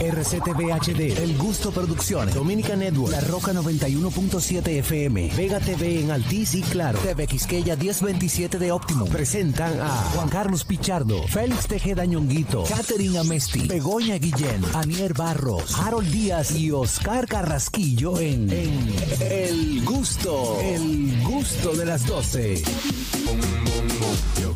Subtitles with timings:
[0.00, 6.54] RCTV HD, El Gusto Producciones, Dominica Network, La Roca 91.7 FM, Vega TV en Altiz
[6.54, 9.06] y Claro, TV Quisqueya 1027 de Óptimo.
[9.06, 16.10] Presentan a Juan Carlos Pichardo, Félix Tejeda Ñonguito, Catherine Amesti, Begoña Guillén, Anier Barros, Harold
[16.10, 22.62] Díaz y Oscar Carrasquillo en El Gusto, El Gusto de las 12.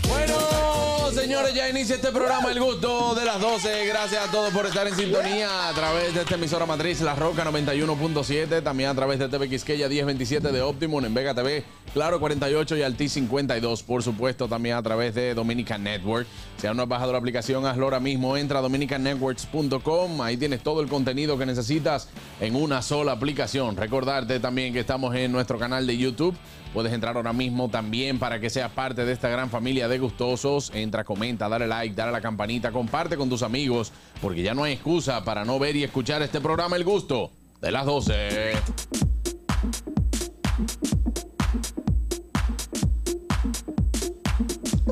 [0.09, 3.87] Bueno, señores, ya inicia este programa El Gusto de las 12.
[3.87, 7.43] Gracias a todos por estar en sintonía a través de esta emisora matriz La Roca
[7.45, 11.65] 91.7, también a través de TV Quisqueya 1027 de Optimum en Vega TV,
[11.95, 16.27] Claro 48 y Alti 52, por supuesto, también a través de Dominican Network.
[16.63, 20.63] Si aún no has bajado la aplicación, hazlo ahora mismo, entra a dominicannetworks.com, ahí tienes
[20.63, 22.09] todo el contenido que necesitas
[22.41, 23.77] en una sola aplicación.
[23.77, 26.37] Recordarte también que estamos en nuestro canal de YouTube.
[26.73, 30.71] Puedes entrar ahora mismo también para que seas parte de esta gran familia de gustosos.
[30.73, 34.63] Entra, comenta, dale like, dale a la campanita, comparte con tus amigos, porque ya no
[34.63, 38.53] hay excusa para no ver y escuchar este programa El Gusto de las 12.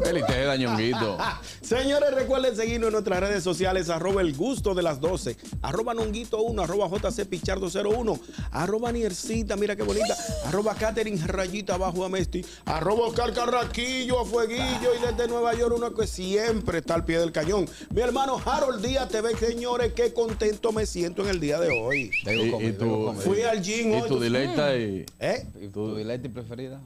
[0.03, 1.17] Feliz Tejeda, Ñonguito.
[1.71, 6.43] Señores, recuerden seguirnos en nuestras redes sociales, arroba el gusto de las 12, arroba nonguito
[6.43, 8.19] 1, arroba jc pichardo 01,
[8.51, 14.25] arroba niercita, mira qué bonita, arroba Catherine rayita abajo a Mesti, arroba Oscar Carraquillo a
[14.25, 17.69] Fueguillo y desde Nueva York uno que siempre está al pie del cañón.
[17.95, 22.11] Mi hermano Harold Díaz TV, señores, qué contento me siento en el día de hoy.
[22.27, 24.09] Y, y tu, Fui al gym y hoy.
[24.09, 25.47] tu tú- directa y, ¿Eh?
[25.63, 26.81] ¿Y tu dilete preferida?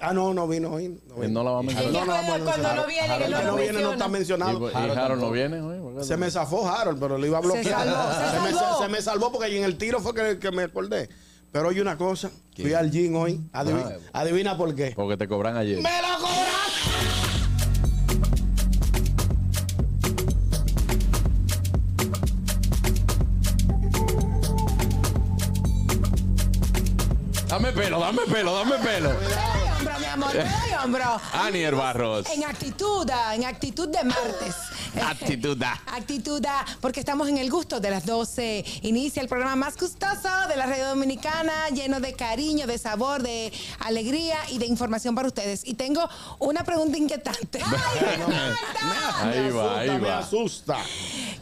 [0.00, 0.88] Ah, no, no vino hoy.
[1.08, 1.40] No, y vino.
[1.40, 1.92] no la va a mencionar.
[1.92, 3.92] No, no, Ella vamos a cuando no viene, Harold no que lo no viene no
[3.92, 4.70] está mencionado.
[4.70, 5.78] y Harold no viene hoy.
[5.80, 7.84] ¿por qué Se me zafó Harold, pero lo iba a bloquear.
[7.86, 8.82] salvó, se me, salvó.
[8.82, 11.08] se me salvó porque en el tiro fue que, que me acordé.
[11.52, 13.40] Pero oye una cosa, fui al gym hoy.
[13.52, 14.20] Adivi- Ah.
[14.20, 14.92] adivina por qué.
[14.94, 15.76] Porque te cobran ayer.
[15.82, 17.10] ¡Me lo cobraste!
[27.48, 29.10] Dame pelo, dame pelo, dame pelo.
[30.20, 31.20] Amor, ay, hombro.
[31.32, 32.28] Anier Barros.
[32.28, 34.54] En actitud, ah, en actitud de martes.
[35.02, 35.56] Actitud.
[35.64, 35.80] ah.
[35.86, 38.64] Actitud, ah, porque estamos en el gusto de las 12.
[38.82, 43.50] Inicia el programa más gustoso de la radio dominicana, lleno de cariño, de sabor, de
[43.78, 45.62] alegría y de información para ustedes.
[45.64, 46.06] Y tengo
[46.38, 47.60] una pregunta inquietante.
[47.64, 49.22] ¡Ay, me encanta!
[49.22, 50.18] Ahí me va, asusta, ahí me va.
[50.18, 50.78] asusta.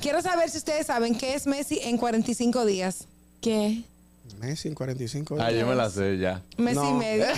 [0.01, 3.07] Quiero saber si ustedes saben qué es Messi en 45 días.
[3.41, 3.83] ¿Qué?
[4.41, 6.43] Messi en 45 Ah, yo me la sé ya.
[6.57, 7.27] Mes y medio.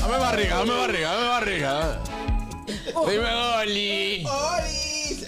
[0.00, 1.98] Dame barriga, dame barriga, dame barriga.
[3.06, 3.30] Dime,
[3.60, 4.24] Oli.
[4.26, 4.79] ¡Olis!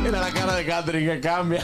[0.08, 1.62] Mira la cara de Catherine que cambia.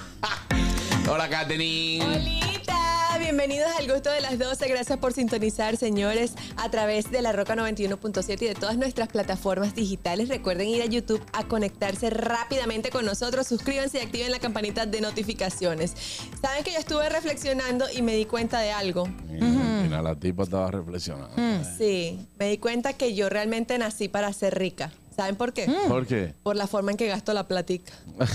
[1.10, 2.02] Hola, Catherine.
[2.02, 4.66] Holita, bienvenidos al gusto de las 12.
[4.66, 9.74] Gracias por sintonizar, señores, a través de la Roca 91.7 y de todas nuestras plataformas
[9.74, 10.30] digitales.
[10.30, 13.46] Recuerden ir a YouTube a conectarse rápidamente con nosotros.
[13.46, 15.92] Suscríbanse y activen la campanita de notificaciones.
[16.40, 19.08] Saben que yo estuve reflexionando y me di cuenta de algo.
[19.28, 21.36] Mira, la tipa estaba reflexionando.
[21.76, 24.90] Sí, me di cuenta que yo realmente nací para ser rica.
[25.16, 25.66] ¿Saben por qué?
[25.88, 26.34] ¿Por qué?
[26.42, 27.92] Por la forma en que gasto la platica.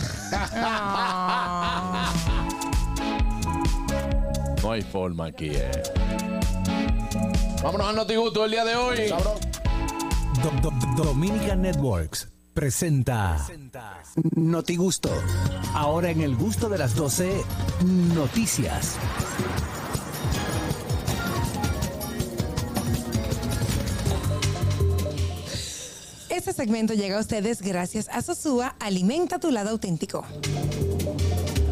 [4.64, 5.72] No hay forma aquí, eh.
[7.64, 8.97] Vámonos al Notigusto el día de hoy.
[10.44, 13.38] Do- do- Dominican Networks presenta
[14.36, 15.09] Notigusto.
[15.74, 17.44] Ahora en el gusto de las 12,
[18.16, 18.97] noticias.
[26.41, 30.26] Este segmento llega a ustedes gracias a Sosúa Alimenta tu lado auténtico.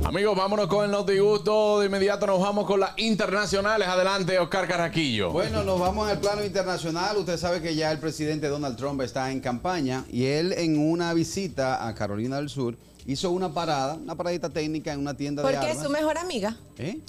[0.04, 1.80] Amigos, vámonos con el Notigusto.
[1.80, 3.88] De inmediato nos vamos con las internacionales.
[3.88, 5.32] Adelante, Oscar Carraquillo.
[5.32, 7.18] Bueno, nos vamos al plano internacional.
[7.18, 11.16] Usted sabe que ya el presidente Donald Trump está en campaña y él en una
[11.16, 12.78] visita a Carolina del Sur
[13.08, 15.88] hizo una parada, una paradita técnica en una tienda de Porque es armas.
[15.88, 16.56] su mejor amiga.
[16.78, 17.00] ¿Eh?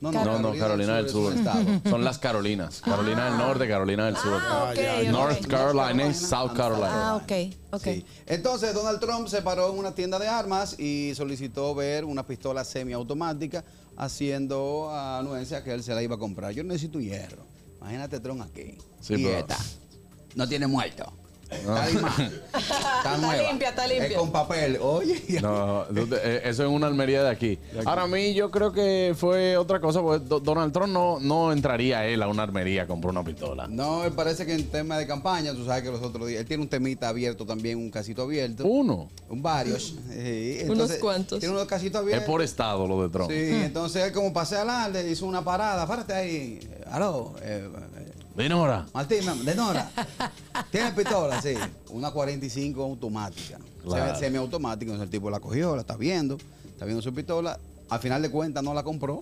[0.00, 1.34] No, no, Carolina del Sur.
[1.88, 2.80] Son las Carolinas.
[2.80, 4.40] Carolina del Norte, Carolina del Sur.
[4.40, 4.72] Ah.
[5.10, 7.10] North Carolina South Carolina.
[7.10, 7.32] Ah, ok,
[7.72, 7.82] ok.
[7.82, 8.04] Sí.
[8.26, 12.64] Entonces, Donald Trump se paró en una tienda de armas y solicitó ver una pistola
[12.64, 13.64] semiautomática,
[13.96, 16.52] haciendo anuencia que él se la iba a comprar.
[16.52, 17.44] Yo necesito hierro.
[17.80, 18.78] Imagínate Trump aquí.
[19.00, 19.56] Sí, Quieta.
[20.34, 21.12] No tiene muerto.
[21.50, 22.30] Está, está,
[22.98, 23.42] Está nueva.
[23.50, 24.06] limpia, está limpia.
[24.08, 24.78] Es con papel.
[24.82, 25.22] Oye.
[25.42, 27.58] No, eh, eso es una almería de aquí.
[27.86, 31.52] Ahora a mí yo creo que fue otra cosa, porque Do- Donald Trump no, no
[31.52, 33.66] entraría él a una armería a comprar una pistola.
[33.68, 36.46] No, él parece que en tema de campaña, tú sabes que los otros días, él
[36.46, 38.64] tiene un temita abierto también, un casito abierto.
[38.66, 39.08] Uno.
[39.30, 39.94] Un varios.
[40.10, 41.38] Sí, Unos cuantos.
[41.40, 42.26] Tiene unos casitos Es abiertos.
[42.26, 43.30] por estado lo de Trump.
[43.30, 46.60] Sí, entonces él como pasé adelante, hizo una parada, párate ahí.
[46.90, 47.68] Aló, eh,
[48.38, 48.86] eh, Dinora.
[48.94, 49.90] Martín, de Nora.
[50.70, 51.40] ¿Tienes pistola?
[51.42, 51.54] Sí.
[51.90, 53.58] Una 45 automática.
[53.84, 54.12] Claro.
[54.14, 54.92] Semi- Semiautomática.
[54.92, 56.38] Entonces el tipo la cogió, la está viendo,
[56.68, 57.58] está viendo su pistola.
[57.90, 59.20] Al final de cuentas no la compró.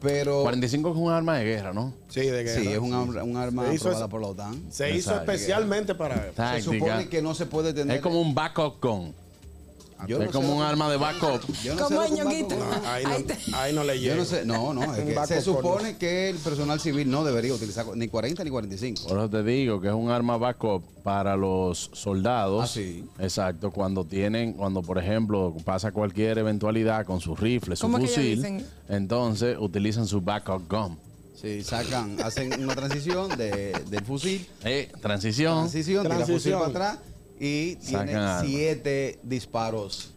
[0.00, 1.92] Pero 45 es un arma de guerra, ¿no?
[2.08, 2.60] Sí, de guerra.
[2.60, 4.62] sí, es un, arma- un aprobada por la OTAN.
[4.70, 5.32] Se hizo Exacto.
[5.32, 6.30] especialmente para él.
[6.30, 6.62] Se Táctica.
[6.72, 7.96] supone que no se puede tener.
[7.96, 9.14] Es como un backup gun.
[10.06, 11.40] Yo es no como sé un arma de backup.
[11.64, 12.26] Yo no Como backup-
[12.86, 14.16] Ahí no, Ahí te- ahí no le Yo llega.
[14.16, 17.86] no sé, no, no, es que se supone que el personal civil no debería utilizar
[17.96, 19.08] ni 40 ni 45.
[19.08, 22.62] Por eso te digo que es un arma backup para los soldados.
[22.64, 23.04] Ah, sí.
[23.18, 28.04] Exacto, cuando tienen, cuando por ejemplo pasa cualquier eventualidad con su rifle, su ¿Cómo que
[28.04, 30.98] ellos fusil, entonces utilizan su backup gun.
[31.40, 35.58] Sí, sacan, hacen una transición de, del fusil, Eh, transición.
[35.60, 36.58] transición, tira fusil Transición.
[36.72, 36.98] para atrás
[37.40, 38.42] y Sacan tiene arma.
[38.44, 40.12] siete disparos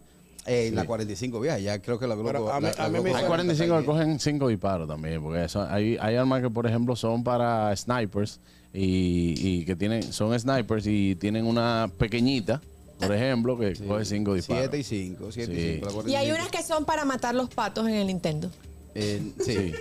[0.46, 1.58] en la 45 vieja.
[1.58, 2.50] Ya creo que la Globo.
[2.50, 4.88] a mí- la- a la mí Globo me Hay hizo- 45 que cogen 5 disparos
[4.88, 8.40] también, porque eso, hay, hay armas que, por ejemplo, son para snipers
[8.72, 12.60] y, y que tienen, son snipers y tienen una pequeñita,
[12.98, 14.62] por ejemplo, que coge 5 disparos.
[14.70, 15.60] 7 y 5, 7 Sí.
[15.60, 16.08] y 5.
[16.08, 18.50] Y hay unas que son para matar los patos en el Nintendo.
[18.94, 19.32] sí.
[19.44, 19.72] Sí.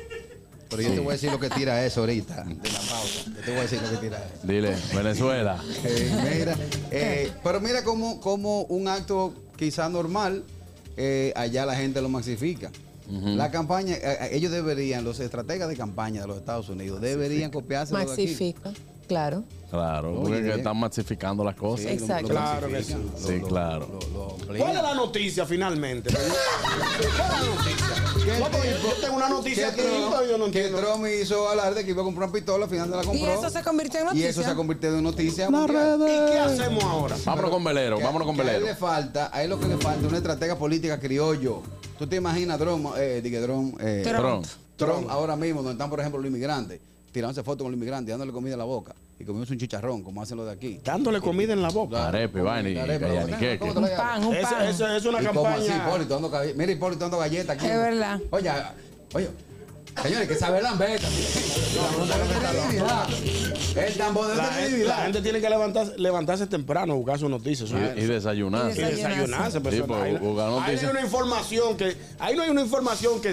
[0.69, 3.23] Pero yo te voy a decir lo que tira eso ahorita, de la pausa.
[3.25, 4.47] Yo te voy a decir lo que tira eso.
[4.47, 5.63] Dile, Venezuela.
[5.83, 6.55] Eh, mira,
[6.91, 10.43] eh, pero mira cómo, cómo un acto quizá normal,
[10.97, 12.71] eh, allá la gente lo maxifica.
[13.11, 13.95] La campaña,
[14.29, 18.27] ellos deberían, los estrategas de campaña de los Estados Unidos, deberían copiarse de aquí.
[19.09, 19.43] Claro.
[19.69, 20.57] Claro, Oye, porque bien.
[20.59, 21.85] están masificando las cosas.
[21.85, 22.29] Sí, Exacto.
[22.29, 22.93] lo Claro que sí.
[22.93, 23.87] lo- Sí, lo- claro.
[23.91, 24.57] lo- lo amplían.
[24.57, 26.09] ¿Cuál es la noticia finalmente?
[26.11, 28.39] ¿Cuál es la noticia?
[28.39, 30.69] No, porque yo tengo una noticia que y yo no que.
[30.69, 33.19] Trump hizo hablar de que iba a comprar una pistola, al final no la compró.
[33.21, 34.29] Y eso se convirtió en Y noticia.
[34.29, 35.99] eso se ha convertido en noticia mundial.
[36.01, 37.15] ¿Y qué hacemos ahora?
[37.25, 38.65] Vámonos con velero, Que- vámonos con que A él velero.
[38.67, 41.61] le falta, a él lo que le falta es una estratega política criollo.
[41.97, 44.45] ¿Tú te imaginas Trump, eh, diga, Trump, eh, Trump.
[44.77, 46.79] Trump ahora mismo, donde están, por ejemplo, los inmigrantes,
[47.11, 50.21] tirándose fotos con los inmigrantes, dándole comida en la boca y comiéndose un chicharrón, como
[50.21, 50.79] hacen los de aquí.
[50.83, 52.07] Dándole comida en la boca.
[52.07, 53.59] Arepe, vaina y Arepa, callaniqueque.
[53.59, 54.67] ¿cómo te Un pan, un Esa pan.
[54.67, 56.53] esa es una Y como así, campaña.
[56.55, 57.65] Mira, Hipólito dando galletas aquí.
[57.65, 58.19] Es verdad.
[58.31, 58.51] Oye,
[59.13, 59.29] oye,
[60.01, 61.07] señores, que sabe lambeta.
[63.75, 67.69] El tambor de La, gente- la gente tiene que levantarse, levantarse temprano, buscar sus noticias.
[67.71, 68.65] Y, y desayunar.
[68.71, 69.07] Y desayunarse.
[69.09, 69.61] desayunarse.
[69.61, 70.91] pero Sí, pues, hay noticias.
[70.91, 73.29] una información que ahí no hay una información que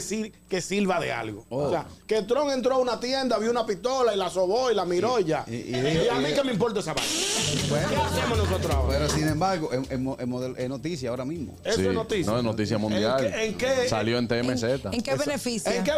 [0.49, 1.45] que sirva de algo.
[1.49, 4.75] O sea, que Trump entró a una tienda, vio una pistola y la sobó y
[4.75, 5.45] la miró y ya.
[5.49, 7.11] y- Y, y- a mí y- que me importa esa vaina.
[7.69, 7.89] Bueno.
[7.89, 8.99] ¿Qué hacemos nosotros ahora?
[8.99, 11.57] Pero sin embargo, es, es mo- es model- es noticia ahora mismo.
[11.65, 12.31] Eso Sí, es noticia.
[12.33, 13.25] No, es noticia mundial.
[13.25, 14.63] ¿En qué, en qué- Salió en TMZ.
[14.93, 15.75] ¿En qué beneficia?
[15.75, 15.93] ¿En qué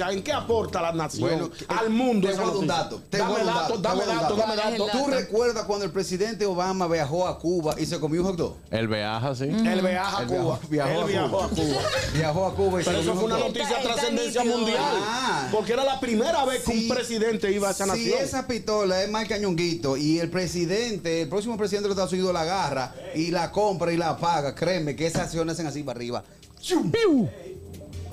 [0.00, 1.28] ¿En qué aporta la nación?
[1.28, 2.28] Bueno, al mundo.
[2.28, 4.06] te voy a dar un dato, te Dame voy a dar un datos, dato, dame
[4.06, 4.36] dato.
[4.36, 4.90] dame ¿Cuál es el datos.
[4.92, 5.10] ¿Tú dato?
[5.20, 8.56] recuerdas cuando el presidente Obama viajó a Cuba y se comió un hot dog?
[8.70, 9.44] El viaja, sí.
[9.44, 10.60] Él viaja a Cuba.
[10.68, 11.80] viajó- Él viajó a Cuba.
[12.14, 14.78] Viajó a Cuba y Pero se eso fue un una noticia de trascendencia mundial.
[14.80, 15.48] Ah.
[15.52, 18.18] Porque era la primera vez que Si- un presidente iba a esa Si nación.
[18.20, 22.32] esa pistola es Mike Cañonguito y el presidente, el próximo presidente de los Estados Unidos
[22.32, 25.96] la agarra y la compra y la paga, créeme que esas acciones hacen así para
[25.98, 26.24] arriba.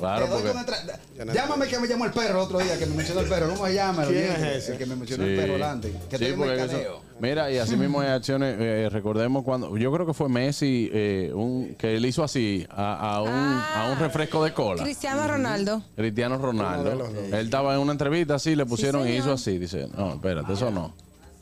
[0.04, 1.34] Claro, porque.
[1.34, 3.50] Llámame que me llamó el perro el otro día, que me mencionó el perro.
[3.50, 4.06] ¿Cómo se llama?
[4.06, 4.72] ¿Quién es ese?
[4.74, 5.42] El que me mencionó el Sí.
[5.42, 5.94] perro delante.
[6.10, 8.56] Que Sí, porque eso- mira, y así mismo hay acciones.
[8.60, 9.78] eh, recordemos cuando.
[9.78, 13.90] Yo creo que fue Messi eh, un, que él hizo así a, a un, a
[13.94, 14.84] un refresco de cola.
[14.84, 15.82] Cristiano Ronaldo.
[15.96, 17.08] Cristiano Ronaldo.
[17.32, 19.20] Él estaba en una entrevista así, le pusieron y señor.
[19.24, 19.58] hizo así.
[19.58, 20.94] Dice, no, espérate, eso no.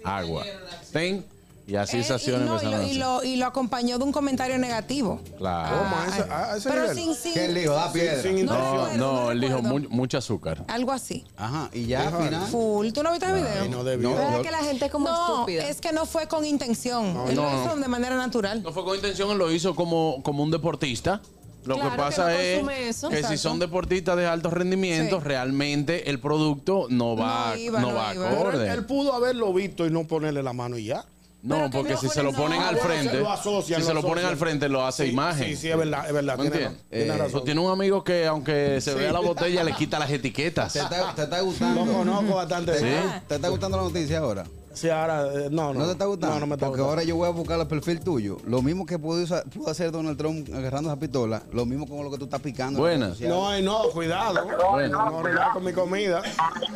[0.04, 0.44] Agua.
[0.92, 1.26] Ten.
[1.72, 4.58] Y así Eh, y, no, y, lo, y, lo, y lo acompañó de un comentario
[4.58, 5.22] negativo.
[5.38, 5.78] Claro.
[5.78, 5.96] ¿Cómo?
[5.96, 6.98] ¿A ese- a ese pero nivel?
[6.98, 7.72] sin, sin, ¿Qué él dijo?
[7.74, 8.22] Da piedra.
[8.22, 8.68] sin No, intención.
[8.76, 10.66] No, recuerdo, no, no él dijo mu- mucho azúcar.
[10.68, 11.24] algo así.
[11.38, 12.48] Ajá, y ya al final.
[12.50, 12.92] Full.
[12.92, 13.62] ¿Tú no viste el video?
[13.62, 14.10] Ay, no debió.
[14.10, 15.70] No, ¿Verdad yo- que la gente es como No, estúpida?
[15.70, 17.06] es que no fue con intención.
[17.30, 18.62] Él lo hizo de manera natural.
[18.64, 21.22] No fue con intención, él lo hizo como, como un deportista.
[21.64, 22.30] Lo Claro que que pasa no
[22.72, 23.08] es eso.
[23.10, 25.24] que si son deportistas de alto rendimiento, Sí.
[25.26, 28.28] realmente el producto no va, No iba, no no va iba.
[28.30, 28.72] Pero él, acorde.
[28.74, 31.06] él pudo haberlo visto y no ponerle la mano y ya.
[31.44, 34.32] No, porque si se lo ponen al frente, lo asocian, si se lo ponen asocian.
[34.34, 35.48] al frente, lo hace Sí, imagen.
[35.50, 36.38] Sí, sí, es verdad, es verdad.
[36.38, 36.90] ¿Me Tiene, entiendes?
[36.90, 37.44] tiene Eh, razón.
[37.46, 40.74] Tienes un amigo que, aunque se vea la botella, le quita las etiquetas.
[40.74, 41.86] ¿Te está, te está gustando?
[41.86, 43.24] Lo conozco bastante ¿Te, bien.
[43.28, 44.44] ¿Te está gustando la noticia ahora?
[44.74, 45.80] Sí, ahora, eh, no, no.
[45.80, 46.36] ¿No te está gustando?
[46.36, 46.90] No, no me está Porque gustando.
[46.90, 48.38] ahora yo voy a buscar el perfil tuyo.
[48.46, 52.04] Lo mismo que pudo, usar- pudo hacer Donald Trump agarrando esa pistola, lo mismo con
[52.04, 52.78] lo que tú estás picando.
[52.80, 53.20] en Buenas.
[53.20, 53.38] redes sociales.
[53.38, 54.48] No, ay, no, cuidado.
[54.72, 55.06] Bueno.
[55.06, 56.22] No, cuidado con mi comida.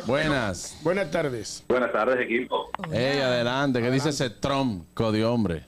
[0.06, 0.76] Buenas.
[0.82, 1.62] Buenas tardes.
[1.68, 2.66] Buenas tardes, equipo.
[2.92, 3.80] Ey, adelante.
[3.80, 5.64] ¿Qué dice ese Trump, codio hombre?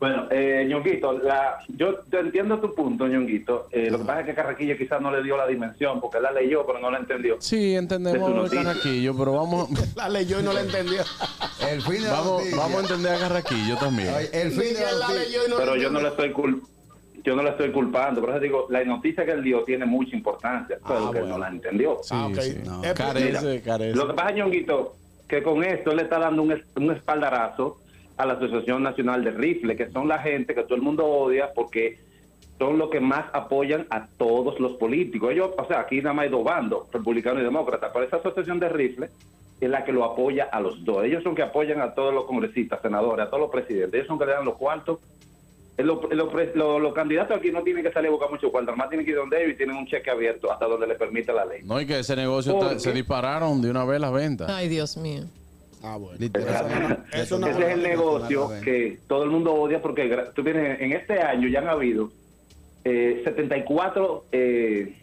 [0.00, 3.68] Bueno, eh, Ñonguito, la, yo te entiendo tu punto, Ñonguito.
[3.70, 6.24] Eh, lo que pasa es que Carraquillo quizás no le dio la dimensión, porque él
[6.24, 7.36] la leyó, pero no la entendió.
[7.40, 8.62] Sí, De entendemos noticia.
[8.64, 11.02] Carraquillo, pero vamos, La leyó y no la entendió.
[11.70, 14.10] El fin de la vamos, vamos a entender a Carraquillo también.
[14.32, 16.26] El fin de la la leyó y no Pero la yo no le entendió.
[16.26, 16.62] estoy cul
[17.24, 20.14] yo no le estoy culpando, por eso digo, la noticia que él dio tiene mucha
[20.14, 22.00] importancia, pero que él no la entendió.
[22.02, 22.38] Sí, Ah, ok.
[22.38, 22.56] sí.
[22.66, 22.82] No.
[22.94, 23.96] Carece, carece.
[23.96, 24.94] Lo que pasa, Ñonguito,
[25.26, 27.78] que con esto él le está dando un, un espaldarazo
[28.16, 31.50] a la Asociación Nacional de Rifle, que son la gente que todo el mundo odia
[31.54, 31.98] porque
[32.58, 35.32] son los que más apoyan a todos los políticos.
[35.32, 38.60] Ellos, o sea, aquí nada más hay dos bandos, republicano y demócrata, pero esa Asociación
[38.60, 39.08] de Rifle
[39.60, 41.04] es la que lo apoya a los dos.
[41.04, 43.94] Ellos son que apoyan a todos los congresistas, senadores, a todos los presidentes.
[43.94, 45.00] Ellos son que le dan los cuartos.
[45.76, 48.88] Los, los los- los candidatos aquí no tienen que salir a buscar mucho cuarto, más
[48.88, 51.44] tienen que ir donde ellos y tienen un cheque abierto hasta donde le permite la
[51.44, 51.62] ley.
[51.64, 54.48] No, y que ese negocio está- ¿Por se dispararon de una vez las ventas.
[54.48, 55.24] Ay, Dios mío.
[55.84, 56.16] Ah, bueno.
[56.18, 57.04] Literal.
[57.12, 60.92] Eso no- Ese es el negocio que todo el mundo odia porque tú vienes, en
[60.92, 62.10] este año ya han habido
[62.84, 64.96] eh, 74 eh,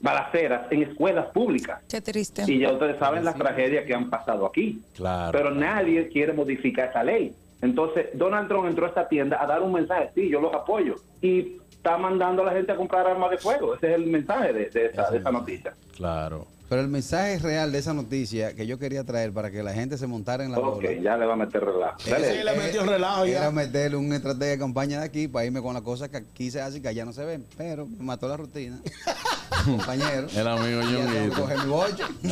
[0.00, 1.80] balaceras en escuelas públicas.
[1.88, 2.42] Qué triste.
[2.46, 4.80] Y ya ustedes saben las tragedias que han pasado aquí.
[4.96, 5.30] Claro.
[5.32, 7.32] Pero nadie quiere modificar esa ley.
[7.60, 10.96] Entonces, Donald Trump entró a esta tienda a dar un mensaje, sí, yo los apoyo.
[11.20, 13.76] Y está mandando a la gente a comprar armas de fuego.
[13.76, 15.72] Ese es el mensaje de, de esa, de esa noticia.
[15.96, 16.48] Claro.
[16.72, 19.98] Pero el mensaje real de esa noticia que yo quería traer para que la gente
[19.98, 20.92] se montara en la Ok, bola.
[21.02, 21.98] ya le va a meter relajo.
[22.08, 22.32] Dale.
[22.38, 23.50] Sí, le metió relajo Era ya.
[23.50, 26.62] meterle una estrategia de campaña de aquí para irme con las cosas que aquí se
[26.62, 27.44] hacen que allá no se ven.
[27.58, 28.80] Pero me mató la rutina.
[29.64, 30.26] Compañero.
[30.34, 31.40] El amigo Ñonguito.
[31.42, 31.74] coger mi.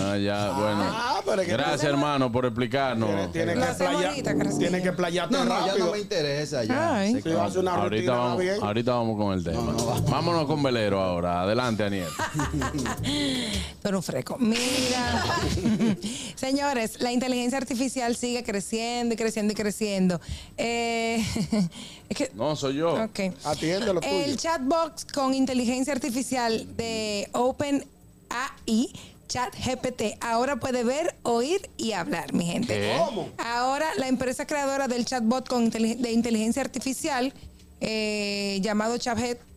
[0.01, 0.83] Ah, ya, bueno.
[0.91, 3.31] Ah, pero es que Gracias, hermano, por explicarnos.
[3.33, 4.15] Tiene que playar.
[4.59, 5.87] Tiene que playarte No, no, ya rápido.
[5.87, 6.65] no me interesa.
[6.65, 7.01] Ya.
[7.03, 8.57] Hacer una Ahorita vamos, bien.
[8.63, 9.73] ahorita vamos con el tema.
[10.09, 11.43] Vámonos con Velero ahora.
[11.43, 12.09] Adelante, Aniel.
[13.83, 14.37] Pero un freco.
[14.39, 15.25] Mira,
[16.35, 20.21] señores, la inteligencia artificial sigue creciendo y creciendo y creciendo.
[20.57, 21.25] Eh,
[22.09, 22.93] es que, No, soy yo.
[23.05, 23.21] ok.
[23.45, 28.93] Atiende lo El chatbox con inteligencia artificial de OpenAI,
[29.29, 32.75] ChatGPT, ahora puede ver, oír y hablar, mi gente.
[32.75, 32.97] ¿Qué?
[32.99, 33.29] ¿Cómo?
[33.39, 37.33] Ahora, la empresa creadora del chatbot con de inteligencia artificial,
[37.81, 39.50] eh, llamado ChatGPT,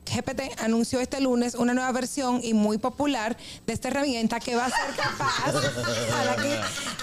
[0.60, 4.70] anunció este lunes una nueva versión y muy popular de esta herramienta que va a
[4.70, 5.54] ser capaz.
[6.18, 6.50] Ahora, aquí,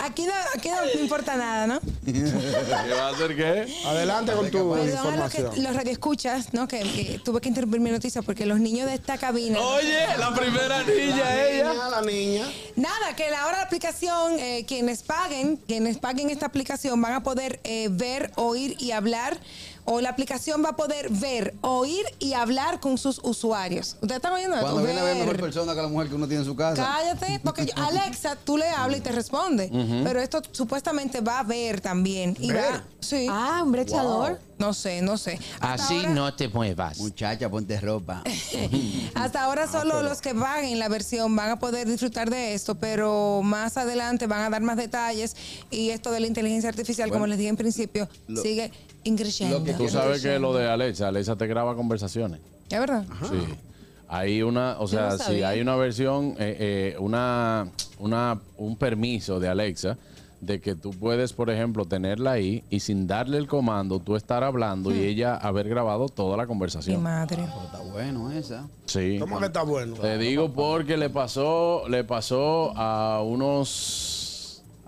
[0.02, 1.80] aquí no, aquí no importa nada, ¿no?
[2.04, 3.74] ¿Qué va a hacer qué?
[3.86, 5.54] Adelante con tu Perdón a los, información.
[5.54, 6.68] que, los radioescuchas, ¿no?
[6.68, 9.60] Que, que tuve que interrumpir mi noticia porque los niños de esta cabina.
[9.60, 11.72] Oye, la primera niña, ella.
[11.72, 12.46] Niña, la niña.
[12.76, 17.60] Nada, que ahora la aplicación, eh, quienes paguen, quienes paguen esta aplicación van a poder
[17.64, 19.38] eh, ver, oír y hablar.
[19.92, 23.94] O la aplicación va a poder ver, oír y hablar con sus usuarios.
[24.00, 24.56] ¿Ustedes están oyendo?
[24.60, 26.80] Cuando viene a ver mejor persona que la mujer que uno tiene en su casa.
[26.80, 29.68] Cállate, porque yo- Alexa, tú le hablas y te responde.
[30.04, 32.36] Pero esto supuestamente va a ver también.
[32.38, 32.72] Y ¿Ver?
[32.72, 33.26] va, sí.
[33.28, 34.38] Ah, un brechador.
[34.58, 35.40] No sé, no sé.
[35.58, 36.98] Hasta Así ahora- no te muevas.
[36.98, 38.22] Muchacha, ponte ropa.
[39.14, 43.40] Hasta ahora solo los que paguen la versión van a poder disfrutar de esto, pero
[43.42, 45.34] más adelante van a dar más detalles
[45.70, 48.70] y esto de la inteligencia artificial, como les dije en principio, lo- sigue
[49.04, 49.58] increciendo.
[49.58, 52.40] lo que Tú sabes que lo de Alexa, Alexa te graba conversaciones.
[52.68, 53.04] ¿Es verdad?
[53.28, 53.36] Sí.
[54.08, 55.48] Hay una, o sea, no si sabía.
[55.50, 56.56] hay una versión, eh,
[56.94, 59.96] eh, una, una, un permiso de Alexa
[60.40, 64.42] de que tú puedes, por ejemplo, tenerla ahí y sin darle el comando, tú estar
[64.42, 67.02] hablando y ella haber grabado toda la Mi conversación.
[67.02, 67.44] madre.
[67.44, 68.66] Está bueno esa.
[68.86, 69.18] Sí.
[69.20, 69.94] ¿Cómo que está bueno?
[69.96, 74.09] Te digo porque le pasó, le pasó a unos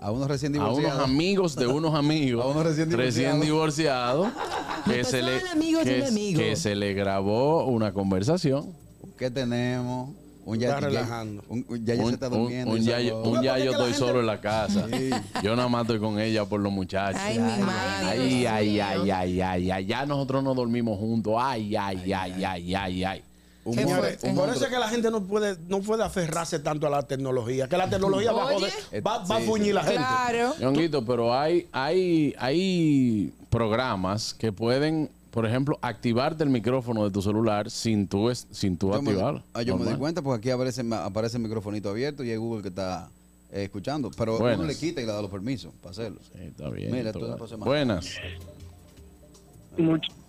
[0.03, 1.03] A unos recién a unos divorciados.
[1.09, 4.27] amigos de unos amigos A unos recién divorciados
[4.85, 8.73] que se le Pasaban amigos de que, que se le grabó una conversación.
[9.17, 10.09] ¿Qué tenemos?
[10.45, 11.41] Un Está ya, relajando.
[11.47, 12.71] Un, un ya, ya un, se está durmiendo.
[12.73, 14.87] un se un ya yo que la estoy gente- solo en la casa.
[14.91, 15.09] Sí.
[15.41, 17.21] Yo nada más estoy con ella por los muchachos.
[17.23, 18.09] Ay, mi madre.
[18.09, 21.35] Ay, ay, ay, ay, ay, ay, ya nosotros no dormimos juntos.
[21.39, 23.23] Ay, ay, ay, ay, ay, ay.
[23.65, 26.89] Un un Por eso es que la gente no puede, no puede aferrarse tanto a
[26.89, 28.73] la tecnología, que la tecnología va a joder,
[29.07, 29.99] va, va a Sí, fuñir la gente.
[29.99, 30.53] Claro.
[30.59, 37.21] Ñonguito, pero hay, hay, hay programas que pueden, por ejemplo, activarte el micrófono de tu
[37.21, 39.43] celular sin tú, es- sin tú Yo me, activarlo.
[39.53, 39.99] ah, yo me di Normal.
[39.99, 43.07] cuenta porque aquí aparece, aparece el microfonito abierto y es Google que está
[43.53, 44.11] eh, escuchando.
[44.17, 44.59] Pero Buenas.
[44.59, 46.19] uno le quita y le da los permisos para hacerlo.
[46.33, 46.91] Sí, está bien.
[46.91, 47.59] Mira, está tú bien.
[47.61, 48.05] Buenas.
[49.77, 50.22] Much- le-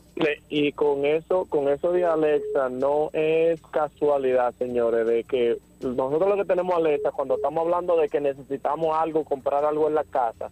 [0.48, 6.36] Y con eso, con eso de Alexa, no es casualidad, señores, de que nosotros lo
[6.36, 10.50] que tenemos alerta cuando estamos hablando de que necesitamos algo, comprar algo en la casa,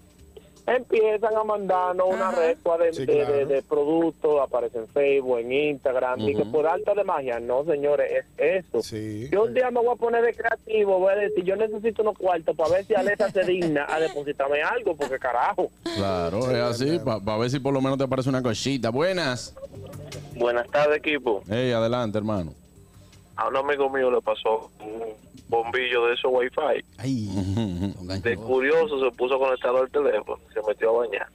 [0.66, 3.32] empiezan a mandarnos una recua de, Sí, de- claro.
[3.32, 7.64] de- de productos, aparece en Facebook, en Instagram, y que por alta de magia, no
[7.64, 8.82] señores, es eso.
[8.82, 9.28] Sí.
[9.32, 12.16] Yo un día me voy a poner de creativo, voy a decir, yo necesito unos
[12.16, 15.68] cuartos para ver si Alexa se digna a depositarme algo, porque carajo.
[15.96, 18.90] Claro, es así, para ver si por lo menos te aparece una cosita.
[18.90, 19.54] Buenas.
[20.36, 21.42] Buenas tardes, equipo.
[21.48, 22.54] Hey, adelante, hermano.
[23.42, 25.14] A un amigo mío le pasó un
[25.48, 26.84] bombillo de esos wifi.
[26.98, 27.28] Ay,
[28.22, 31.28] De curioso se puso a conectar al teléfono, se metió a bañar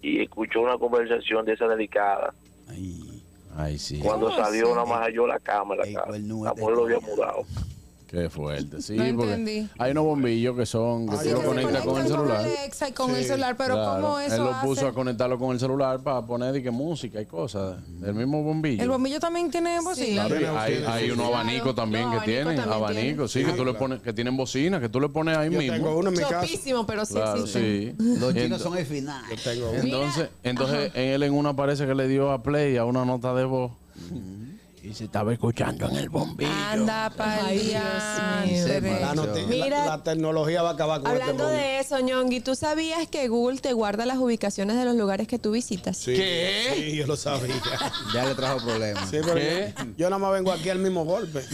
[0.00, 2.32] y escuchó una conversación de esa delicada.
[2.68, 3.22] Ay,
[3.54, 4.00] Ay, sí.
[4.00, 5.84] Cuando ¿Cómo salió, nada más halló la cámara.
[5.92, 6.06] Cara.
[6.10, 7.44] La de mujer lo había mudado.
[8.12, 9.68] Qué fuerte, sí, No porque entendí.
[9.78, 12.36] hay unos bombillos que son que tú lo que se conectas con el celular.
[12.44, 14.86] Alexa y con el celular, pero Claro, ¿cómo eso Él lo puso hace?
[14.88, 18.82] a conectarlo con el celular para poner y que música y cosas del mismo bombillo.
[18.82, 20.26] El bombillo también tiene bocina.
[20.26, 23.32] Claro, y Tiene hay, bocina, hay sí, unos abanicos también que tienen, abanicos también abanicos,
[23.32, 25.72] sí, que tú le pones, que tienen bocina, que tú le pones ahí Yo mismo.
[25.74, 26.42] tengo uno en mi casa.
[26.42, 27.94] Chopísimo, pero sí Claro, sí.
[27.98, 29.24] Los chinos son el final.
[29.30, 29.80] Yo tengo uno.
[29.82, 33.32] Entonces, entonces en él en una parece que le dio a play a una nota
[33.32, 33.72] de voz
[34.84, 36.50] y se estaba escuchando en el bombillo.
[36.50, 37.70] Anda para el.
[37.72, 38.44] La,
[39.14, 43.28] la- la tecnología va a acabar con Hablando este de eso, Ñongui, ¿tú sabías que
[43.28, 45.96] Google te guarda las ubicaciones de los lugares que tú visitas?
[45.96, 46.74] Sí, ¿Qué?
[46.76, 47.54] Sí, yo lo sabía.
[48.12, 49.08] Ya le trajo problemas.
[49.08, 49.72] Sí, pero ¿Qué?
[49.78, 51.42] yo, yo nada más vengo aquí al mismo golpe.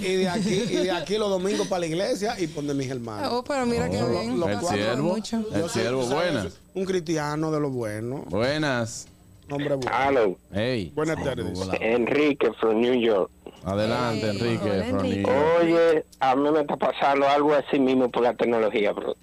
[0.00, 2.88] Y, de aquí, y de aquí los domingos para la iglesia y pon de mis
[2.90, 3.28] hermanos.
[3.32, 4.38] Oh, pero mira qué Oh, bien.
[4.38, 5.36] lo- el siervo, mucho.
[5.52, 8.24] el soy, siervo, buenas, Un cristiano de los buenos.
[8.26, 9.06] buenas.
[9.50, 10.36] Hombre bueno.
[10.52, 11.68] Hey, Buenas tardes.
[11.80, 13.30] Enrique from New York.
[13.64, 14.70] adelante, Enrique.
[14.70, 15.12] hola, Ronnie.
[15.12, 15.30] Enrique.
[15.60, 19.14] Oye, a mí me está pasando algo así mismo por la tecnología, bro.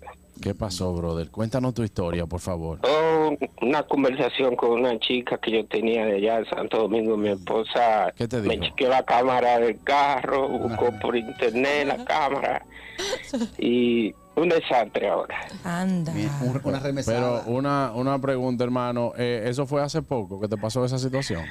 [0.42, 1.30] ¿Qué pasó, brother?
[1.30, 2.80] Cuéntanos tu historia, por favor.
[2.84, 7.16] Oh, una conversación con una chica que yo tenía de allá en Santo Domingo.
[7.18, 12.66] Mi esposa ¿Qué te me chequeó la cámara del carro, buscó por internet la cámara
[13.58, 15.36] y un desastre ahora.
[15.64, 16.12] Anda.
[16.12, 17.44] Un- una Pero remesada.
[17.48, 19.14] una, una pregunta, hermano.
[19.18, 21.44] Eh, ¿Eso fue hace poco que te pasó esa situación?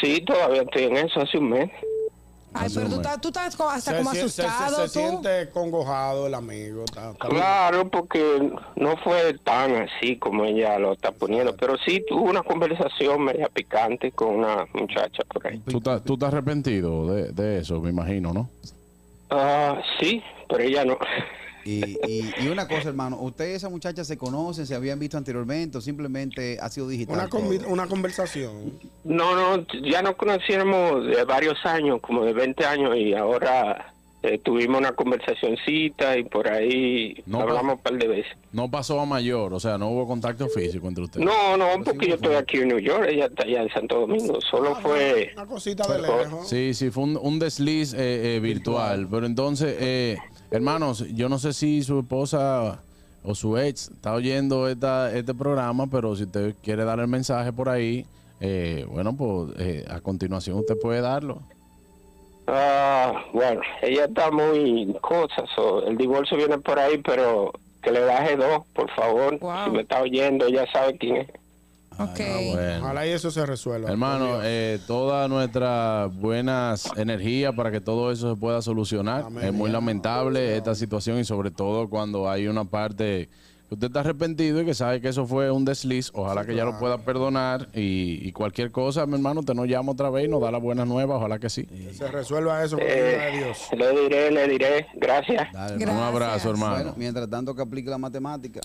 [0.00, 1.70] Sí, todavía estoy en eso hace un mes.
[2.58, 5.06] Ay, pero tú estás, tú estás hasta como se, se- se- asustado, se tú.
[5.06, 6.84] siente congojado el amigo.
[6.84, 12.02] está- está- Claro, porque no fue tan así como ella lo está poniendo, pero sí
[12.08, 15.58] tuvo una conversación media picante con una muchacha por ahí.
[15.68, 18.48] ¿Tú, estás- tú estás arrepentido de, de eso, me imagino, ¿no?
[19.28, 20.96] Ah, sí, pero ella no.
[21.66, 25.18] Y, y, y una cosa, hermano, ¿usted y esa muchacha se conocen, se habían visto
[25.18, 27.28] anteriormente o simplemente ha sido digital?
[27.32, 28.78] Una, una conversación.
[29.02, 34.38] No, no, ya nos conocíamos de varios años, como de 20 años, y ahora eh,
[34.38, 38.32] tuvimos una conversacioncita y por ahí No, hablamos un par de veces.
[38.52, 41.26] No pasó a mayor, o sea, no hubo contacto físico entre ustedes.
[41.26, 44.40] No, no, porque yo estoy aquí en New York, ella está allá en Santo Domingo,
[44.40, 45.32] solo fue...
[45.34, 46.48] Una cosita de lejos.
[46.48, 49.06] Sí, sí, fue un, un desliz eh, eh, virtual.
[49.10, 50.16] Pero entonces, eh,
[50.50, 52.80] hermanos, yo no sé si su esposa
[53.24, 57.52] o su ex está oyendo esta, este programa, pero si usted quiere dar el mensaje
[57.52, 58.06] por ahí,
[58.40, 61.40] eh, bueno, pues eh, a continuación usted puede darlo.
[62.46, 68.04] Ah, bueno, ella está muy cosas, o el divorcio viene por ahí, pero que le
[68.04, 69.38] baje dos, por favor.
[69.40, 69.64] Wow.
[69.64, 71.28] Si me está oyendo, ya sabe quién es.
[71.98, 72.20] Ok.
[72.52, 72.84] Bueno.
[72.84, 73.90] Ojalá y eso se resuelva.
[73.90, 79.24] Hermano, eh, todas nuestras buenas energías para que todo eso se pueda solucionar.
[79.26, 79.44] Amén.
[79.44, 83.28] Es muy lamentable esta situación y sobre todo cuando hay una parte
[83.68, 86.10] que usted está arrepentido y que sabe que eso fue un desliz.
[86.14, 89.92] Ojalá que ya lo pueda perdonar y, y cualquier cosa, mi hermano, te nos llama
[89.92, 91.16] otra vez y nos da las buenas nuevas.
[91.16, 91.66] Ojalá que sí.
[91.92, 93.58] se resuelva eso la de Dios.
[93.72, 95.52] Eh, le diré, le diré, gracias.
[95.52, 96.74] Dale, Un abrazo, hermano.
[96.76, 98.60] Bueno, mientras tanto que aplique la matemática.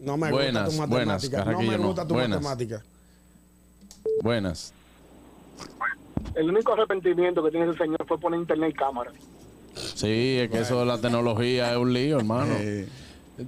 [0.00, 1.38] No me Buenas, gusta tu buenas, matemática.
[1.38, 1.86] no Carraquillo, me no.
[1.86, 2.42] gusta tu Buenas.
[2.42, 2.82] matemática.
[4.22, 4.72] Buenas.
[6.34, 9.10] El único arrepentimiento que tiene ese señor fue poner internet y cámara.
[9.74, 12.54] Sí, es que eso de la tecnología es un lío, hermano.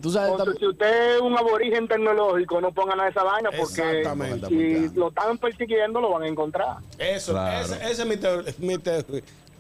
[0.03, 3.51] Tú sabes, tam- si usted es un aborigen tecnológico, no ponga nada de esa vaina
[3.57, 4.05] porque
[4.49, 6.77] si lo están persiguiendo, lo van a encontrar.
[6.99, 7.65] Eso, Claro.
[7.75, 9.05] ese- esa es mi, mi, teo-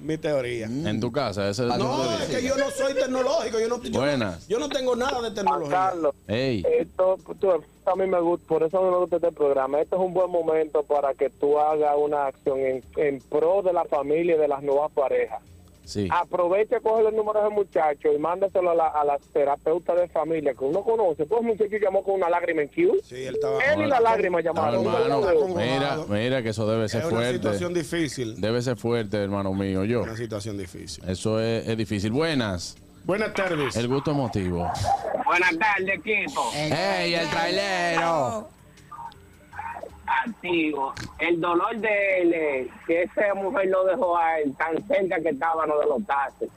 [0.00, 0.66] mi teoría.
[0.66, 2.22] en tu casa, ese es tu No, teoría.
[2.24, 3.58] es que yo no soy tecnológico.
[3.60, 4.46] Yo no, yo, Buenas.
[4.48, 5.70] yo no tengo nada de tecnología.
[5.70, 9.80] Carlos, Ey, esto tú, a mí me gusta, por eso me gusta este programa.
[9.80, 13.72] Este es un buen momento para que tú hagas una acción en, en pro de
[13.72, 15.42] la familia y de las nuevas parejas.
[15.88, 16.08] Sí.
[16.10, 20.08] Aprovecha, coge el número de ese muchacho y mándaselo a la, a la terapeuta de
[20.08, 21.24] familia que uno conoce.
[21.26, 22.98] Pues el muchacho llamó con una lágrima en Q.
[23.02, 23.58] Sí, él estaba.
[23.64, 24.84] Él y la lágrima llamaron.
[24.86, 27.34] hermano, mira, mira que eso debe ser Es una fuerte.
[27.34, 28.40] situación difícil.
[28.40, 29.84] Debe ser fuerte, hermano mío.
[29.84, 30.02] Yo.
[30.02, 31.02] Una situación difícil.
[31.08, 32.12] Eso es, es difícil.
[32.12, 32.76] Buenas.
[33.04, 33.74] Buenas tardes.
[33.76, 34.70] El gusto emotivo.
[35.24, 36.42] Buenas tardes, equipo.
[36.54, 38.48] ¡Ey, el trailero!
[40.08, 40.92] Negativo.
[41.18, 45.66] El dolor de él que esa mujer lo dejó a él tan cerca que estaba
[45.66, 46.48] no de los taxes.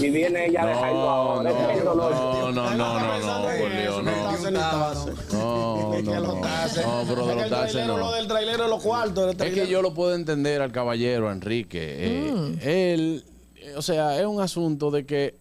[0.00, 1.50] Y viene ella a dejarlo No, ahora.
[1.50, 2.12] Es el no, dolor.
[2.14, 4.50] no, no, no, no, no, por Dios, no.
[4.50, 5.98] No, no, no.
[6.02, 7.98] No, pero de los trailero, no.
[7.98, 9.34] Lo del trailero de los cuartos.
[9.40, 11.96] Es que yo lo puedo entender al caballero Enrique.
[11.98, 12.58] Eh, Mm.
[12.62, 13.24] Él,
[13.56, 15.34] eh, o sea, es un asunto de que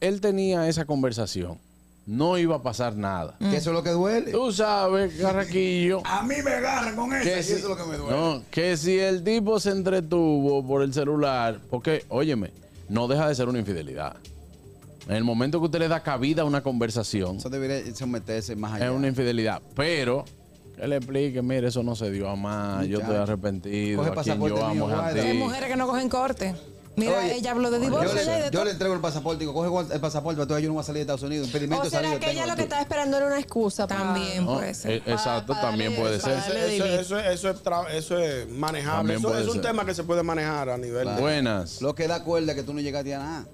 [0.00, 1.58] él tenía esa conversación.
[2.06, 3.34] No iba a pasar nada.
[3.38, 4.30] Que eso es lo que duele.
[4.30, 6.02] Tú sabes, Carraquillo.
[6.04, 7.24] A mí me agarran con eso.
[7.24, 8.14] que y si, eso es lo que me duele.
[8.16, 12.50] no, que si el tipo se entretuvo por el celular, porque, óyeme,
[12.90, 14.16] no deja de ser una infidelidad.
[15.08, 18.74] En el momento que usted le da cabida a una conversación, Eso debería someterse más
[18.74, 18.86] allá.
[18.86, 19.62] es una infidelidad.
[19.74, 20.24] Pero
[20.76, 24.22] que le explique, mire, eso no se dio a más, yo estoy arrepentido, Coge a
[24.22, 25.22] quien yo mío, amo es a guarda.
[25.22, 25.38] Hay ti.
[25.38, 26.54] mujeres que no cogen corte.
[26.96, 29.52] Mira, Oye, ella habló de divorcio Yo le, yo le entrego el pasaporte y digo,
[29.52, 31.48] coge el pasaporte, para yo no voy a salir de Estados Unidos.
[31.48, 33.86] Impedimento ¿O salir será que ella lo que estaba esperando era una excusa?
[33.88, 34.92] para- También No, puede ser.
[34.92, 36.36] eh, exacto, para también darle puede eso, ser.
[36.38, 39.14] para Eso, eso, eso, eso es tra- eso es manejable.
[39.16, 39.62] Eso es un ser.
[39.62, 41.08] tema que se puede manejar a nivel.
[41.16, 41.82] de- Buenas.
[41.82, 43.44] Lo que da cuerda es que tú no llegaste a nada.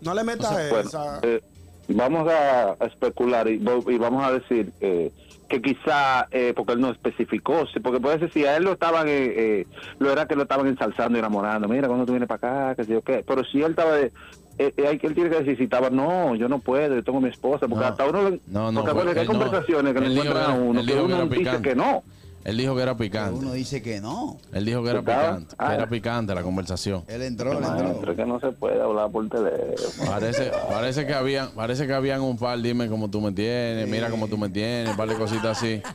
[0.00, 1.20] No le metas Bueno, esa.
[1.22, 1.40] eh,
[1.88, 5.12] vamos a, especular y vamos a decir eh,
[5.48, 9.06] que quizá, eh, porque él no especificó, porque puede ser si a él lo estaban,
[9.08, 9.66] eh, eh,
[9.98, 12.86] lo era que lo estaban ensalzando y enamorando, mira, cuando tú vienes para acá, que
[12.86, 14.12] sé yo qué, pero si él estaba de...
[14.58, 17.22] eh, eh, él tiene que decir si estaba, no, yo no puedo, yo tengo a
[17.22, 17.90] mi esposa, porque No.
[17.90, 21.26] hasta uno, le- No, no, porque hay conversaciones que le encuentran a uno, que uno
[21.26, 22.04] dice que no.
[22.46, 23.40] Él dijo que era Pero picante.
[23.40, 24.38] uno dice que no.
[24.52, 25.54] Él dijo que era picante.
[25.58, 25.68] Ah.
[25.70, 27.02] Que era picante la conversación.
[27.08, 28.14] Él entró, él entró.
[28.14, 30.08] que no se puede hablar por teléfono.
[30.10, 34.10] Parece, parece que habían, parece que habían un par, dime cómo tú me tienes, mira
[34.10, 35.82] cómo tú me tienes, un par de cositas así.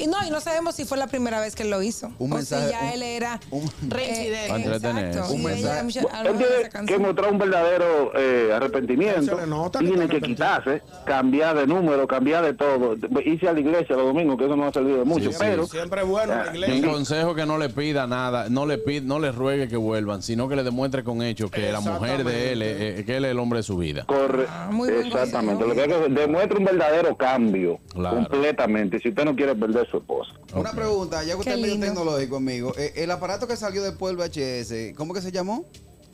[0.00, 2.12] Y no, y no sabemos si fue la primera vez que él lo hizo.
[2.20, 4.44] Un o mensaje- si ya un- él era un- Reincidente.
[4.44, 5.08] eh, Para entretenerse.
[5.18, 5.34] exacto.
[5.34, 5.80] Un mensaje-
[6.28, 6.36] Él
[6.70, 9.44] tiene que mostrar un verdadero eh, arrepentimiento.
[9.46, 12.94] Nota que Tiene que quitarse, cambiar de número, cambiar de todo.
[13.24, 15.32] Irse a la iglesia los domingos, que eso no ha servido de mucho.
[15.32, 18.50] Sí, pero Siempre es bueno en la Mi consejo es que no le pida nada,
[18.50, 21.72] no le pida, no le ruegue que vuelvan, sino que le demuestre con hechos que
[21.72, 24.04] la mujer de él, eh, que él es el hombre de su vida.
[24.04, 24.44] corre.
[24.50, 24.70] Ah,
[25.02, 25.66] Exactamente.
[25.66, 27.78] Lo que hay que demuestra un verdadero cambio.
[27.94, 28.16] Claro.
[28.16, 28.98] Completamente.
[29.00, 30.32] Si usted no quiere perder su esposa.
[30.54, 32.74] Una pregunta, ya que usted Qué es medio tecnológico, amigo.
[32.76, 35.64] Eh, el aparato que salió después del VHS, ¿cómo que se llamó?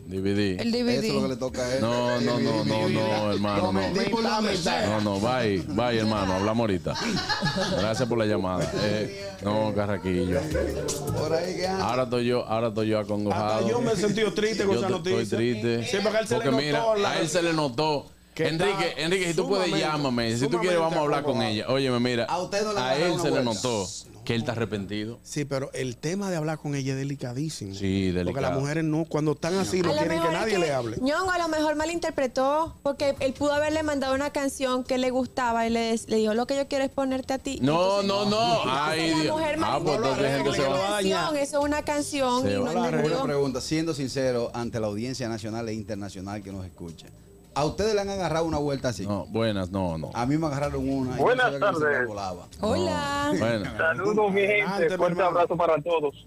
[0.06, 0.60] DVD.
[0.60, 1.28] El Eso es lo que DVD.
[1.28, 1.80] le toca a él.
[1.80, 3.80] No, no, no, no, no, hermano, no.
[3.90, 6.94] No, no, bye, bye, hermano, hablamos ahorita.
[7.78, 8.70] Gracias por la llamada.
[8.82, 10.40] Eh, no, Carraquillo.
[11.80, 13.54] Ahora estoy yo, ahora estoy yo acongojado.
[13.54, 15.20] Hasta yo me he sentido triste con Yo esa noticia.
[15.22, 15.84] Estoy triste.
[15.90, 18.06] Sí, porque a él se Porque le mira, notó la- a él se le notó.
[18.34, 20.36] que Enrique, Enrique, si tú puedes, llámame.
[20.36, 21.66] Si tú quieres, vamos a hablar con ella.
[21.68, 22.24] Óyeme, mira.
[22.24, 23.86] A usted no le a él se le notó
[24.24, 25.18] que él está arrepentido.
[25.22, 27.74] Sí, pero el tema de hablar con ella es delicadísimo.
[27.74, 28.40] Sí, Porque delicado.
[28.50, 30.96] las mujeres no, cuando están así, no lo quieren que es nadie que le hable.
[31.00, 35.66] Ñongo a lo mejor malinterpretó porque él pudo haberle mandado una canción que le gustaba
[35.66, 37.58] y le, le dijo lo que yo quiero es ponerte a ti.
[37.62, 38.62] No, Entonces, no, no.
[38.66, 39.37] Ay, la Dios.
[39.37, 40.78] mujer Ah, pues entonces se va.
[40.78, 42.72] la canción, eso es una canción Se y no va.
[42.72, 47.06] Una pregunta, siendo sincero ante la audiencia nacional e internacional que nos escucha.
[47.56, 49.06] ¿A ustedes le han agarrado una vuelta así?
[49.06, 50.10] No, buenas, no, no.
[50.12, 51.14] A mí me agarraron una.
[51.16, 52.06] y Buenas que no tardes.
[52.08, 52.46] volaba.
[52.60, 53.32] Hola.
[53.38, 54.90] Bueno, Saludos, mi Adelante, gente.
[54.90, 55.38] mi Fuerte hermano.
[55.38, 56.26] abrazo para todos.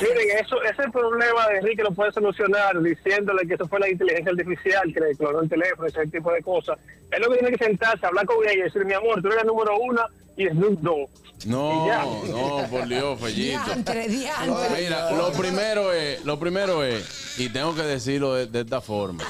[0.00, 4.32] Miren, eso, ese problema de Enrique lo puede solucionar diciéndole que eso fue la inteligencia
[4.32, 6.78] artificial que le clonó el teléfono, ese tipo de cosas.
[7.10, 9.38] Es lo que tiene que sentarse, hablar con ella y decir, mi amor, tú eres
[9.38, 10.02] la número uno
[10.36, 11.10] y Snoop Dogg.
[11.46, 13.64] no, no, por Dios, Fellito.
[13.64, 14.82] Diantre, diantre.
[14.82, 19.24] Mira, lo primero es, lo primero es, y tengo que decirlo de, de esta forma.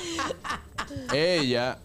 [1.13, 1.79] Ella,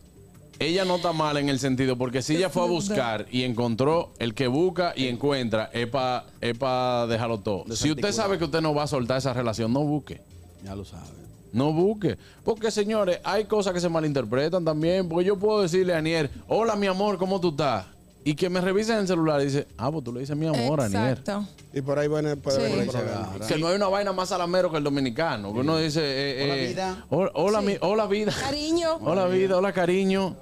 [0.62, 4.12] ella no está mal en el sentido, porque si ella fue a buscar y encontró
[4.20, 6.26] el que busca y encuentra, es para
[6.60, 7.76] pa dejarlo todo.
[7.76, 10.22] Si usted sabe que usted no va a soltar esa relación, no busque.
[10.64, 11.10] Ya lo saben.
[11.54, 12.18] No busque.
[12.46, 15.10] Porque, señores, hay cosas que se malinterpretan también.
[15.10, 17.88] Porque yo puedo decirle a Anier, hola, mi amor, ¿cómo tú estás?
[18.24, 20.80] Y que me revisen el celular y dice, ah, pues tú le dices mi amor,
[20.80, 21.18] Anier.
[21.18, 21.46] Exacto.
[21.74, 22.62] Y por ahí puede, puede Sí.
[22.64, 23.30] venir el problema.
[23.48, 25.52] Que no hay una vaina más salamero que el dominicano.
[25.54, 27.06] Que uno dice, eh, Hola, eh, vida.
[27.10, 27.66] Hola, hola, Sí.
[27.66, 28.32] mi- hola, vida.
[28.40, 28.98] Cariño.
[29.02, 29.58] Hola, vida.
[29.58, 30.36] Hola, cariño.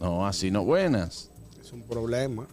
[0.00, 0.64] No, así no.
[0.64, 1.28] Buenas.
[1.62, 2.46] Es un problema.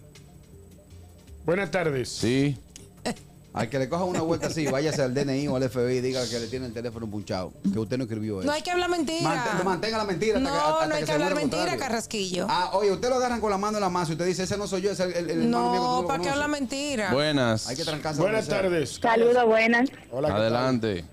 [1.46, 2.10] Buenas tardes.
[2.10, 2.58] Sí.
[3.54, 6.28] Al que le coja una vuelta así, váyase al DNI o al FBI y diga
[6.28, 7.54] que le tiene el teléfono punchado.
[7.72, 8.48] Que usted no escribió eso.
[8.48, 9.22] No hay que hablar mentira.
[9.24, 11.80] Mante- mantenga la mentira hasta no, que, hasta no hay que hablar mentira, contrario.
[11.80, 12.48] Carrasquillo.
[12.50, 14.58] Ah, oye, usted lo agarran con la mano en la masa y usted dice, ese
[14.58, 16.50] no soy yo, ese es el, el hermano mío que no, no ¿para qué hablar
[16.50, 17.14] mentira?
[17.14, 17.68] Buenas.
[17.70, 18.20] Hay que trancarse.
[18.22, 19.00] Buenas tardes.
[19.02, 19.90] Saludos, buenas.
[20.12, 20.36] Hola.
[20.36, 21.06] Adelante.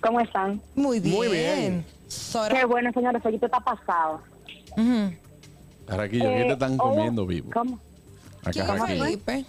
[0.00, 0.62] ¿Cómo están?
[0.76, 1.14] Muy bien.
[1.14, 1.84] Muy bien.
[2.08, 2.56] Sora.
[2.58, 3.20] Qué bueno, señores.
[3.26, 4.22] Aquí está pasado.
[4.78, 5.12] Ujú.
[5.86, 7.50] Carraquillo, ¿qué Eh, te están oye, comiendo vivo?
[7.52, 7.78] ¿Cómo?
[8.44, 8.66] A ¿Quién.
[8.86, 9.44] Felipe?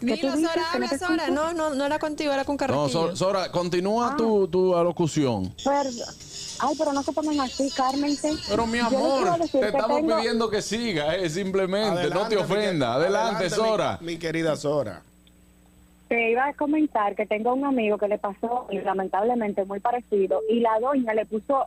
[0.00, 0.32] Dilo?
[0.32, 1.28] Sora, no habla, Sora.
[1.30, 2.88] No, no, no era contigo, era con No, Carraquillo.
[2.88, 5.54] Sor- Sora, continúa tu, tu alocución.
[5.62, 6.14] Perdón.
[6.62, 8.32] Ay, pero no se pongan así, Cármense.
[8.48, 12.94] Pero mi amor, te estamos tengo- pidiendo que siga, eh, simplemente, no te mi ofenda.
[12.94, 13.98] Adelante, mi- Sora.
[14.02, 15.02] Mi, querida Sora.
[16.08, 20.60] Te iba a comentar que tengo un amigo que le pasó, lamentablemente muy parecido, y
[20.60, 21.64] la doña le puso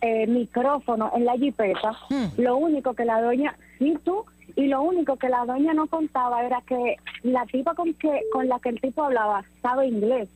[0.00, 1.96] eh, micrófono en la jipeta.
[2.36, 4.24] Lo único que la doña, sí tú,
[4.56, 8.48] y lo único que la doña no contaba era que la tipa con que con
[8.48, 10.28] la que el tipo hablaba sabe inglés.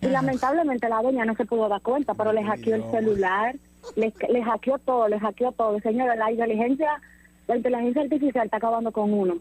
[0.00, 3.54] Y lamentablemente la doña no se pudo dar cuenta, pero le hackeó el celular,
[3.94, 5.78] le, le hackeó todo, le hackeó todo.
[5.80, 6.90] Señora, la inteligencia,
[7.46, 9.36] la inteligencia artificial está acabando con uno.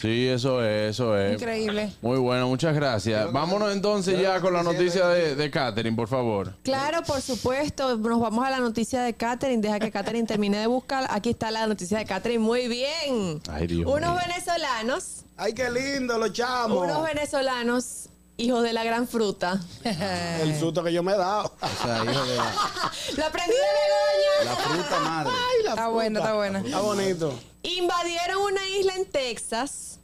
[0.00, 1.34] Sí, eso es, eso es.
[1.34, 1.92] Increíble.
[2.02, 3.32] Muy bueno, muchas gracias.
[3.32, 6.54] Vámonos entonces ya con la noticia de, de Catherine, por favor.
[6.62, 7.96] Claro, por supuesto.
[7.96, 9.62] Nos vamos a la noticia de Catherine.
[9.62, 11.06] Deja que Catherine termine de buscar.
[11.10, 12.38] Aquí está la noticia de Catherine.
[12.42, 13.40] Muy bien.
[13.50, 14.20] Ay, Dios Unos mío.
[14.26, 16.78] venezolanos, Ay, qué lindo, los chamos.
[16.82, 19.60] unos venezolanos, hijos de la gran fruta.
[20.40, 21.52] El susto que yo me he dado.
[21.60, 22.44] O sea, hijo de la,
[23.16, 24.44] Lo aprendí de Begoña.
[24.44, 25.32] la fruta madre.
[25.34, 26.58] Ay, la Está buena, está buena.
[26.60, 27.34] Está bonito.
[27.62, 29.98] Invadieron una isla en Texas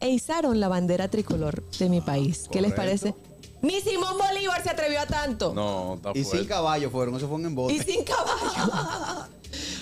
[0.00, 2.48] e izaron la bandera tricolor de mi país.
[2.50, 3.14] ¿Qué les parece?
[3.62, 5.52] Ni Simón Bolívar se atrevió a tanto.
[5.54, 6.38] No, está Y fuerte.
[6.38, 7.74] sin caballos fueron, eso fue un embote.
[7.74, 9.26] Y sin caballo.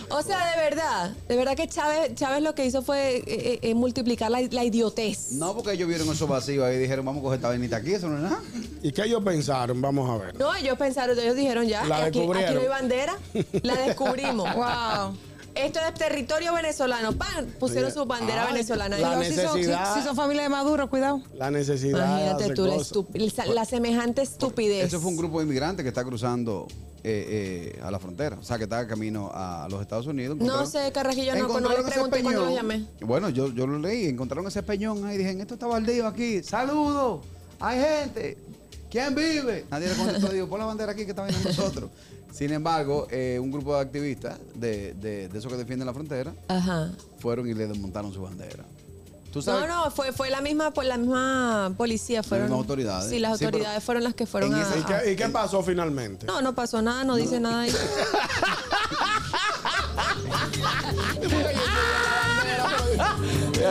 [0.11, 3.59] o sea, de verdad, de verdad que Chávez, Chávez lo que hizo fue eh, eh,
[3.63, 5.33] eh, multiplicar la, la idiotez.
[5.33, 7.93] No, porque ellos vieron eso vacío ahí y dijeron, vamos a coger esta vainita aquí,
[7.95, 8.43] eso no es nada.
[8.83, 9.81] ¿Y qué ellos pensaron?
[9.81, 10.39] Vamos a ver.
[10.39, 12.55] No, ellos pensaron, ellos dijeron ya, La aquí, aquí descubrieron.
[12.57, 13.17] no hay bandera,
[13.63, 14.49] la descubrimos.
[14.57, 15.17] Wow.
[15.59, 17.13] Esto es territorio venezolano.
[17.13, 17.47] ¡Pam!
[17.59, 18.97] Pusieron su bandera Ay, venezolana.
[18.99, 19.25] la.
[19.25, 19.95] Si son, si, necesidad.
[19.95, 21.21] si son familia de Maduro, cuidado.
[21.35, 21.99] La necesidad.
[21.99, 22.05] de
[22.37, 24.87] Imagínate tú, la, la- semejante estupidez.
[24.87, 26.67] Eso fue un grupo de inmigrantes que está cruzando
[27.03, 28.37] eh, eh, a la frontera.
[28.41, 30.37] O sea, que está camino a los Estados Unidos.
[30.39, 32.57] No sé, Carrajillo, no, no le encontraron ese pregunté cuando lo peñón.
[32.63, 32.85] llamé.
[33.01, 37.21] Bueno, yo, yo lo leí, encontraron ese peñón ahí, dije, esto está baldío aquí, saludos,
[37.61, 38.39] hay gente,
[38.91, 39.65] ¿quién vive?
[39.71, 41.91] Nadie le contestó, digo, pon la bandera aquí que está viendo nosotros.
[42.33, 46.33] Sin embargo, eh, un grupo de activistas de, de, de esos que defienden la frontera
[46.49, 46.93] Ajá.
[47.19, 48.65] fueron y le desmontaron su bandera.
[49.33, 49.69] ¿Tú No, sabes?
[49.69, 52.23] no, fue, fue la misma, pues, la misma policía.
[52.23, 53.11] Fueron, mismas autoridades.
[53.11, 54.59] Sí, las Sí, pero autoridades fueron las que fueron a.
[54.61, 56.25] ¿Y qué, y qué pasó finalmente?
[56.27, 57.73] No, no pasó nada, no dice nada ahí.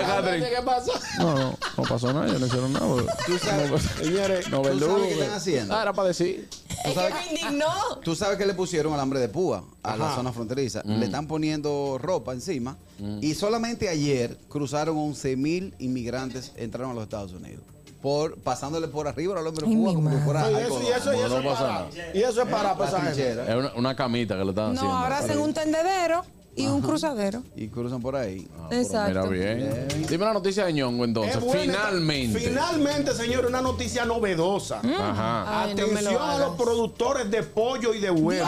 [0.04, 0.50] Mira, Catherine.
[0.50, 0.92] ¿Qué pasó?
[1.20, 2.86] No, no, no pasó nada, ellos no hicieron nada.
[2.86, 3.06] bro.
[3.26, 4.98] Tú sabes, Señores, No, ¿tú verdugo.
[4.98, 5.76] sabes qué están haciendo?
[5.76, 6.48] Ah, era para decir.
[6.86, 7.66] es que me indignó.
[8.04, 10.82] Tú sabes que le pusieron alambre de púa a la zona fronteriza.
[10.84, 12.78] Le están poniendo ropa encima.
[13.22, 17.64] Y solamente ayer cruzaron 11 mil inmigrantes, entraron a los Estados Unidos.
[18.02, 21.14] Por, pasándole por arriba al alambre de mi como que fuera y eso, y eso,
[21.14, 21.90] y eso no es pasa para, nada.
[22.14, 23.44] y eso es para trinchera.
[23.50, 24.98] Es una, una camita que le están No, haciendo.
[24.98, 26.24] ahora hacen un tendedero
[26.58, 27.44] y un cruzadero.
[27.56, 28.48] Y cruzan por ahí.
[28.60, 29.30] Ah, Exacto.
[29.30, 29.88] Mira bien.
[30.10, 31.40] Dime la noticia de Ñongo entonces.
[31.40, 32.40] Buena Finalmente.
[32.40, 34.80] Finalmente, señor, una noticia novedosa.
[34.80, 35.64] Ajá.
[35.64, 38.48] Ay, no me lo Atención a los productores de pollo y de huevo.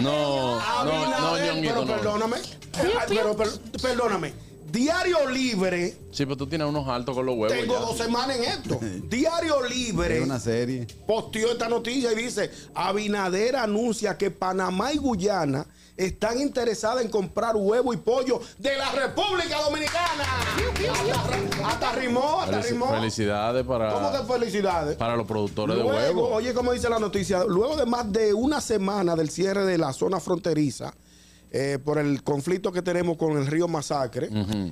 [0.00, 1.94] No, no, no, Abinader, Ñonguito, pero no.
[1.96, 2.36] perdóname.
[3.08, 3.48] Pero, per-
[3.82, 4.46] perdóname.
[4.70, 7.56] Diario Libre, Sí, pero tú tienes unos altos con los huevos.
[7.56, 7.80] tengo ya.
[7.80, 8.78] dos semanas en esto.
[9.08, 10.86] Diario Libre Es una serie.
[11.06, 17.56] posteó esta noticia y dice, Abinader anuncia que Panamá y Guyana están interesadas en comprar
[17.56, 20.24] huevo y pollo de la República Dominicana.
[20.92, 22.88] Hasta, hasta rimó, hasta Felici- rimó.
[22.90, 24.96] Felicidades ¿Cómo que para, felicidades?
[24.96, 26.28] para los productores de huevos.
[26.32, 29.92] oye, como dice la noticia, luego de más de una semana del cierre de la
[29.92, 30.92] zona fronteriza,
[31.50, 34.28] eh, por el conflicto que tenemos con el río Masacre,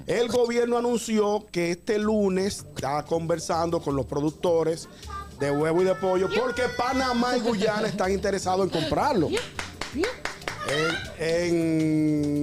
[0.06, 4.88] el gobierno anunció que este lunes está conversando con los productores
[5.38, 9.28] de huevo y de pollo porque Panamá y Guyana están interesados en comprarlo.
[10.66, 11.24] En,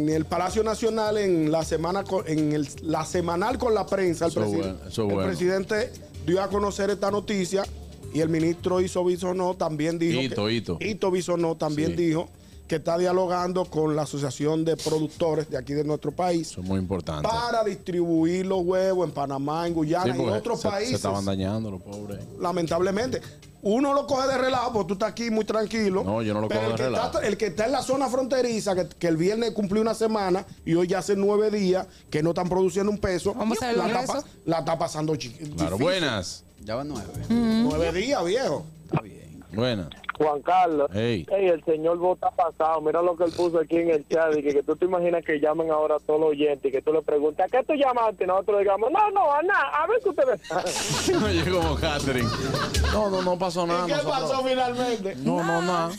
[0.03, 4.27] en el Palacio Nacional, en la semana con- en el- la semanal con la prensa,
[4.27, 4.31] el,
[5.05, 5.27] bueno, bueno.
[5.29, 5.91] presidente
[6.25, 7.63] dio a conocer esta noticia
[8.13, 10.21] y el ministro Iso Bisonó también dijo.
[10.21, 11.95] Hito, que, Bisonó también Sí.
[11.97, 12.29] dijo
[12.67, 16.67] que está dialogando con la Asociación de Productores de aquí de nuestro país Eso es
[16.67, 17.27] muy importante.
[17.27, 20.95] para distribuir los huevos en Panamá, en Sí, Guyana y en otros se, países se
[20.97, 22.19] estaban dañando los pobres.
[22.39, 23.19] lamentablemente.
[23.63, 26.03] Uno lo coge de relajo porque tú estás aquí muy tranquilo.
[26.03, 27.05] No, yo no lo pero cojo el de que relajo.
[27.07, 30.45] Está, el que está en la zona fronteriza, que, que el viernes cumplió una semana
[30.65, 33.87] y hoy ya hace nueve días que no están produciendo un peso, Vamos a la,
[34.01, 35.27] está, la está pasando Claro,
[35.77, 35.77] difícil.
[35.79, 36.43] buenas.
[36.63, 37.07] Ya van nueve.
[37.29, 38.65] Nueve días, viejo.
[38.85, 39.43] Está bien.
[39.53, 39.87] Buenas.
[40.21, 40.89] Juan Carlos.
[40.93, 41.25] Ey.
[41.31, 42.81] Ey, el señor vota pasado.
[42.81, 44.35] Mira lo que él puso aquí en el chat.
[44.37, 46.81] Y que, que tú te imaginas que llamen ahora a todos los oyentes y que
[46.81, 48.23] tú le preguntas, ¿a qué tú llamaste?
[48.23, 49.83] Y nosotros digamos, no, no, a nada.
[49.83, 50.41] A ver qué ustedes
[51.23, 52.29] Oye, como Catherine.
[52.93, 53.83] No, no, no pasó nada.
[53.85, 55.15] ¿Y qué nosotros- pasó finalmente?
[55.17, 55.91] No, no, nada.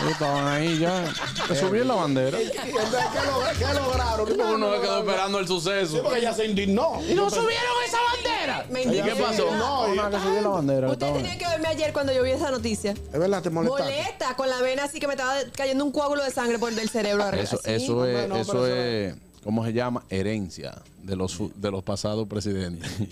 [0.00, 1.04] Ellos estaban ahí ya.
[1.48, 2.40] Que subí la bandera.
[2.40, 4.16] ¿Y entonces ¿Qué, log- qué lograron?
[4.26, 6.02] Porque No, uno no, quedó esperando el Sí, suceso.
[6.02, 7.00] porque ella se indignó.
[7.08, 8.66] ¿Y no subieron esa bandera?
[8.70, 9.50] Me ¿Y qué pasó?
[9.56, 10.88] No, No, que subí la bandera.
[10.90, 12.92] Ustedes tenían que verme ayer cuando yo vi esa noticia.
[12.92, 13.84] Es verdad, te molestaste.
[13.92, 16.88] Molesta, con la vena así que me estaba cayendo un coágulo de sangre por del
[16.88, 17.42] cerebro arriba.
[17.44, 20.04] Eso, eso es, no, eso es, ¿cómo se llama?
[20.10, 22.88] Herencia de los, de los pasados presidentes.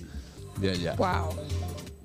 [0.60, 0.94] Ya, ya.
[0.94, 1.36] Wow.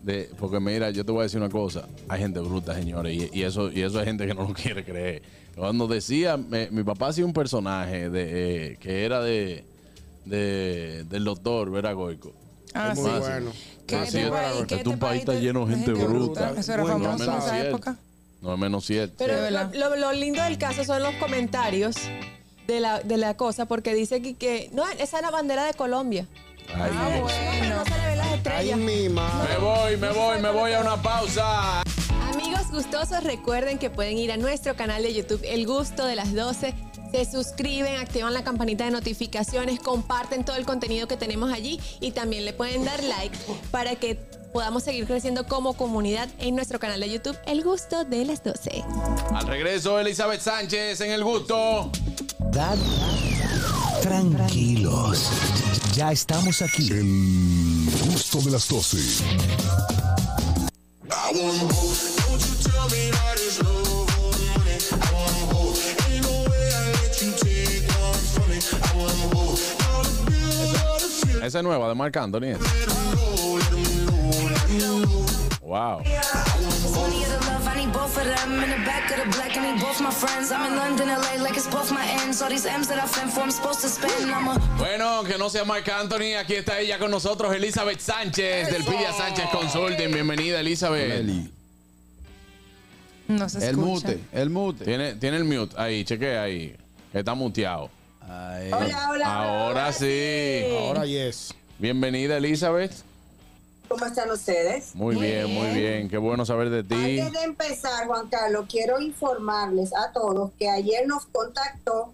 [0.04, 1.88] De- porque mira, yo te voy a decir una cosa.
[2.08, 4.86] Hay gente bruta, señores, y, y eso y eso hay gente que no lo quiere
[4.86, 5.24] creer.
[5.56, 9.66] Cuando decía, me- mi papá hacía un personaje de eh, que era de,
[10.26, 12.32] de- del doctor Vera Goico.
[12.76, 13.02] Ah, sí.
[13.02, 13.22] muy Ah, sí.
[13.22, 13.52] bueno.
[13.88, 16.54] Que Ah, este país- este país está de- lleno de gente bruta.
[16.56, 17.98] Eso era Bueno, famoso en esa época.
[18.44, 19.16] No es menos cierto.
[19.18, 19.74] Pero De lo, verdad.
[19.74, 21.96] lo- lo lindo del caso son los comentarios
[22.68, 25.74] de la, de la cosa, porque dice que, que no, esa es la bandera de
[25.74, 26.28] Colombia.
[26.76, 27.76] Ay, Ah, bueno.
[27.78, 28.78] No se le ven las Ay, estrellas.
[28.80, 29.54] mi madre.
[29.54, 31.82] Me voy, me voy, me voy a una pausa.
[32.34, 36.34] Amigos gustosos, recuerden que pueden ir a nuestro canal de YouTube El Gusto de las
[36.34, 36.74] 12.
[37.12, 42.12] Se suscriben, activan la campanita de notificaciones, comparten todo el contenido que tenemos allí y
[42.12, 43.38] también le pueden dar like
[43.72, 44.18] para que
[44.54, 48.84] podamos seguir creciendo como comunidad en nuestro canal de YouTube El Gusto de las 12.
[49.34, 51.92] Al regreso, Elizabeth Sánchez en el gusto.
[52.52, 52.78] Dad,
[54.04, 55.30] tranquilos.
[55.96, 56.88] Ya estamos aquí.
[56.92, 58.98] El gusto de las 12.
[71.44, 72.58] Esa es nueva de Marc Anthony.
[75.66, 76.02] Wow.
[84.78, 89.12] Bueno, que no sea Marc Anthony, aquí está ella con nosotros, Elizabeth Sánchez del Pidia
[89.14, 90.12] Sánchez Consulting.
[90.12, 91.12] Bienvenida, Elizabeth.
[91.12, 91.50] Eli.
[93.28, 93.86] No se El escucha.
[93.86, 94.86] mute, el mute.
[94.86, 96.76] Tiene, tiene el mute ahí, chequea ahí.
[97.14, 97.90] Está muteado.
[98.22, 100.64] Ay, Ahora sí.
[100.80, 101.54] Ahora yes.
[101.78, 102.92] Bienvenida, Elizabeth.
[103.94, 104.96] ¿Cómo están ustedes?
[104.96, 106.10] Muy bien, muy bien.
[106.10, 106.96] Qué bueno saber de ti.
[106.96, 112.12] Antes de empezar, Juan Carlos, quiero informarles a todos que ayer nos contactó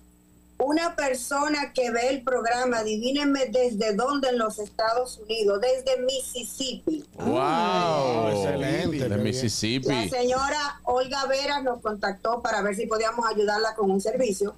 [0.60, 7.06] una persona que ve el programa, adivínenme desde dónde en los Estados Unidos, desde Mississippi.
[7.18, 8.28] Wow.
[8.30, 9.18] excelente, qué De.
[9.18, 9.88] Mississippi.
[9.88, 14.54] La señora Olga Veras nos contactó para ver si podíamos ayudarla con un servicio.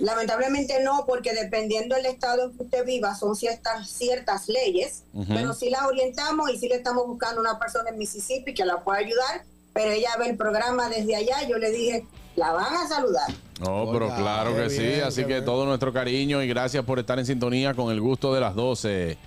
[0.00, 5.54] Lamentablemente no, porque dependiendo del estado en que usted viva, son ciertas, ciertas leyes, pero
[5.54, 8.98] sí la orientamos y sí le estamos buscando una persona en Mississippi que la pueda
[8.98, 11.42] ayudar, pero ella ve el programa desde allá.
[11.48, 12.06] Yo le dije,
[12.38, 13.28] la van a saludar.
[13.60, 15.00] No, pero claro que sí.
[15.00, 15.44] Así que bien.
[15.44, 19.18] todo nuestro cariño y gracias por estar en sintonía con el gusto de las 12.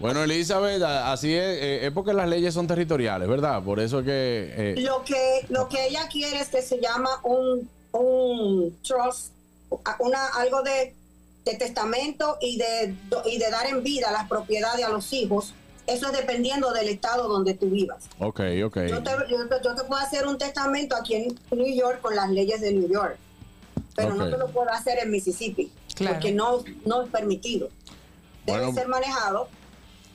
[0.00, 3.62] Bueno, Elizabeth, así es, eh, es porque las leyes son territoriales, ¿verdad?
[3.62, 4.54] Por eso es que...
[4.56, 9.32] eh, Lo que, lo que ella quiere es que se llama un, un trust,
[10.00, 10.94] una, algo de,
[11.44, 12.94] de testamento y de,
[13.26, 15.54] y de dar en vida las propiedades a los hijos.
[15.86, 18.04] Eso es dependiendo del estado donde tú vivas.
[18.18, 18.76] ok, ok.
[18.88, 22.16] Yo te, yo te- yo te puedo hacer un testamento aquí en New York con
[22.16, 23.18] las leyes de New York,
[23.94, 26.14] pero no te lo puedo hacer en Mississippi, Claro.
[26.14, 27.68] porque no, no es permitido.
[28.46, 28.74] Debe Bueno.
[28.74, 29.48] ser manejado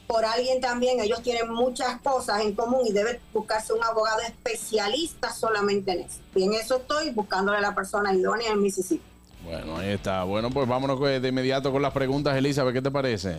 [0.08, 1.00] por alguien también.
[1.02, 6.18] Ellos tienen muchas cosas en común y debe buscarse un abogado especialista solamente en eso.
[6.36, 9.04] Y en eso estoy buscándole a la persona idónea en Mississippi.
[9.44, 10.24] Bueno, ahí está.
[10.24, 12.74] Bueno, pues vámonos de inmediato con las preguntas, Elizabeth.
[12.74, 13.38] ¿Qué te parece?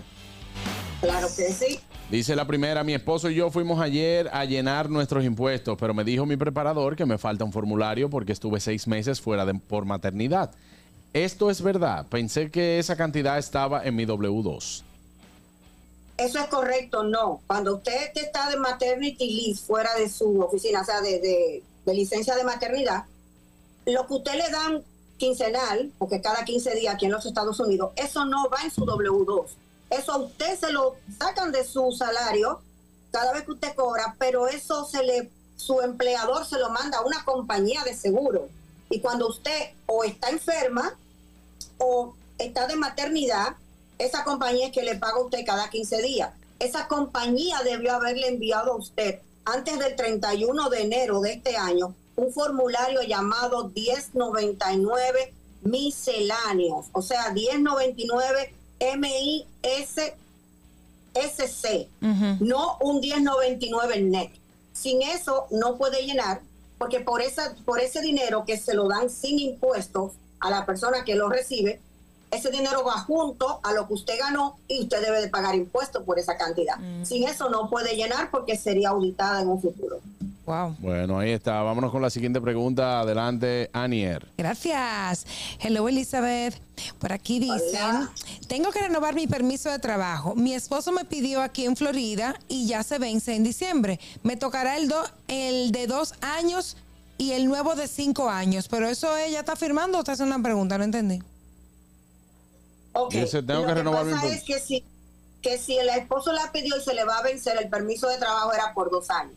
[1.01, 1.81] Claro que sí.
[2.11, 6.03] Dice la primera, mi esposo y yo fuimos ayer a llenar nuestros impuestos, pero me
[6.03, 9.85] dijo mi preparador que me falta un formulario porque estuve seis meses fuera de, por
[9.85, 10.51] maternidad.
[11.13, 12.07] Esto es verdad.
[12.09, 14.83] Pensé que esa cantidad estaba en mi W2.
[16.17, 17.41] Eso es correcto, no.
[17.47, 21.95] Cuando usted está de maternity leave fuera de su oficina, o sea, de, de- de
[21.95, 23.05] licencia de maternidad,
[23.87, 24.83] lo que usted le dan
[25.17, 28.85] quincenal, porque cada 15 días aquí en los Estados Unidos, eso no va en su
[28.85, 29.47] W2.
[29.91, 32.61] Eso a usted se lo sacan de su salario
[33.11, 37.05] cada vez que usted cobra, pero eso se le, su empleador se lo manda a
[37.05, 38.49] una compañía de seguro.
[38.89, 40.95] Y cuando usted o está enferma
[41.79, 43.57] o está de maternidad,
[43.99, 46.33] esa compañía es que le paga a usted cada 15 días.
[46.59, 51.95] Esa compañía debió haberle enviado a usted antes del 31 de enero de este año
[52.17, 60.15] un formulario llamado 1099 misceláneos, o sea, 1099 MIS
[61.15, 61.89] SC,
[62.41, 64.31] no un 1099 net.
[64.73, 66.41] Sin eso no puede llenar,
[66.79, 71.05] porque por esa, por ese dinero que se lo dan sin impuestos a la persona
[71.05, 71.81] que lo recibe,
[72.31, 76.05] ese dinero va junto a lo que usted ganó y usted debe de pagar impuestos
[76.05, 76.77] por esa cantidad.
[77.03, 80.01] Sin eso no puede llenar porque sería auditada en un futuro.
[80.47, 80.75] Wow.
[80.81, 81.63] Bueno, ahí está.
[81.63, 83.01] Vámonos con la siguiente pregunta.
[83.01, 84.27] Adelante, Anier.
[84.37, 85.25] Gracias.
[85.61, 86.61] Hello, Elizabeth.
[86.99, 88.09] Por aquí dicen,
[88.49, 90.35] tengo que renovar mi permiso de trabajo.
[90.35, 94.01] Mi esposo me pidió aquí en Florida y ya se vence en diciembre.
[94.23, 96.77] Me tocará el, do- el de dos años
[97.19, 98.67] y el nuevo de cinco años.
[98.69, 101.23] Pero eso ella está firmando o está haciendo una pregunta, no entendí.
[102.93, 104.53] Ok, Dice, tengo lo que renovar mi pasa impuesto.
[104.55, 104.85] es que si,
[105.43, 108.19] que si el esposo la pidió y se le va a vencer el permiso de
[108.19, 109.35] trabajo era por dos años.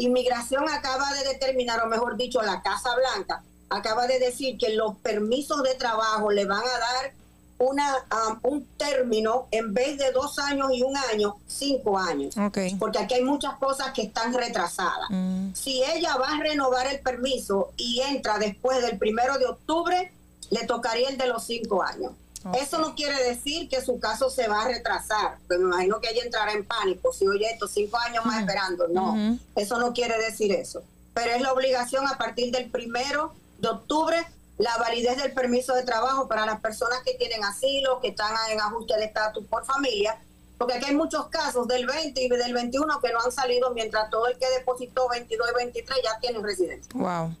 [0.00, 4.96] Inmigración acaba de determinar, o mejor dicho, la Casa Blanca acaba de decir que los
[4.96, 7.12] permisos de trabajo le van a dar
[7.58, 7.94] una,
[8.30, 12.34] um, un término en vez de dos años y un año, cinco años.
[12.78, 15.08] Porque aquí hay muchas cosas que están retrasadas.
[15.54, 20.10] Si ella va a renovar el permiso y entra después del primero de octubre,
[20.50, 22.12] le tocaría el de los cinco años.
[22.58, 26.08] Eso no quiere decir que su caso se va a retrasar, pues me imagino que
[26.08, 28.88] ella entrará en pánico si oye estos cinco años más esperando.
[28.88, 30.82] No, eso no quiere decir eso.
[31.12, 34.26] Pero es la obligación a partir del primero de octubre
[34.60, 38.60] la validez del permiso de trabajo para las personas que tienen asilo, que están en
[38.60, 40.18] ajuste de estatus por familia,
[40.58, 44.10] porque aquí hay muchos casos del 20 y del 21 que no han salido mientras
[44.10, 46.92] todo el que depositó 22 y 23 ya tiene residencia.
[46.94, 47.34] Wow.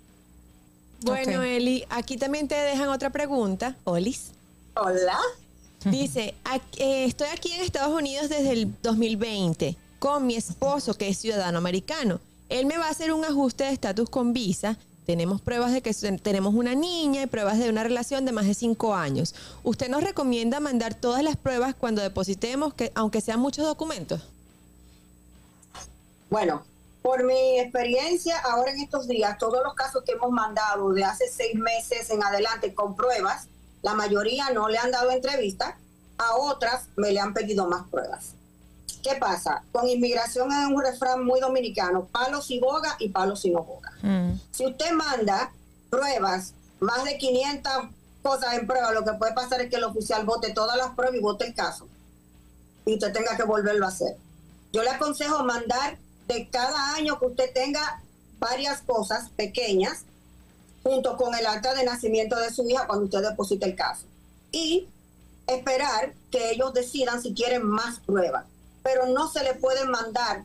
[1.02, 3.76] Bueno, Eli, aquí también te dejan otra pregunta.
[3.84, 4.32] Olis.
[4.74, 5.18] Hola.
[5.84, 6.34] Dice,
[6.76, 11.58] eh, estoy aquí en Estados Unidos desde el 2020 con mi esposo que es ciudadano
[11.58, 12.20] americano.
[12.48, 14.76] Él me va a hacer un ajuste de estatus con visa.
[15.06, 15.92] Tenemos pruebas de que
[16.22, 19.34] tenemos una niña y pruebas de una relación de más de cinco años.
[19.62, 24.22] ¿Usted nos recomienda mandar todas las pruebas cuando depositemos, que, aunque sean muchos documentos?
[26.28, 26.64] Bueno,
[27.02, 31.28] por mi experiencia ahora en estos días, todos los casos que hemos mandado de hace
[31.28, 33.48] seis meses en adelante con pruebas,
[33.82, 35.76] la mayoría no le han dado entrevista,
[36.18, 38.34] a otras me le han pedido más pruebas.
[39.02, 39.62] ¿Qué pasa?
[39.72, 43.92] Con inmigración es un refrán muy dominicano, palos y boga y palos y no boga.
[44.02, 44.38] Mm.
[44.50, 45.52] Si usted manda
[45.88, 47.72] pruebas, más de 500
[48.22, 51.16] cosas en prueba, lo que puede pasar es que el oficial vote todas las pruebas
[51.16, 51.86] y vote el caso.
[52.84, 54.16] Y usted tenga que volverlo a hacer.
[54.72, 55.96] Yo le aconsejo mandar
[56.28, 58.02] de cada año que usted tenga
[58.38, 60.04] varias cosas pequeñas
[60.82, 64.04] junto con el acta de nacimiento de su hija cuando usted deposite el caso.
[64.52, 64.88] Y
[65.46, 68.44] esperar que ellos decidan si quieren más pruebas.
[68.82, 70.44] Pero no se le pueden mandar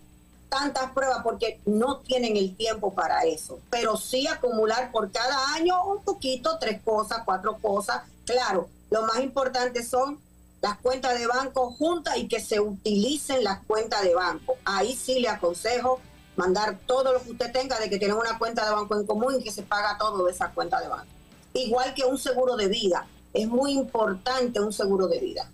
[0.50, 3.60] tantas pruebas porque no tienen el tiempo para eso.
[3.70, 8.04] Pero sí acumular por cada año un poquito, tres cosas, cuatro cosas.
[8.26, 10.20] Claro, lo más importante son
[10.62, 14.58] las cuentas de banco juntas y que se utilicen las cuentas de banco.
[14.66, 16.00] Ahí sí le aconsejo
[16.36, 19.36] mandar todo lo que usted tenga de que tiene una cuenta de banco en común
[19.40, 21.08] y que se paga todo de esa cuenta de banco.
[21.54, 23.08] Igual que un seguro de vida.
[23.34, 25.50] Es muy importante un seguro de vida.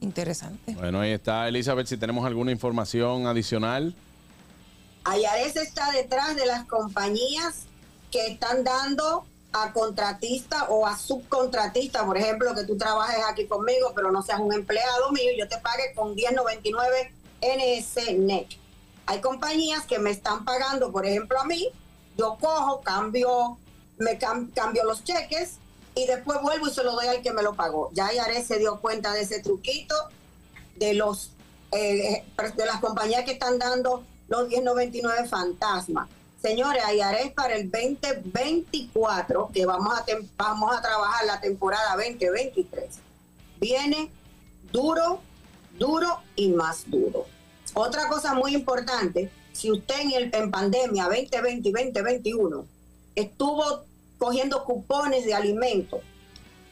[0.00, 0.74] Interesante.
[0.74, 3.94] Bueno, ahí está Elizabeth, si tenemos alguna información adicional.
[5.04, 7.64] Ayares está detrás de las compañías
[8.10, 13.92] que están dando a contratista o a subcontratista, por ejemplo, que tú trabajes aquí conmigo,
[13.94, 18.59] pero no seas un empleado mío, yo te pague con 1099 NSNET.
[19.06, 21.68] Hay compañías que me están pagando, por ejemplo, a mí,
[22.16, 23.58] yo cojo, cambio,
[23.98, 25.58] me cambio los cheques
[25.94, 27.90] y después vuelvo y se lo doy al que me lo pagó.
[27.92, 29.94] Ya Yares se dio cuenta de ese truquito
[30.76, 31.32] de los
[31.72, 32.24] eh,
[32.56, 36.08] de las compañías que están dando los 1099 fantasma.
[36.40, 40.04] Señores, Ayares para el 2024, que vamos a,
[40.36, 42.96] vamos a trabajar la temporada 2023,
[43.60, 44.10] viene
[44.72, 45.20] duro,
[45.78, 47.26] duro y más duro.
[47.74, 52.66] Otra cosa muy importante, si usted en, el, en pandemia 2020 y 2021
[53.14, 53.84] estuvo
[54.18, 56.00] cogiendo cupones de alimentos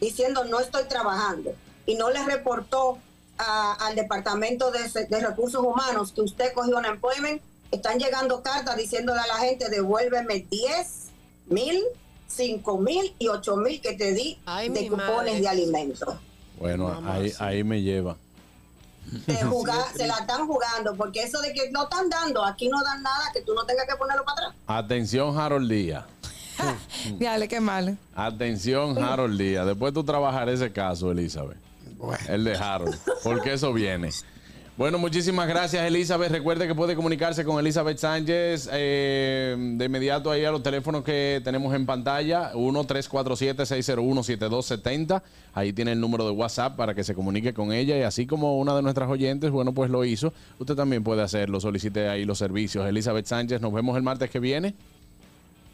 [0.01, 1.55] diciendo no estoy trabajando
[1.87, 2.99] y no le reportó
[3.39, 7.41] al Departamento de, Recursos Humanos que usted cogió un employment,
[7.71, 11.05] están llegando cartas diciéndole a la gente devuélveme 10
[11.47, 11.83] mil,
[12.27, 14.39] 5 mil y 8 mil que te di
[14.71, 16.17] de cupones de alimentos.
[16.59, 18.17] Bueno, ahí, ahí me lleva.
[19.97, 23.31] Se la están jugando, porque eso de que no están dando, aquí no dan nada,
[23.33, 24.55] que tú no tengas que ponerlo para atrás.
[24.67, 26.05] Atención, Harold Díaz.
[27.19, 27.97] Dale, qué mal.
[28.15, 29.67] Atención, Harold Díaz.
[29.67, 31.59] Después tú trabajar ese caso, Elizabeth.
[32.29, 32.97] El de Harold.
[33.23, 34.11] Porque eso viene.
[34.79, 36.31] Bueno, muchísimas gracias, Elizabeth.
[36.31, 41.41] Recuerde que puede comunicarse con Elizabeth Sánchez eh, de inmediato ahí a los teléfonos que
[41.43, 45.21] tenemos en pantalla: 1-347-601-7270.
[45.53, 47.99] Ahí tiene el número de WhatsApp para que se comunique con ella.
[47.99, 51.59] Y así como una de nuestras oyentes, bueno, pues lo hizo, usted también puede hacerlo.
[51.59, 52.87] Solicite ahí los servicios.
[52.87, 54.77] Elizabeth Sánchez, nos vemos el martes que viene.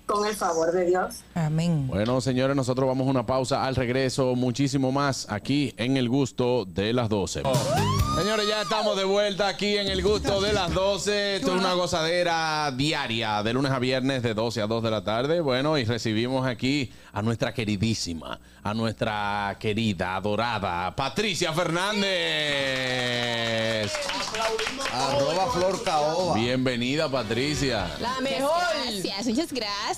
[0.06, 1.22] Con el favor de Dios.
[1.34, 1.86] Amén.
[1.88, 4.34] Bueno, señores, nosotros vamos a una pausa al regreso.
[4.34, 7.42] Muchísimo más aquí en el gusto de las 12.
[8.18, 11.36] Señores, ya estamos de vuelta aquí en el gusto de las 12.
[11.36, 15.02] Esto es una gozadera diaria, de lunes a viernes, de 12 a 2 de la
[15.02, 15.40] tarde.
[15.40, 22.04] Bueno, y recibimos aquí a nuestra queridísima, a nuestra querida, adorada Patricia Fernández.
[24.92, 26.34] Arroba Flor Caoba.
[26.34, 27.88] Bienvenida, Patricia.
[28.00, 28.62] La mejor.
[28.84, 29.93] Gracias, muchas gracias.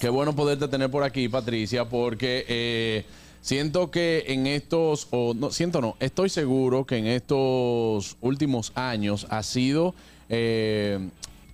[0.00, 3.04] Qué bueno poderte tener por aquí, Patricia, porque eh,
[3.40, 9.26] Siento que en estos, o no, siento no, estoy seguro que en estos últimos años
[9.30, 9.94] ha sido
[10.28, 10.98] eh,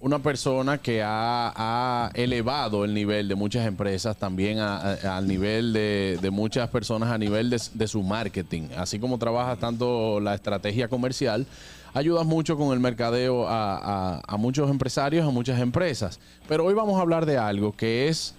[0.01, 6.19] una persona que ha, elevado el nivel de muchas empresas, también a- al nivel de,
[6.21, 8.69] de muchas personas, a nivel de, de su marketing.
[8.77, 11.47] Así como trabajas tanto la estrategia comercial,
[11.95, 13.77] ayudas mucho con el mercadeo a,
[14.17, 16.19] a- a muchos empresarios, a muchas empresas.
[16.49, 18.35] Pero hoy vamos a hablar de algo que es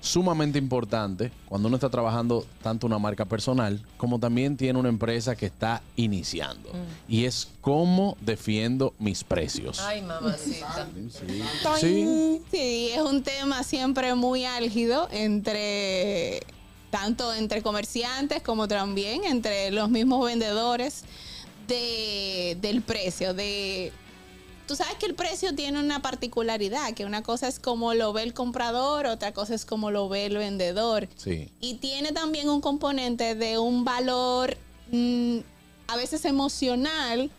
[0.00, 5.34] sumamente importante cuando uno está trabajando tanto una marca personal como también tiene una empresa
[5.34, 6.70] que está iniciando.
[7.08, 9.80] Y es cómo defiendo mis precios.
[9.80, 10.86] Ay, mamacita.
[11.80, 12.40] Sí.
[12.50, 16.40] Sí, es un tema siempre muy álgido entre
[16.90, 21.04] tanto entre comerciantes como también entre los mismos vendedores
[21.66, 23.34] de, del precio.
[23.34, 23.92] De,
[24.66, 28.22] tú sabes que el precio tiene una particularidad, que una cosa es como lo ve
[28.22, 31.08] el comprador, otra cosa es como lo ve el vendedor.
[31.16, 31.50] Sí.
[31.60, 34.56] Y tiene también un componente de un valor
[34.90, 35.38] mm,
[35.88, 37.30] a veces emocional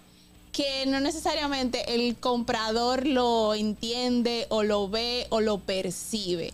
[0.52, 6.54] que no necesariamente el comprador lo entiende o lo ve o lo percibe.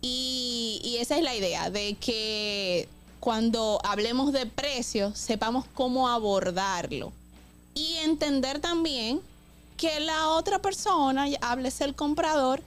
[0.00, 2.88] Y, y esa es la idea, de que
[3.24, 7.10] cuando hablemos de precios sepamos cómo abordarlo.
[7.72, 9.18] Y entender también
[9.78, 12.62] que la otra persona, háblese el comprador,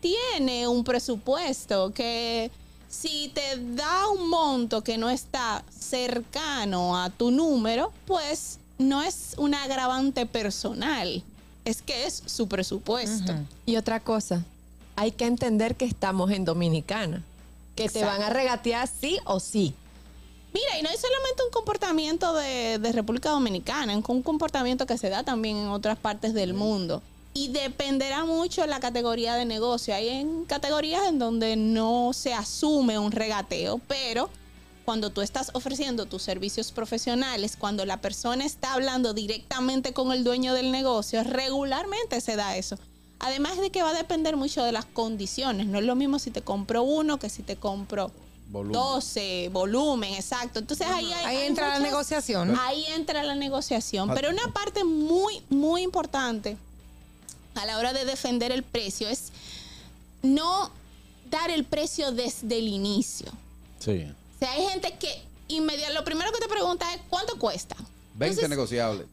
[0.00, 2.50] tiene un presupuesto que
[2.90, 9.32] si te da un monto que no está cercano a tu número, pues no es
[9.38, 11.22] un agravante personal,
[11.64, 13.32] es que es su presupuesto.
[13.64, 14.44] Y otra cosa,
[14.94, 17.22] hay que entender que estamos en Dominicana,
[17.74, 19.74] que te van a regatear sí o sí.
[20.52, 25.08] Mira, y no es solamente un comportamiento de, República Dominicana, es un comportamiento que se
[25.08, 27.02] da también en otras partes del mundo.
[27.34, 29.94] Y dependerá mucho la categoría de negocio.
[29.94, 34.28] Hay categorías en donde no se asume un regateo, pero
[34.84, 40.24] cuando tú estás ofreciendo tus servicios profesionales, cuando la persona está hablando directamente con el
[40.24, 42.78] dueño del negocio, regularmente se da eso.
[43.20, 45.66] Además de que va a depender mucho de las condiciones.
[45.66, 48.10] No es lo mismo si te compro uno que si te compro
[48.52, 48.72] Volumen.
[48.74, 50.58] 12, volumen, exacto.
[50.58, 52.54] Entonces ahí, hay- Ahí hay entra la negociación.
[52.60, 54.10] Ahí entra la negociación.
[54.14, 56.56] Pero una parte muy, muy importante
[57.54, 59.32] a la hora de defender el precio es
[60.22, 60.70] no
[61.30, 63.32] dar el precio desde el inicio.
[63.78, 64.06] Sí.
[64.36, 67.74] O sea, hay gente que inmediatamente, lo primero que te pregunta es ¿cuánto cuesta?
[68.14, 69.06] 20 negociables.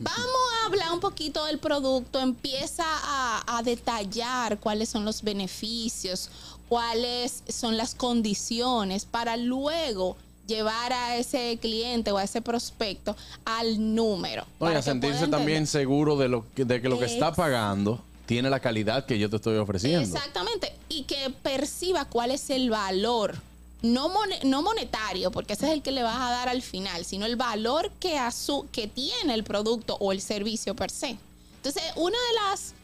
[0.00, 6.28] Vamos a hablar un poquito del producto, empieza a, a detallar cuáles son los beneficios,
[6.68, 10.16] cuáles son las condiciones para luego
[10.46, 14.44] llevar a ese cliente o a ese prospecto al número.
[14.60, 18.00] No, y a sentirse también seguro de, lo que, de que lo que está pagando
[18.26, 20.16] tiene la calidad que yo te estoy ofreciendo.
[20.16, 23.36] Exactamente, y que perciba cuál es el valor.
[23.80, 24.10] No,
[24.44, 27.36] no monetario, porque ese es el que le vas a dar al final, sino el
[27.36, 31.16] valor que, asu- que tiene el producto o el servicio per se.
[31.56, 32.74] Entonces, una de las,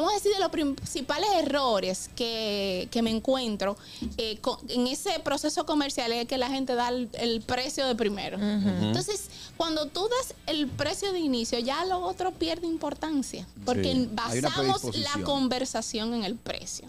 [0.00, 3.76] vamos a decir, de los principales errores que, que me encuentro
[4.18, 4.38] eh,
[4.68, 8.38] en ese proceso comercial es que la gente da el, el precio de primero.
[8.38, 14.08] Entonces, cuando tú das el precio de inicio, ya lo otro pierde importancia, porque Sí.
[14.12, 16.86] Basamos la conversación en el precio.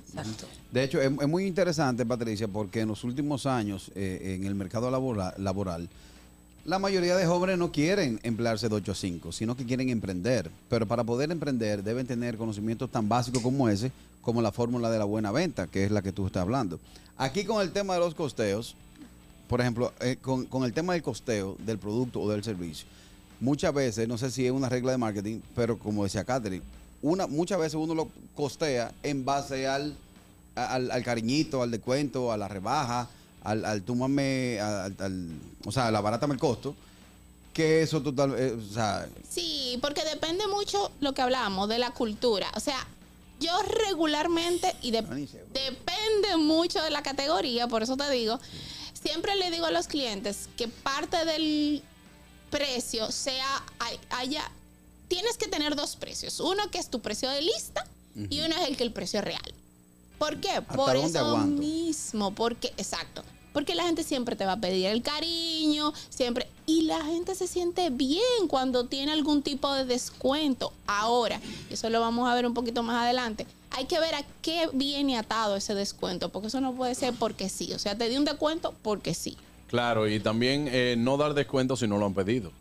[0.72, 4.54] De hecho, es, es muy interesante, Patricia, porque en los últimos años eh, en el
[4.56, 5.88] mercado labora- laboral,
[6.68, 10.52] la mayoría de jóvenes no quieren emplearse de 8 a 5, sino que quieren emprender.
[10.70, 13.90] Pero para poder emprender deben tener conocimientos tan básicos como ese,
[14.22, 16.78] como la fórmula de la buena venta, que es la que tú estás hablando.
[17.16, 18.76] Aquí con el tema de los costeos,
[19.48, 22.86] por ejemplo, eh, con, con el tema del costeo del producto o del servicio,
[23.40, 26.66] muchas veces, no sé si es una regla de marketing, pero como decía Catherine,
[27.02, 29.96] una, muchas veces uno lo costea en base al,
[30.56, 33.08] al, al cariñito, al descuento, a la rebaja,
[33.48, 35.30] al, al tú mame, al, al-
[35.66, 36.76] o sea, la barátame el costo,
[37.54, 41.92] que eso total, eh, o sea, Sí, porque depende mucho lo que hablábamos de la
[41.92, 42.52] cultura.
[42.56, 42.86] O sea,
[43.40, 43.52] yo
[43.88, 45.02] regularmente, y de-
[45.54, 48.38] depende mucho de la categoría, por eso te digo,
[48.94, 51.82] siempre le digo a los clientes que parte del
[52.50, 54.44] precio sea, hay- haya,
[55.08, 56.42] tienes que tener dos precios.
[56.42, 57.86] Uno que es tu precio de lista
[58.30, 59.54] y uno es el que el precio real.
[60.18, 60.62] ¿Por qué?
[60.64, 63.24] Por eso mismo, porque, exacto.
[63.58, 66.46] Porque la gente siempre te va a pedir el cariño, siempre.
[66.68, 70.72] Y la gente se siente bien cuando tiene algún tipo de descuento.
[70.86, 71.42] Ahora,
[71.72, 73.48] eso lo vamos a ver un poquito más adelante.
[73.72, 77.50] Hay que ver a qué viene atado ese descuento, porque eso no puede ser porque
[77.50, 77.74] sí.
[77.74, 79.36] O sea, te di un descuento porque sí.
[79.66, 82.52] Claro, y también eh, no dar descuento si no lo han pedido.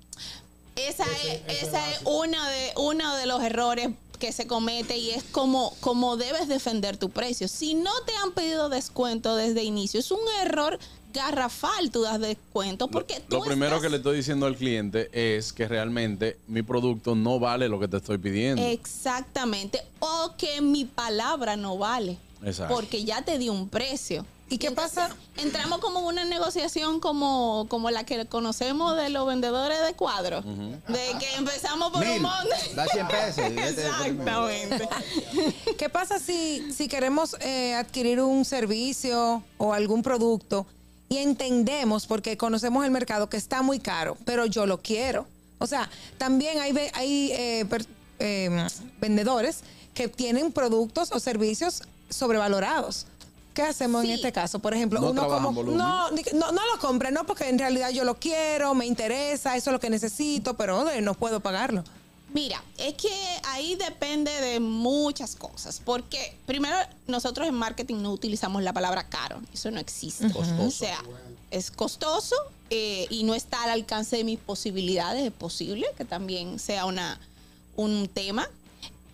[0.77, 5.23] Esa es, esa es uno de, uno de los errores que se comete y es
[5.25, 7.49] como, como debes defender tu precio.
[7.49, 10.79] Si no te han pedido descuento desde inicio, es un error
[11.13, 15.09] garrafal tú das descuento porque tú Lo primero estás- que le estoy diciendo al cliente
[15.13, 18.61] es que realmente mi producto no vale lo que te estoy pidiendo.
[18.63, 19.81] Exactamente.
[20.01, 22.19] O que mi palabra no vale.
[22.45, 22.75] Exacto.
[22.75, 24.27] Porque ya te di un precio.
[24.49, 25.11] ¿Y qué pasa?
[25.39, 30.45] Entramos como en una negociación como, como la que conocemos de los vendedores de cuadros.
[30.45, 32.75] De que empezamos por Mil, un monte.
[32.77, 33.39] da 100 pesos.
[33.57, 34.89] Exactamente.
[35.79, 40.65] ¿Qué pasa si, si queremos eh, adquirir un servicio o algún producto
[41.09, 45.27] y entendemos, porque conocemos el mercado, que está muy caro, pero yo lo quiero?
[45.59, 47.87] O sea, también hay, hay eh, per-
[48.21, 48.67] eh,
[49.01, 49.61] vendedores
[49.93, 53.07] que tienen productos o servicios sobrevalorados.
[53.57, 54.59] ¿Qué hacemos en este caso?
[54.59, 58.05] Por ejemplo, No uno como no, no, no lo compre, no, porque en realidad yo
[58.05, 61.83] lo quiero, me interesa, eso es lo que necesito, pero no puedo pagarlo.
[62.35, 63.11] Mira, es que
[63.45, 65.81] ahí depende de muchas cosas.
[65.83, 66.77] Porque primero,
[67.07, 69.41] nosotros en marketing no utilizamos la palabra caro.
[69.55, 70.27] Eso no existe.
[70.59, 70.99] O sea,
[71.51, 72.37] es costoso
[72.69, 75.25] eh, y no está al alcance de mis posibilidades.
[75.25, 77.19] Es posible que también sea una,
[77.75, 78.47] un tema.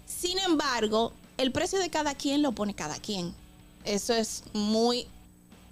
[0.04, 3.40] Sin embargo, el precio de cada quien lo pone cada quien.
[3.84, 5.06] Eso es muy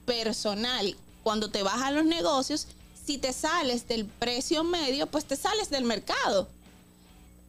[0.04, 0.96] personal.
[1.22, 2.66] Cuando te vas a los negocios,
[3.06, 6.48] si te sales del precio medio, pues te sales del mercado.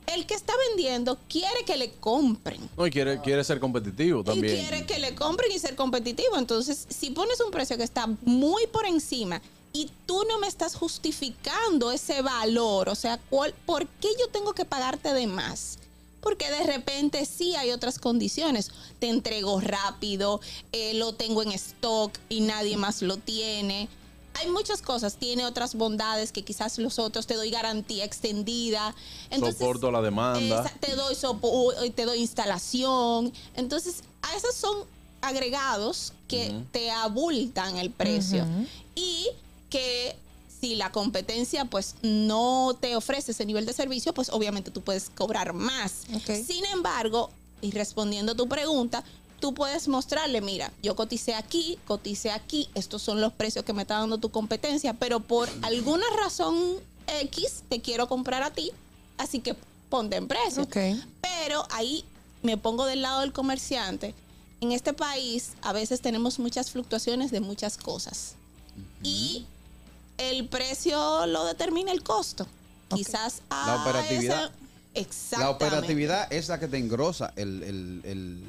[0.07, 2.69] El que está vendiendo quiere que le compren.
[2.75, 4.57] No, y quiere, quiere ser competitivo también.
[4.57, 6.37] Y quiere que le compren y ser competitivo.
[6.37, 9.41] Entonces, si pones un precio que está muy por encima
[9.71, 14.53] y tú no me estás justificando ese valor, o sea, ¿cuál- ¿por qué yo tengo
[14.53, 15.77] que pagarte de más?
[16.21, 18.71] Porque de repente sí hay otras condiciones.
[18.99, 20.39] Te entrego rápido,
[20.71, 23.89] eh, lo tengo en stock y nadie más lo tiene.
[24.35, 28.95] Hay muchas cosas, tiene otras bondades que quizás los otros te doy garantía extendida.
[29.29, 30.39] Entonces, Soporto la demanda.
[30.63, 33.33] esa- te doy sopo- te doy instalación.
[33.55, 34.85] Entonces, a esos son
[35.21, 38.45] agregados que te abultan el precio.
[38.95, 39.27] Y
[39.69, 40.15] que
[40.61, 45.09] si la competencia pues no te ofrece ese nivel de servicio, pues obviamente tú puedes
[45.09, 46.03] cobrar más.
[46.45, 47.31] Sin embargo,
[47.61, 49.03] y respondiendo a tu pregunta,
[49.39, 53.81] tú puedes mostrarle, mira, yo coticé aquí, coticé aquí, estos son los precios que me
[53.81, 56.75] está dando tu competencia, pero por alguna razón
[57.21, 58.71] X te quiero comprar a ti,
[59.17, 59.55] así que
[59.89, 60.67] ponte en precio.
[61.21, 62.05] Pero ahí
[62.43, 64.13] me pongo del lado del comerciante.
[64.61, 68.35] En este país a veces tenemos muchas fluctuaciones de muchas cosas.
[69.03, 69.45] Y
[70.29, 72.45] el precio lo determina el costo.
[72.93, 74.43] Quizás La a operatividad.
[74.45, 74.51] esa-
[74.93, 75.37] Exactamente.
[75.45, 78.43] La operatividad es la que te engrosa el, el- el-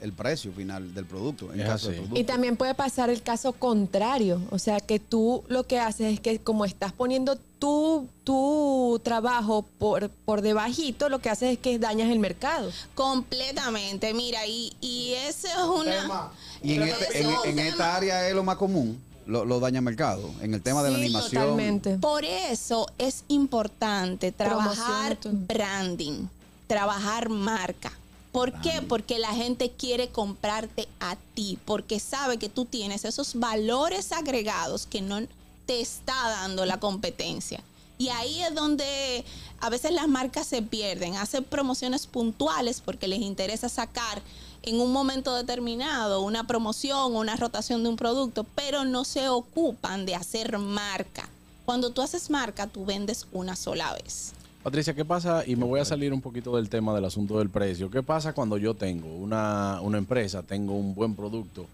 [0.00, 1.52] el precio final del producto.
[1.52, 2.18] En caso del producto.
[2.20, 6.20] Y también puede pasar el caso contrario, o sea que tú lo que haces es
[6.20, 11.78] que como estás poniendo tu, tu trabajo por, por debajito, lo que haces es que
[11.78, 12.70] dañas el mercado.
[12.94, 16.30] Completamente, mira, y, y eso es una...
[16.62, 20.30] Y en, este- es en- esta área es lo más común, lo, lo daña mercado.
[20.40, 21.42] En el tema de la animación.
[21.42, 21.98] totalmente.
[21.98, 26.26] Por eso es importante trabajar branding,
[26.66, 27.92] trabajar marca.
[28.32, 28.82] ¿Por qué?
[28.82, 34.86] Porque la gente quiere comprarte a ti, porque sabe que tú tienes esos valores agregados
[34.86, 35.20] que no
[35.66, 37.60] te está dando la competencia.
[37.98, 39.24] Y ahí es donde
[39.60, 44.22] a veces las marcas se pierden, hacen promociones puntuales porque les interesa sacar
[44.62, 49.28] en un momento determinado una promoción o una rotación de un producto, pero no se
[49.28, 51.28] ocupan de hacer marca.
[51.64, 54.32] Cuando tú haces marca, tú vendes una sola vez.
[54.62, 55.42] Patricia, ¿qué pasa?
[55.46, 57.90] Y me voy a salir un poquito del tema del asunto del precio.
[57.90, 61.66] ¿Qué pasa cuando yo tengo una, una empresa, tengo un buen producto,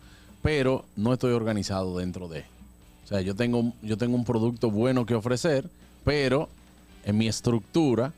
[0.42, 2.44] pero no estoy organizado dentro de?
[3.04, 5.68] O sea, yo tengo, yo tengo un producto bueno que ofrecer,
[6.04, 6.48] pero
[7.04, 8.12] en mi estructura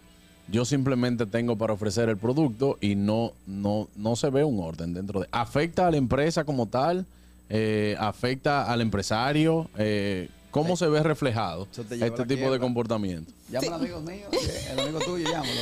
[0.51, 4.94] yo simplemente tengo para ofrecer el producto y no, no, no se ve un orden
[4.94, 5.28] dentro de.
[5.30, 7.05] ¿Afecta a la empresa como tal?
[7.51, 9.68] Eh, ¿Afecta al empresario?
[9.78, 13.30] Eh, ¿Cómo se ve reflejado este tipo de comportamiento?
[13.51, 14.26] Llama al amigo mío,
[14.72, 15.53] el amigo tuyo, llámalo.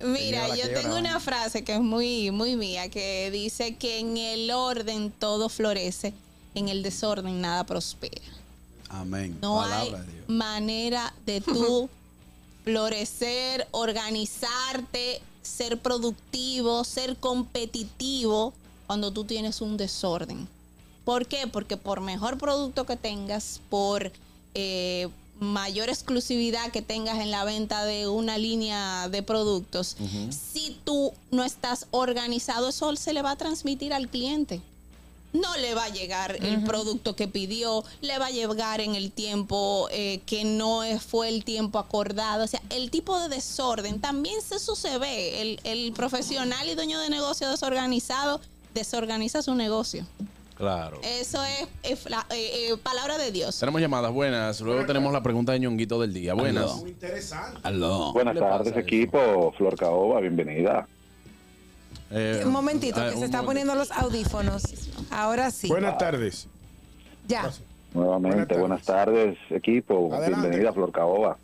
[0.06, 4.16] Mira, yo quiebra, tengo una frase que es muy, muy mía, que dice que en
[4.16, 6.14] el orden todo florece,
[6.54, 8.22] en el desorden nada prospera.
[8.88, 9.36] Amén.
[9.42, 10.28] No Palabra hay de Dios.
[10.28, 11.88] manera de tú
[12.64, 18.52] florecer, organizarte, ser productivo, ser competitivo
[18.86, 20.48] cuando tú tienes un desorden.
[21.04, 21.46] ¿Por qué?
[21.46, 24.12] Porque por mejor producto que tengas, por
[24.54, 25.08] eh,
[25.40, 29.96] mayor exclusividad que tengas en la venta de una línea de productos,
[30.30, 34.62] si tú no estás organizado, eso se le va a transmitir al cliente
[35.32, 39.10] no le va a llegar el producto que pidió, le va a llegar en el
[39.10, 42.44] tiempo eh, que no fue el tiempo acordado.
[42.44, 45.40] O sea, el tipo de desorden también eso se ve.
[45.42, 48.40] El, el profesional y dueño de negocio desorganizado
[48.74, 50.06] desorganiza su negocio.
[50.56, 51.00] Claro.
[51.02, 53.58] Eso es, es la- eh, eh, palabra de Dios.
[53.58, 54.60] Tenemos llamadas buenas.
[54.60, 56.34] Luego tenemos la pregunta de ñonguito del día.
[56.34, 56.76] Buenas.
[56.76, 57.58] Muy interesante.
[57.64, 58.12] Aló.
[58.12, 59.52] Buenas ¿Qué le tardes, equipo.
[59.56, 60.86] Flor Caoba, bienvenida.
[62.14, 63.46] Eh, Un momentito, ah, que se un está momento.
[63.46, 64.62] poniendo los audífonos.
[65.10, 65.68] Ahora sí.
[65.68, 66.46] Buenas tardes.
[67.26, 67.50] Ya.
[67.94, 70.12] Nuevamente, buenas tardes, equipo.
[70.12, 70.40] Adelante.
[70.40, 71.36] Bienvenida, Flor Caoba.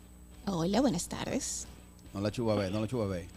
[0.45, 1.67] Hola, buenas tardes.
[2.13, 3.27] No la chuba ve, no la chuba ve.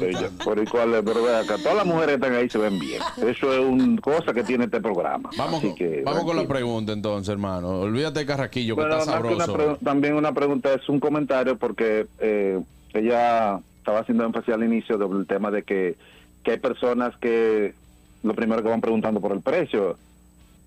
[0.00, 0.30] Bella.
[0.44, 3.00] Por igual, pero vea acá, todas las mujeres que están ahí se ven bien.
[3.18, 5.30] Eso es una cosa que tiene este programa.
[5.36, 7.80] Vamos, Así que, vamos con la pregunta entonces, hermano.
[7.82, 9.78] Olvídate de Carraquillo, que está más que una sabroso.
[9.84, 12.60] también una pregunta es un comentario porque eh,
[12.92, 15.96] ella estaba haciendo énfasis al inicio del tema de que,
[16.44, 17.74] que hay personas que
[18.22, 19.96] lo primero que van preguntando por el precio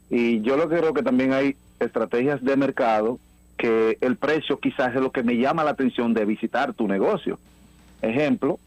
[0.10, 3.20] y yo lo que creo que también hay estrategias de mercado
[3.58, 7.40] que el precio quizás es lo que me llama la atención de visitar tu negocio.
[8.02, 8.60] Ejemplo,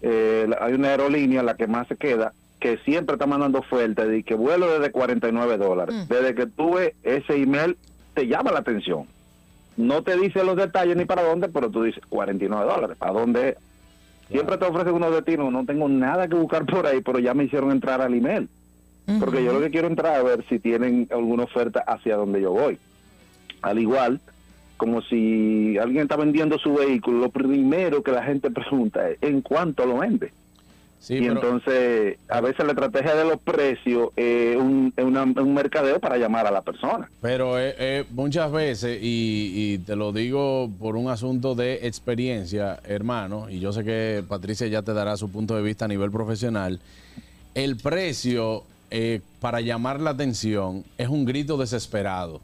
[0.00, 4.22] eh, hay una aerolínea, la que más se queda, que siempre está mandando ofertas de
[4.22, 6.08] que vuelo desde 49 dólares.
[6.08, 7.76] Desde que tuve ese email,
[8.14, 9.06] te llama la atención.
[9.76, 12.96] No te dice los detalles ni para dónde, pero tú dices 49 dólares.
[12.96, 13.56] ¿Para dónde?
[14.32, 15.52] Siempre te ofrecen unos destinos.
[15.52, 18.48] No tengo nada que buscar por ahí, pero ya me hicieron entrar al email.
[19.20, 22.52] Porque yo lo que quiero entrar a ver si tienen alguna oferta hacia donde yo
[22.52, 22.78] voy.
[23.60, 24.20] Al igual,
[24.76, 29.42] como si alguien está vendiendo su vehículo, lo primero que la gente pregunta es ¿en
[29.42, 30.32] cuánto lo vende?
[31.02, 35.52] Sí, y pero- entonces, a veces la estrategia de los precios es un, una- un
[35.52, 37.10] mercadeo para llamar a la persona.
[37.20, 42.78] Pero eh, eh, muchas veces, y, y te lo digo por un asunto de experiencia,
[42.84, 46.12] hermano, y yo sé que Patricia ya te dará su punto de vista a nivel
[46.12, 46.78] profesional,
[47.56, 48.62] el precio
[48.94, 52.40] eh, para llamar la atención es un grito desesperado.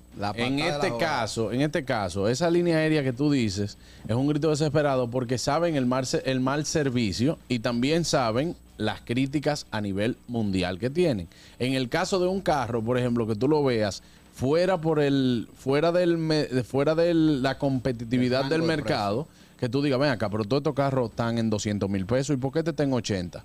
[0.46, 3.76] En la este caso, en este caso, esa línea aérea que tú dices
[4.08, 8.56] es un grito desesperado porque saben el mal, se- el mal servicio y también saben
[8.78, 11.28] las críticas a nivel mundial que tienen.
[11.58, 14.02] En el caso de un carro, por ejemplo, que tú lo veas
[14.34, 19.26] fuera por el fuera del fuera de la competitividad del de mercado,
[19.60, 22.38] que tú digas, ven acá, pero todos estos carros están en 200 mil pesos y
[22.38, 23.44] ¿por qué te tengo 80?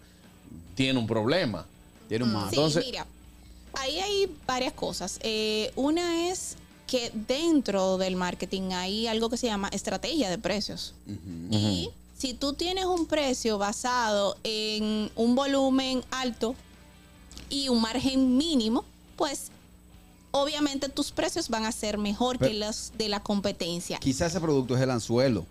[0.76, 1.66] Tiene un problema.
[2.20, 3.08] Tiene un Sí, mira,
[3.74, 5.20] ahí hay varias cosas.
[5.24, 6.56] Eh, una es
[6.86, 10.94] que dentro del marketing hay algo que se llama estrategia de precios.
[11.50, 16.54] Y si tú tienes un precio basado en un volumen alto
[17.50, 18.86] y un margen mínimo,
[19.16, 19.48] pues
[20.32, 23.98] obviamente tus precios van a ser mejor que los de la competencia.
[23.98, 25.46] Quizás ese producto es el anzuelo.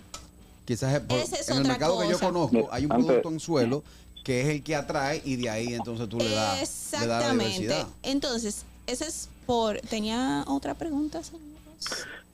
[0.64, 2.26] Quizás es es en el mercado que yo cosa.
[2.26, 3.82] conozco hay un Antes- producto anzuelo
[4.22, 7.18] que es el que atrae y de ahí entonces tú le das, le das la
[7.18, 7.44] Exactamente.
[7.44, 7.86] diversidad.
[8.02, 9.78] Entonces, ese es por...
[9.80, 11.42] ¿Tenía otra pregunta, señor?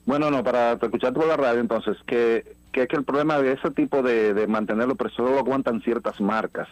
[0.05, 3.53] Bueno, no, para escucharte por la radio, entonces, que, que es que el problema de
[3.53, 6.67] ese tipo de, de mantener los precios solo lo aguantan ciertas marcas.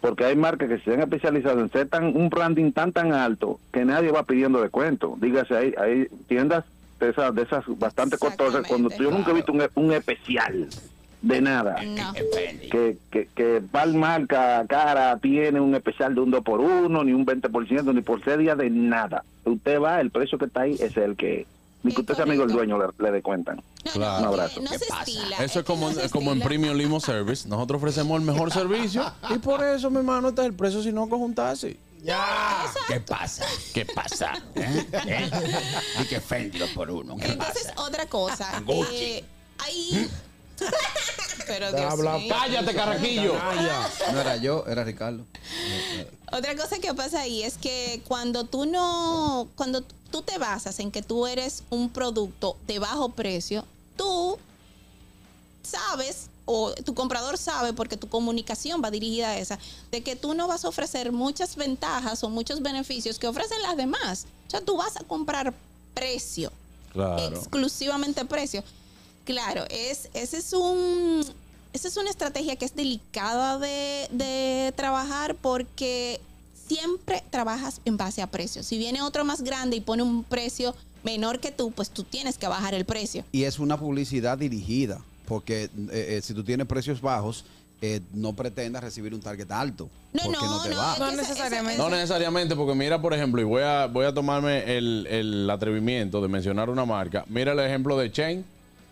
[0.00, 3.58] Porque hay marcas que se han especializado en ser tan, un branding tan tan alto
[3.72, 5.16] que nadie va pidiendo descuento.
[5.20, 6.64] Dígase, hay, hay tiendas
[7.00, 10.68] de esas, de esas bastante costosas, cuando yo nunca he visto un, un especial
[11.22, 11.76] de nada.
[12.70, 17.12] Que, que, que tal marca cara tiene un especial de un 2 por 1 ni
[17.12, 19.24] un 20%, ni por ser día de nada.
[19.44, 21.46] Usted va, el precio que está ahí es el que...
[21.82, 23.62] Ni que usted sea amigo del dueño le, le descuentan.
[23.92, 24.18] Claro.
[24.18, 24.60] Un abrazo.
[25.40, 27.48] Eso es como, como en Premium Limo Service.
[27.48, 31.08] Nosotros ofrecemos el mejor servicio y por eso, mi hermano, está el precio si no
[31.08, 31.76] coge un taxi.
[32.02, 32.64] Ya.
[32.88, 33.44] ¿Qué pasa?
[33.74, 34.32] ¿Qué pasa?
[34.56, 34.86] ¿Eh?
[35.06, 35.30] ¿Eh?
[36.02, 37.16] Y que Fendi dos por uno.
[37.16, 38.60] ¿Qué Entonces, otra cosa.
[38.64, 38.94] Gucci.
[38.94, 39.24] eh,
[39.58, 40.08] ahí...
[41.46, 42.34] Pero Dios Habla- mío.
[42.36, 43.34] Cállate, Carraquillo.
[44.12, 45.24] No era yo, era Ricardo.
[46.30, 50.90] Otra cosa que pasa ahí es que cuando tú no, cuando tú te basas en
[50.90, 53.64] que tú eres un producto de bajo precio,
[53.96, 54.38] tú
[55.62, 59.58] sabes o tu comprador sabe porque tu comunicación va dirigida a esa,
[59.90, 63.76] de que tú no vas a ofrecer muchas ventajas o muchos beneficios que ofrecen las
[63.76, 64.26] demás.
[64.46, 65.52] O sea, tú vas a comprar
[65.92, 66.50] precio,
[66.92, 67.18] Claro.
[67.36, 68.64] exclusivamente precio.
[69.28, 71.22] Claro, es, ese es un,
[71.74, 76.18] esa es una estrategia que es delicada de, de trabajar porque
[76.66, 78.62] siempre trabajas en base a precio.
[78.62, 82.38] Si viene otro más grande y pone un precio menor que tú, pues tú tienes
[82.38, 83.22] que bajar el precio.
[83.30, 87.44] Y es una publicidad dirigida, porque eh, eh, si tú tienes precios bajos,
[87.82, 89.90] eh, no pretendas recibir un target alto.
[90.10, 90.96] porque no, te va.
[90.98, 91.76] No necesariamente.
[91.76, 96.22] No necesariamente, porque mira, por ejemplo, y voy a, voy a tomarme el, el atrevimiento
[96.22, 97.26] de mencionar una marca.
[97.28, 98.44] Mira el ejemplo de Chain,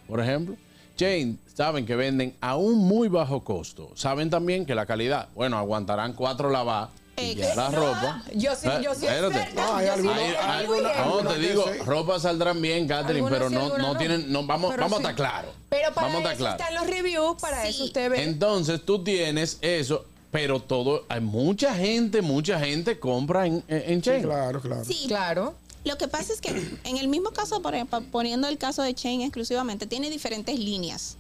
[0.07, 0.57] por ejemplo.
[0.97, 3.91] Chain saben que venden a un muy bajo costo.
[3.95, 6.91] Saben también que la calidad, bueno, aguantarán cuatro lavadas.
[7.19, 8.23] y ya la ropa.
[8.35, 9.55] Yo sí, yo sí espérate.
[9.55, 10.53] No, hay algunos- Hay- experta.
[10.55, 11.79] hay- Algunos- no, algunos te digo, sí.
[11.87, 13.97] ropa saldrán bien, Catherine, pero no, no no.
[13.97, 15.03] tienen, no, vamos, Pero vamos a sí.
[15.03, 15.51] estar claros.
[15.71, 18.23] Pero para vamos a eso estar están los reviews, para eso usted ve.
[18.23, 24.03] Entonces tú tienes eso, Pero todo, hay mucha gente, mucha gente compra en, en, en
[24.03, 24.23] Chain.
[24.23, 24.85] claro, claro.
[24.85, 25.55] Sí, Claro.
[25.87, 26.51] Lo que pasa es que
[26.83, 31.17] en el mismo caso, por ejemplo, poniendo el caso de Chain exclusivamente, tiene diferentes líneas.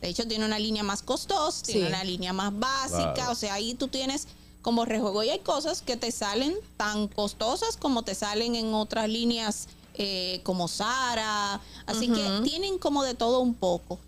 [0.00, 3.14] De hecho, tiene una línea más costosa, tiene una línea más básica.
[3.14, 3.32] Claro.
[3.32, 4.26] O sea, ahí tú tienes
[4.62, 5.22] como rejuego.
[5.22, 10.40] Y hay cosas que te salen tan costosas como te salen en otras líneas eh,
[10.42, 11.60] como Sara.
[11.86, 14.00] Así que tienen como de todo un poco.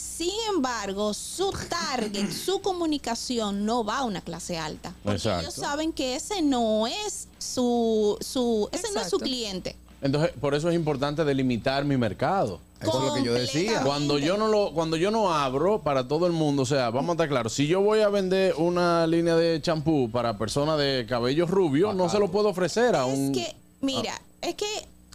[0.00, 4.92] Sin embargo, su target, su comunicación no va a una clase alta.
[5.02, 5.40] Porque Exacto.
[5.42, 9.76] ellos saben que ese no es su, su ese no es su cliente.
[10.02, 12.58] Entonces, por eso es importante delimitar mi mercado.
[12.80, 13.82] Eso es lo que yo decía.
[13.82, 17.10] Cuando yo no lo, cuando yo no abro para todo el mundo, o sea, vamos
[17.10, 21.04] a estar claros, si yo voy a vender una línea de champú para personas de
[21.06, 23.26] cabello rubio, no se lo puedo ofrecer a un.
[23.26, 24.66] Es que, mira, es que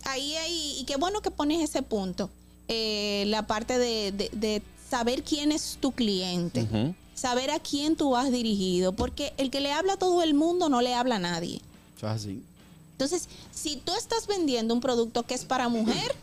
[0.03, 2.29] ahí hay, y qué bueno que pones ese punto,
[2.67, 4.61] eh, la parte de, de- de
[4.97, 6.67] saber quién es tu cliente,
[7.13, 10.69] saber a quién tú has dirigido, porque el que le habla a todo el mundo
[10.69, 11.61] no le habla a nadie.
[11.97, 12.43] Eso es así.
[12.93, 16.15] Entonces, si tú estás vendiendo un producto que es para mujer,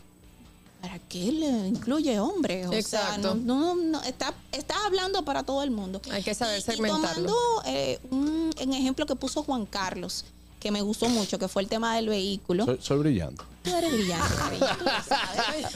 [0.81, 2.65] ¿para qué le incluye hombre?
[2.67, 3.21] O Exacto.
[3.21, 6.01] sea, no, no, no, está, está hablando para todo el mundo.
[6.11, 7.31] Hay que saber Y segmentarlo.
[7.31, 7.35] tomando
[7.67, 10.25] eh, un, un ejemplo que puso Juan Carlos,
[10.63, 12.63] que me gustó mucho, que fue el tema del vehículo.
[12.63, 13.43] Soy, soy brillante.
[13.63, 15.75] Tú eres brillante, cariño, tú lo sabes.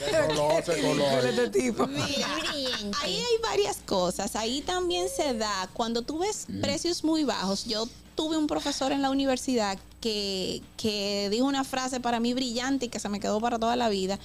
[1.38, 2.36] Este Mira,
[3.02, 4.34] ahí hay varias cosas.
[4.34, 9.02] Ahí también se da, cuando tú ves precios muy bajos, yo tuve un profesor en
[9.02, 13.40] la universidad que, que dijo una frase para mí brillante y que se me quedó
[13.42, 14.18] para toda la vida,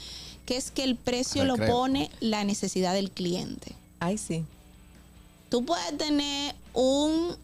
[0.45, 1.75] que es que el precio lo Recreo.
[1.75, 3.75] pone la necesidad del cliente.
[3.99, 4.45] Ay, sí.
[5.49, 7.35] Tú puedes tener un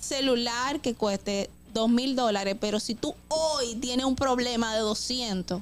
[0.00, 5.60] celular que cueste dos mil dólares, pero si tú hoy tienes un problema de 200,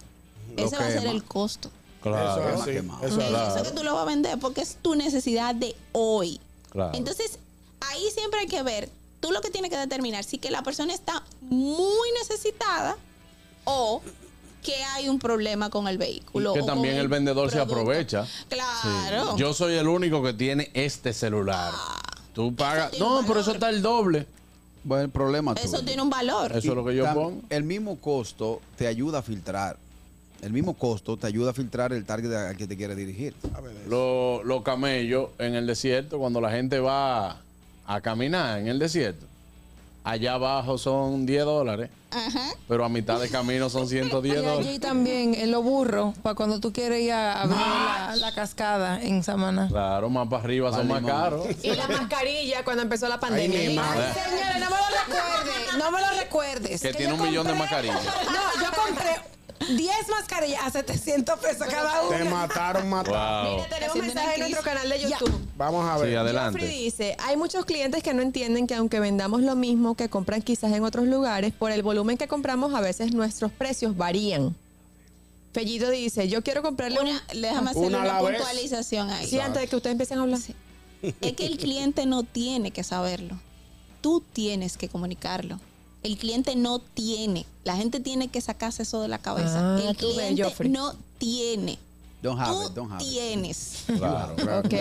[0.57, 1.71] Lo ese va a ser el costo.
[2.03, 2.41] Claro.
[2.41, 4.95] Eso es así, eso es Eso que tú lo vas a vender porque es tu
[4.95, 6.41] necesidad de hoy.
[6.71, 6.93] Claro.
[6.95, 7.39] Entonces,
[7.81, 8.89] ahí siempre hay que ver,
[9.21, 12.97] tú lo que tienes que determinar si que la persona está muy necesitada
[13.65, 14.01] o
[14.62, 16.55] que hay un problema con el vehículo.
[16.55, 18.27] que o también el vendedor se aprovecha.
[18.49, 19.33] Claro.
[19.33, 19.39] Sí.
[19.39, 21.73] Yo soy el único que tiene este celular.
[22.33, 22.99] Tú pagas.
[22.99, 24.27] No, pero eso está el doble.
[24.85, 25.85] Bueno, el problema Eso tuyo.
[25.87, 26.53] tiene un valor.
[26.53, 27.41] Eso es lo que yo Tam- pongo.
[27.49, 29.76] El mismo costo te ayuda a filtrar.
[30.43, 33.35] El mismo costo te ayuda a filtrar el target al que te quiere dirigir.
[33.89, 37.41] Los los camellos en el desierto, cuando la gente va
[37.87, 39.24] a caminar en el desierto,
[40.05, 42.51] allá abajo son 10 dólares, Ajá.
[42.69, 44.67] pero a mitad de camino son 110 Y dólares.
[44.67, 48.35] allí también en los burros, para cuando tú quieres ir a, a ver la, la
[48.35, 49.69] cascada en Samaná.
[49.69, 51.47] Claro, más para arriba son más caros.
[51.62, 53.69] Y la mascarilla cuando empezó la pandemia.
[53.69, 54.05] mi madre.
[54.07, 56.81] Ay, señores, no me lo recuerdes, no me lo recuerdes.
[56.83, 58.05] Que tiene yo un millón de compré- mascarillas.
[58.05, 62.31] No, yo compré 10 mascarillas a 700 pesos cada Te una.
[62.31, 63.47] mataron, mataron.
[63.47, 63.57] Wow.
[63.57, 65.01] Mira, tenemos mensaje en nuestro canal de.
[65.01, 65.41] YouTube.
[65.57, 66.17] Vamos a Sí, ver.
[66.17, 66.67] Joffrey adelante.
[66.67, 70.73] dice, hay muchos clientes que no entienden que aunque vendamos lo mismo que compran quizás
[70.73, 74.55] en otros lugares, por el volumen que compramos a veces nuestros precios varían.
[75.53, 77.07] Fellito dice, yo quiero comprarle un...
[77.09, 78.37] Una- déjame hacerle Una a una la vez.
[78.39, 79.27] puntualización ahí.
[79.29, 80.41] Sí, antes de que ustedes empiecen a hablar.
[81.21, 83.39] Es que el cliente no tiene que saberlo.
[84.01, 85.61] Tú tienes que comunicarlo.
[86.05, 87.47] El cliente no tiene.
[87.65, 89.75] La gente tiene que sacarse eso de la cabeza.
[89.75, 91.79] Ah, el ves, cliente no tiene.
[92.23, 93.09] Don't have Tú it, don't have it.
[93.11, 93.85] tienes.
[93.87, 94.63] Claro, claro.
[94.69, 94.75] Ok.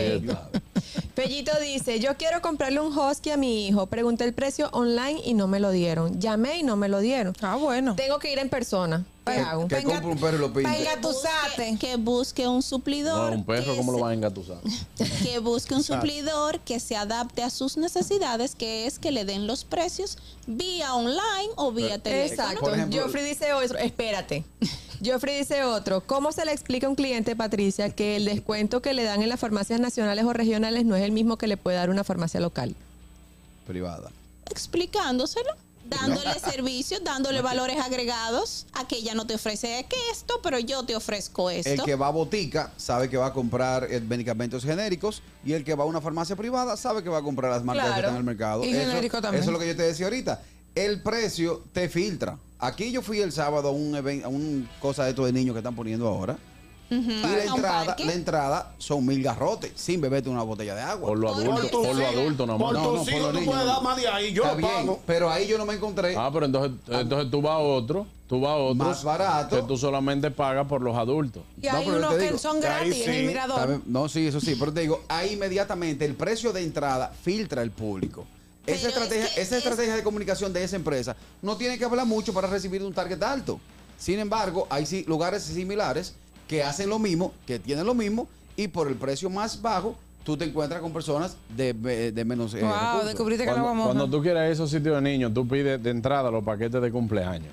[1.16, 3.86] Fellito dice, yo quiero comprarle un husky a mi hijo.
[3.88, 6.20] Pregunté el precio online y no me lo dieron.
[6.20, 7.34] Llamé y no me lo dieron.
[7.42, 7.96] Ah, bueno.
[7.96, 9.06] Tengo que ir en persona.
[9.26, 9.68] ¿Qué hago?
[9.68, 10.70] Que compre un perro y lo pinte.
[10.70, 11.78] Venga, tú sate.
[11.80, 13.32] Que busque un suplidor.
[13.32, 14.58] No, un perro, que ¿cómo lo van a engatusar?
[15.24, 19.48] que busque un suplidor que se adapte a sus necesidades, que es que le den
[19.48, 22.50] los precios vía online o vía teléfono.
[22.50, 22.76] Exacto.
[22.76, 24.44] Ejemplo- Joffrey dice otro, espérate.
[25.06, 28.94] Joffrey dice otro, ¿cómo se le explica a un cliente, Patricia, que el descuento que
[28.94, 31.78] le dan en las farmacias nacionales o regionales no es el mismo que le puede
[31.78, 32.76] dar una farmacia local?
[33.68, 34.12] Privada.
[34.50, 35.50] Explicándoselo,
[36.00, 38.66] dándole servicios, dándole valores agregados.
[38.74, 41.84] Aquella no te ofrece que esto, pero yo te ofrezco El esto.
[41.86, 45.76] que va a botica sabe que va a comprar eh, medicamentos genéricos y el que
[45.76, 47.96] va a una farmacia privada sabe que va a comprar las marcas Claro.
[47.96, 48.64] que están en el mercado.
[48.64, 49.42] Y eso, genérico también.
[49.42, 50.42] eso es lo que yo te decía ahorita.
[50.76, 52.38] El precio te filtra.
[52.60, 55.54] Aquí yo fui el sábado a un evento, a un cosa de estos de niños
[55.54, 56.38] que están poniendo ahora.
[56.90, 61.08] Y la entrada, la entrada son mil garrotes sin beberte una botella de agua.
[61.10, 62.64] Por los adultos, tus por los hijos- adultos nomás.
[62.68, 63.66] Por No, no, por tú puedes no.
[63.66, 64.32] dar más de ahí.
[64.34, 65.00] Yo Está lo bien, pago.
[65.08, 66.16] pero ahí yo no me encontré.
[66.16, 68.76] Ah, pero entonces, entonces tú vas a otro, tú vas a otro.
[68.86, 69.56] Más barato.
[69.56, 71.42] Que tú solamente pagas por los adultos.
[71.62, 73.82] Y No, hay pero unos que digo, son gratis en el mirador.
[73.86, 77.72] No, sí, eso sí, pero te digo, ahí inmediatamente el precio de entrada filtra el
[77.72, 78.26] público.
[78.68, 81.84] Esa es estrategia, que esa es- estrategia de comunicación de esa empresa no tiene que
[81.86, 83.60] hablar mucho para recibir un target alto.
[83.98, 86.14] Sin embargo, hay sí- lugares similares
[86.48, 90.38] que hacen lo mismo, que tienen lo mismo y por el precio más bajo tú
[90.38, 91.74] te encuentras con personas de,
[92.12, 92.54] de menos.
[92.54, 93.06] eh, Wow, recursos.
[93.08, 95.90] descubriste que Cuando, la vamos cuando tú quieras esos sitios de niños, tú pides de
[95.90, 97.52] entrada los paquetes de cumpleaños.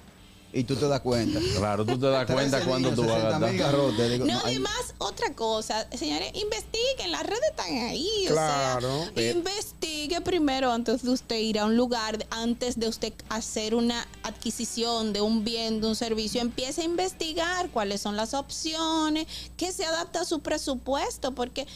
[0.53, 1.38] Y tú te das cuenta.
[1.57, 4.09] Claro, tú te das cuenta 13 cuando tú vas a 60 mil gastar.
[4.11, 8.09] Digo, No, además, otra cosa, señores, investiguen, las redes están ahí.
[8.26, 9.03] Claro.
[9.03, 13.74] O sea, investigue primero antes de usted ir a un lugar, antes de usted hacer
[13.76, 19.26] una adquisición de un bien, de un servicio, empiece a investigar cuáles son las opciones,
[19.57, 21.66] qué se adapta a su presupuesto, porque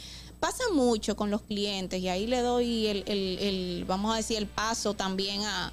[0.41, 4.37] pasa mucho con los clientes y ahí le doy el, el- el, vamos a decir,
[4.37, 5.73] el paso también a,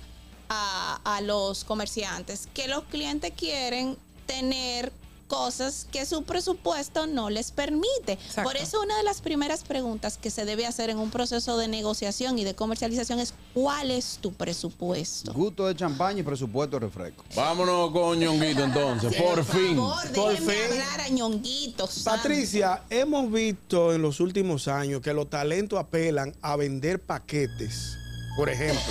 [0.54, 4.91] a, a los comerciantes, que los clientes quieren tener
[5.32, 8.20] cosas que su presupuesto no les permite.
[8.43, 11.70] Por eso una de las primeras preguntas que se debe hacer en un proceso de
[11.70, 15.32] negociación y de comercialización es ¿cuál es tu presupuesto?
[15.32, 17.24] Gusto de champaña y presupuesto de refresco.
[17.34, 19.78] Vámonos con Ñonguito entonces, por fin.
[19.78, 20.72] Por Déjenme fin.
[20.74, 21.99] hablar a ñonguitos.
[22.04, 27.97] Patricia, hemos visto en los últimos años que los talentos apelan a vender paquetes.
[28.38, 28.82] Por ejemplo,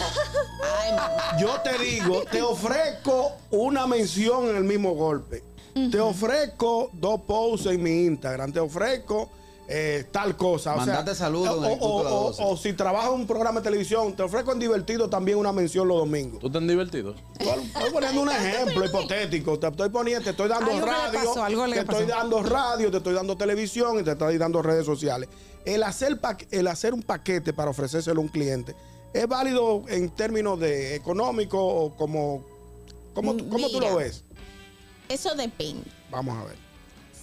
[1.39, 5.43] yo te digo, te ofrezco una mención en el mismo golpe.
[5.91, 8.53] Te ofrezco dos posts en mi Instagram.
[8.53, 9.31] Te ofrezco
[9.69, 10.73] eh, tal cosa.
[10.75, 12.43] O sea, Mandate saludos en o, o- 12.
[12.45, 15.87] o si trabajas en un programa de televisión, te ofrezco en divertido también una mención
[15.89, 16.41] los domingos.
[16.41, 17.15] ¿Tú estás divertido?
[17.39, 19.59] Estoy poniendo un ejemplo hipotético.
[19.59, 21.99] Te estoy poniendo, te estoy dando Algo que le radio, pasó, algo le te pasó.
[22.01, 25.29] estoy dando radio, te estoy dando televisión y te estoy dando redes sociales.
[25.65, 28.75] El hacer, pa- el hacer un paquete para ofrecérselo a un cliente
[29.13, 32.45] es válido en términos de económico o como,
[33.15, 34.23] como, tú- ¿cómo tú lo ves?
[35.09, 35.91] Eso depende.
[36.11, 36.57] Vamos a ver.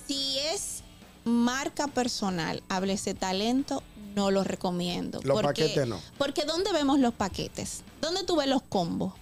[0.08, 0.84] Si es
[1.24, 3.84] marca personal, háblese talento,
[4.16, 5.20] no lo recomiendo.
[5.24, 6.00] Los Porque- paquetes no.
[6.18, 7.84] Porque ¿dónde vemos los paquetes?
[8.02, 9.14] ¿Dónde tú ves los combos?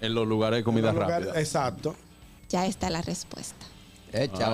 [0.00, 1.40] En los lugares de comida lugar- rápida.
[1.40, 1.94] Exacto.
[2.48, 3.66] Ya está la respuesta.
[4.12, 4.50] Echa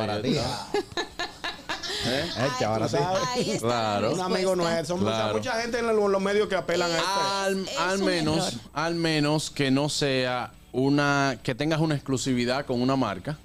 [2.04, 2.30] ¿Eh?
[2.36, 4.12] Ahí Claro.
[4.12, 4.96] Un amigo nuestro.
[4.96, 5.34] Mucha, Claro.
[5.38, 7.08] mucha gente en los, los medios que apelan a esto.
[7.42, 8.60] Al, Es al menos, error.
[8.74, 13.38] al menos que no sea una, que tengas una exclusividad con una marca.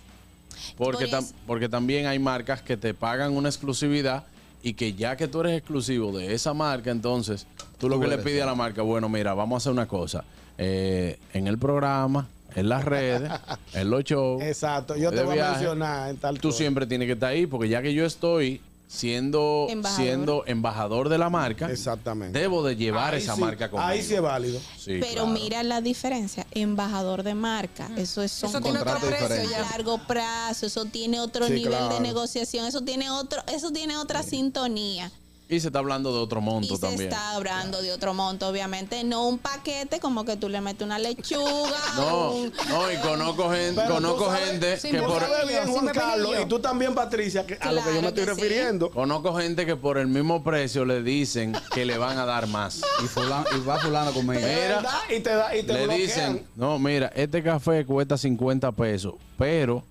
[0.78, 4.24] Porque, tam- porque también hay marcas que te pagan una exclusividad
[4.64, 7.48] y que ya que tú eres exclusivo de esa marca, entonces
[7.80, 10.24] tú lo que le pides a la marca, bueno, mira, vamos a hacer una cosa.
[10.58, 13.30] Eh, en el programa, en las redes,
[13.74, 14.42] en los shows.
[14.44, 14.96] Exacto.
[14.96, 16.58] Yo te voy a mencionar en tal Tú cosa.
[16.60, 20.06] siempre tienes que estar ahí, porque ya que yo estoy siendo Embajador.
[20.06, 22.38] siendo embajador de la marca, Exactamente.
[22.38, 23.88] debo de llevar Ahí esa sí- marca conmigo.
[23.90, 24.60] Ahí sí es válido.
[24.78, 25.28] Sí, Pero claro.
[25.28, 29.62] mira la diferencia, embajador de marca, eso es son Eso tiene otro contratos precio a
[29.72, 31.94] largo plazo, eso tiene otro Sí, nivel claro.
[31.94, 35.10] de negociación, eso tiene otro, eso tiene otra sintonía.
[35.52, 37.10] Y se está hablando de otro monto Y se también.
[37.12, 40.98] está hablando de otro monto, obviamente, no un paquete como que tú le metes una
[40.98, 45.86] lechuga, No, un- no, y conozco gente, Pero conozco sabes- gente que por bien, Juan
[45.88, 45.94] pepinillo.
[45.94, 48.30] Carlos, y tú también, Patricia, que a lo que yo me estoy sí.
[48.30, 48.90] refiriendo.
[48.92, 52.82] conozco gente que por el mismo precio le dicen que le van a dar más.
[53.04, 54.40] Y, fulano- y va fulano conmigo.
[54.40, 54.84] De Mira,
[55.14, 56.00] y te, da, y te Le bloquean.
[56.08, 59.84] dicen, no, mira, este café cuesta 50 pesos, pero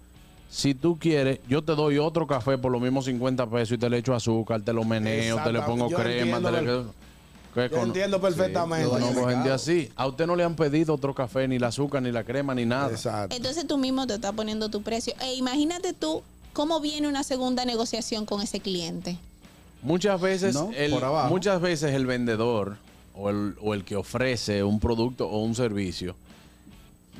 [0.51, 3.89] si tú quieres, yo te doy otro café por los mismos 50 pesos y te
[3.89, 7.01] le echo azúcar, te lo meneo, te le pongo Yo crema, te entiendo, le...
[7.55, 8.85] ¿Qué Yo con- entiendo perfectamente.
[8.85, 9.29] Sí, Conozco Mercado.
[9.37, 9.91] gente así.
[9.97, 12.65] A usted no le han pedido otro café, ni el azúcar, ni la crema, ni
[12.65, 12.91] nada.
[12.91, 13.35] Exacto.
[13.35, 15.15] entonces tú mismo te estás poniendo tu precio.
[15.21, 16.23] E imagínate tú
[16.53, 19.19] cómo viene una segunda negociación con ese cliente.
[19.83, 21.29] Muchas veces, No, el, por abajo.
[21.29, 22.77] muchas veces el vendedor
[23.17, 26.15] o el, o el que ofrece un producto o un servicio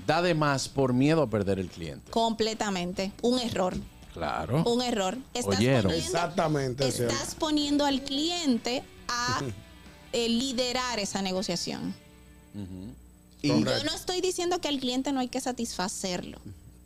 [0.07, 2.11] da de más por miedo a perder el cliente.
[2.11, 3.13] Completamente.
[3.23, 3.77] Un error.
[4.13, 4.65] Claro.
[4.65, 5.17] Un error.
[5.35, 5.83] Estás Oyeron.
[5.83, 6.89] poniendo, Exactamente.
[6.89, 9.41] estás poniendo al cliente a
[10.13, 11.95] eh, liderar esa negociación.
[13.43, 16.39] Y, Yo no estoy diciendo que al cliente no hay que satisfacerlo.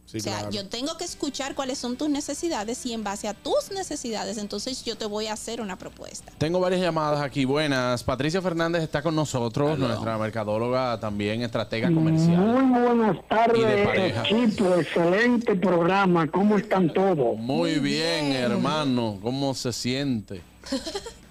[0.07, 0.51] Sí, o sea, claro.
[0.51, 4.85] yo tengo que escuchar cuáles son tus necesidades y en base a tus necesidades, entonces
[4.85, 6.33] yo te voy a hacer una propuesta.
[6.39, 7.45] Tengo varias llamadas aquí.
[7.45, 8.05] Buenas.
[8.05, 12.37] Patricia Fernández está con nosotros, nuestra mercadóloga también, estratega comercial.
[12.37, 14.75] Muy buenas tardes, equipo.
[14.75, 16.31] Excelente programa.
[16.31, 17.37] ¿Cómo están todos?
[17.39, 19.19] Muy bien, hermano.
[19.23, 20.43] ¿Cómo se siente?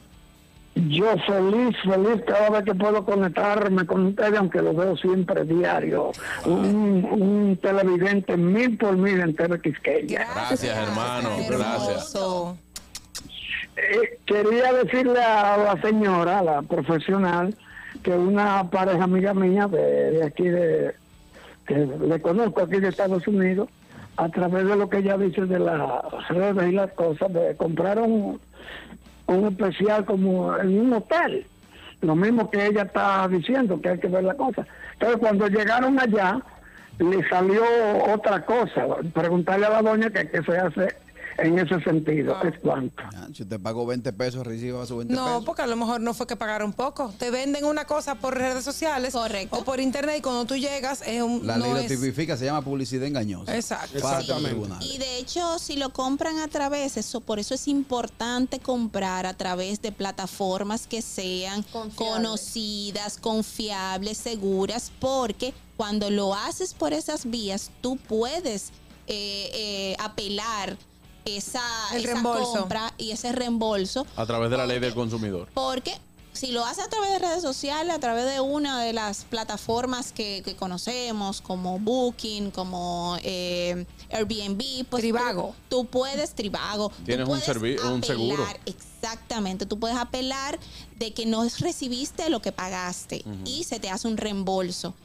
[0.76, 6.12] Yo feliz, feliz cada vez que puedo conectarme con ustedes, aunque lo veo siempre diario.
[6.46, 10.28] Un, un televidente mil por mil en TV Quisqueya.
[10.34, 11.30] Gracias, hermano.
[11.48, 12.16] Gracias.
[13.76, 17.56] Eh, quería decirle a la señora, a la profesional,
[18.02, 20.96] que una pareja amiga mía de, de aquí, de,
[21.68, 23.70] que le conozco aquí de Estados Unidos,
[24.18, 28.40] a través de lo que ella dice de las redes y las cosas, de compraron
[29.28, 31.46] un especial como en un hotel.
[32.02, 34.66] Lo mismo que ella está diciendo, que hay que ver la cosa.
[34.94, 36.42] Entonces, cuando llegaron allá,
[37.00, 37.64] le salió
[38.14, 38.88] otra cosa.
[39.14, 41.03] Preguntarle a la doña que qué se hace
[41.38, 42.36] en ese sentido.
[42.36, 42.48] Ah.
[42.48, 43.02] Es cuánto.
[43.16, 45.46] Ah, Si usted pagó 20 pesos, reciba sus 20 No, pesos.
[45.46, 47.14] porque a lo mejor no fue que pagaron poco.
[47.18, 51.22] Te venden una cosa por redes sociales o por internet y cuando tú llegas es
[51.22, 51.46] un.
[51.48, 53.56] La no ley lo es- tipifica, se llama publicidad engañosa.
[53.56, 53.98] Exacto.
[54.82, 59.34] Y de hecho, si lo compran a través, eso, por eso es importante comprar a
[59.34, 61.64] través de plataformas que sean
[61.96, 68.72] conocidas, confiables, seguras, porque cuando lo haces por esas vías, tú puedes
[69.08, 70.78] eh, eh, apelar
[71.26, 71.62] esa,
[71.94, 72.52] El esa reembolso.
[72.60, 75.48] compra y ese reembolso A través de la ley del consumidor.
[75.54, 75.98] porque
[76.34, 80.12] si lo hace a través de redes sociales, a través de una de las plataformas
[80.12, 85.54] que, que conocemos, como Booking, como eh, Airbnb, pues Trivago.
[85.70, 86.90] Tú, tú puedes, Trivago.
[86.90, 88.44] tú Tienes un puedes servi- un seguro.
[88.44, 90.58] apelar, Exactamente, tú puedes apelar
[90.98, 94.96] de que no recibiste lo que pagaste y se te hace un reembolso.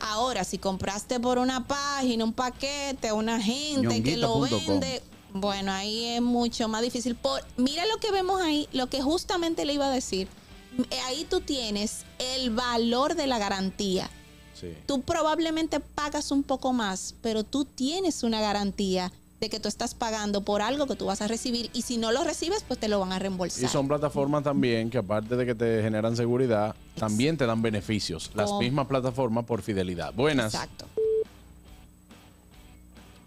[0.00, 5.02] Ahora, si compraste por una página, un paquete, una gente que lo vende,
[5.34, 7.16] bueno, ahí es mucho más difícil.
[7.16, 10.28] Por, mira lo que vemos ahí, lo que justamente le iba a decir.
[10.90, 12.04] Eh, Ahí tú tienes
[12.36, 14.08] el valor de la garantía.
[14.54, 14.68] Sí.
[14.86, 19.10] Tú probablemente pagas un poco más, pero tú tienes una garantía
[19.40, 22.12] de que tú estás pagando por algo que tú vas a recibir y si no
[22.12, 23.64] lo recibes, pues te lo van a reembolsar.
[23.64, 28.30] Y son plataformas también que aparte de que te generan seguridad, también te dan beneficios.
[28.34, 30.14] Las mismas plataformas por fidelidad.
[30.14, 30.54] Buenas.
[30.54, 30.86] Exacto.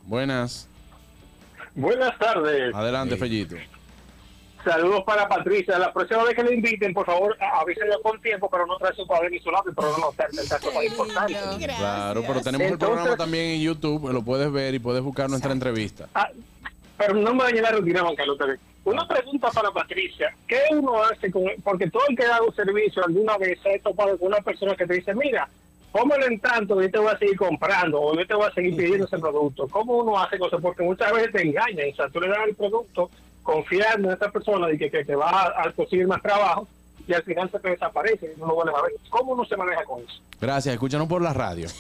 [0.05, 0.67] Buenas.
[1.77, 2.73] Buenas tardes.
[2.73, 3.55] Adelante, Fellito.
[4.65, 5.77] Saludos para Patricia.
[5.77, 8.93] La próxima vez que le inviten, por favor, a- avísenlo con tiempo, pero no trae
[8.95, 11.35] su padre ni su lápiz, pero no el caso más importante.
[11.77, 15.29] Claro, pero tenemos el Entonces- programa también en YouTube, lo puedes ver y puedes buscar
[15.29, 16.09] nuestra entrevista.
[16.15, 16.29] Ah,
[16.97, 18.37] pero no me dañe la rutina, Juan Carlos.
[18.83, 20.33] Una pregunta para Patricia.
[20.47, 23.79] ¿Qué uno hace con Porque todo el que da un servicio alguna vez se ha
[23.79, 25.47] topado con una persona que te dice, mira,
[25.91, 28.75] póngalo en tanto, yo te voy a seguir comprando o yo te voy a seguir
[28.75, 29.67] pidiendo ese producto.
[29.67, 30.59] ¿Cómo uno hace cosas?
[30.61, 31.89] Porque muchas veces te engañan.
[31.91, 33.09] O sea, tú le das el producto
[33.43, 36.67] confiando en esa persona y que, que te va a, a conseguir más trabajo
[37.07, 38.91] y al final se te desaparece y no lo vuelves a ver.
[39.09, 40.19] ¿Cómo uno se maneja con eso?
[40.41, 41.69] Gracias, escúchanos por la radio.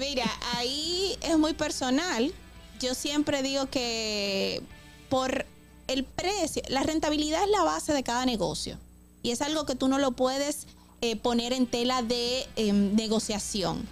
[0.00, 2.32] Mira, ahí es muy personal.
[2.80, 4.62] Yo siempre digo que
[5.08, 5.46] por
[5.88, 8.78] el precio, la rentabilidad es la base de cada negocio.
[9.22, 10.66] Y es algo que tú no lo puedes
[11.10, 13.86] eh, poner en tela de em, negociación.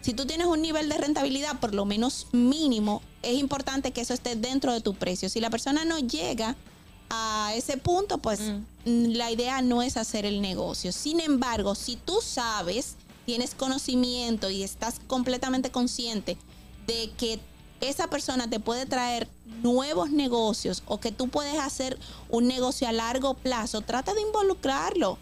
[0.00, 4.12] Si tú tienes un nivel de rentabilidad por lo menos mínimo, es importante que eso
[4.12, 5.28] esté dentro de tu precio.
[5.28, 6.56] Si la persona no llega
[7.10, 10.90] a ese punto, pues mm, la idea no es hacer el negocio.
[10.90, 16.36] Sin embargo, si tú sabes, tienes conocimiento y estás completamente consciente
[16.88, 17.38] de que
[17.80, 19.28] esa persona te puede traer
[19.62, 21.98] nuevos negocios o que tú puedes hacer
[22.28, 25.18] un negocio a largo plazo, trata de involucrarlo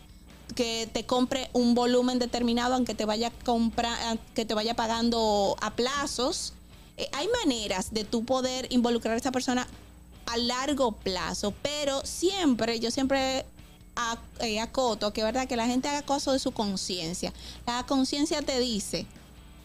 [0.55, 5.75] que te compre un volumen determinado aunque te vaya compra, que te vaya pagando a
[5.75, 6.53] plazos.
[6.97, 9.67] Eh, hay maneras de tú poder involucrar a esa persona
[10.27, 13.45] a largo plazo, pero siempre, yo siempre
[14.41, 17.33] eh, acoto que verdad que la gente haga caso de su conciencia.
[17.67, 19.07] La conciencia te dice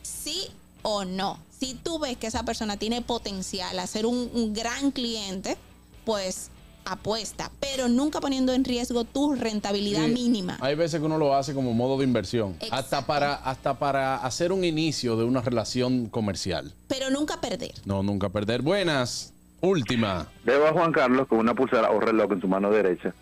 [0.01, 0.47] sí
[0.81, 1.39] o no.
[1.57, 5.57] Si tú ves que esa persona tiene potencial a ser un gran cliente,
[6.05, 6.49] pues
[6.85, 10.57] apuesta, pero nunca poniendo en riesgo tu rentabilidad Sí, mínima.
[10.61, 14.51] Hay veces que uno lo hace como modo de inversión, hasta para, hasta para hacer
[14.51, 16.73] un inicio de una relación comercial.
[16.87, 17.73] Pero nunca perder.
[17.85, 18.61] No, nunca perder.
[18.61, 19.33] Buenas.
[19.61, 20.27] Última.
[20.43, 23.13] Veo a Juan Carlos con una pulsera o reloj en su mano derecha.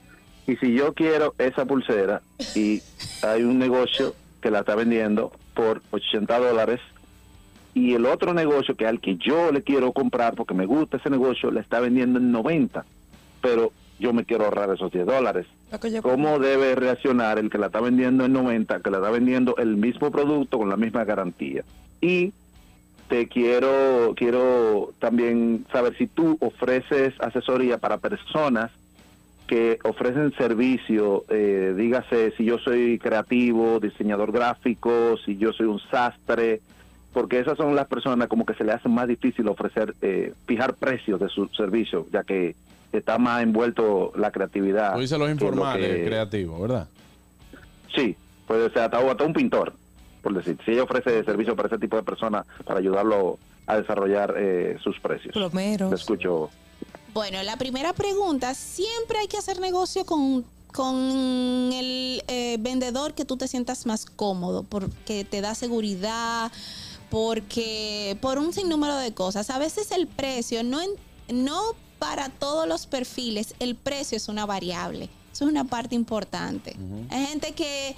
[0.48, 2.22] Y si yo quiero esa pulsera
[2.56, 2.82] y
[3.22, 6.80] hay un negocio que la está vendiendo por 80 dólares
[7.74, 11.10] y el otro negocio que al que yo le quiero comprar porque me gusta ese
[11.10, 12.86] negocio le está vendiendo en 90,
[13.42, 15.46] pero yo me quiero ahorrar esos 10 dólares.
[16.02, 19.78] ¿Cómo debe reaccionar el que la está vendiendo en 90, que la está vendiendo el
[19.78, 21.64] mismo producto con la misma garantía?
[22.02, 22.34] Y
[23.08, 28.72] te quiero quiero también saber si tú ofreces asesoría para personas
[29.48, 35.80] que ofrecen servicio, eh, dígase si yo soy creativo, diseñador gráfico, si yo soy un
[35.80, 36.62] sastre,
[37.14, 40.76] porque esas son las personas como que se le hace más difícil ofrecer, eh, fijar
[40.76, 42.56] precios de su servicio, ya que
[42.92, 44.94] está más envuelto la creatividad.
[44.96, 46.88] Tú dices los lo informales que- creativos, ¿verdad?
[47.96, 48.16] Sí,
[48.48, 49.74] puede ser hasta, hasta un pintor,
[50.22, 50.58] por decir.
[50.66, 53.38] Si ella ofrece servicio para ese tipo de personas, para ayudarlo
[53.68, 55.34] a desarrollar eh, sus precios.
[55.34, 55.90] Plomeros.
[55.90, 56.50] Te escucho.
[57.14, 60.96] Bueno, la primera pregunta, siempre hay que hacer negocio con, con
[61.74, 66.52] el eh, vendedor que tú te sientas más cómodo, porque te da seguridad,
[67.10, 69.50] porque por un sinnúmero de cosas.
[69.50, 71.60] A veces el precio, no, en- no
[72.00, 75.10] para todos los perfiles, el precio es una variable.
[75.32, 76.76] Eso es una parte importante.
[77.10, 77.96] Hay gente que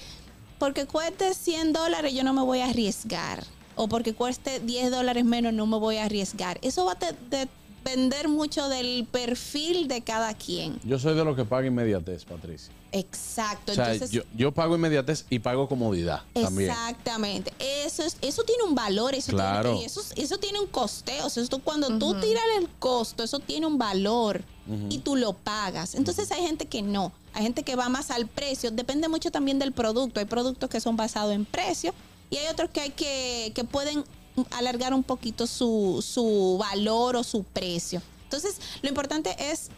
[0.59, 3.43] porque cueste 100 dólares yo no me voy a arriesgar.
[3.75, 6.59] O porque cueste 10 dólares menos no me voy a arriesgar.
[6.61, 6.95] Eso va a
[7.29, 7.47] de-
[7.83, 10.79] depender mucho del perfil de cada quien.
[10.83, 12.71] Yo soy de los que paga inmediatez, Patricia.
[12.91, 13.71] Exacto.
[13.71, 16.69] O sea, Entonces, yo, yo pago inmediatez y pago comodidad también.
[16.69, 17.53] Exactamente.
[17.59, 19.69] Eso es, eso tiene un valor, eso Claro.
[19.71, 21.25] tiene, y eso, eso tiene un costeo.
[21.25, 24.43] O sea, esto, cuando tú tiras el costo, eso tiene un valor
[24.89, 25.95] y tú lo pagas.
[25.95, 27.11] Entonces hay gente que no.
[27.33, 28.71] Hay gente que va más al precio.
[28.71, 30.19] Depende mucho también del producto.
[30.19, 31.93] Hay productos que son basados en precio
[32.29, 34.03] y hay otros que hay que, que pueden
[34.51, 38.01] alargar un poquito su, su valor o su precio.
[38.23, 39.69] Entonces, lo importante es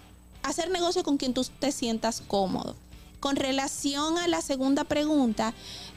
[0.43, 2.75] hacer negocio con quien tú te sientas cómodo.
[3.19, 5.53] Con relación a la segunda pregunta,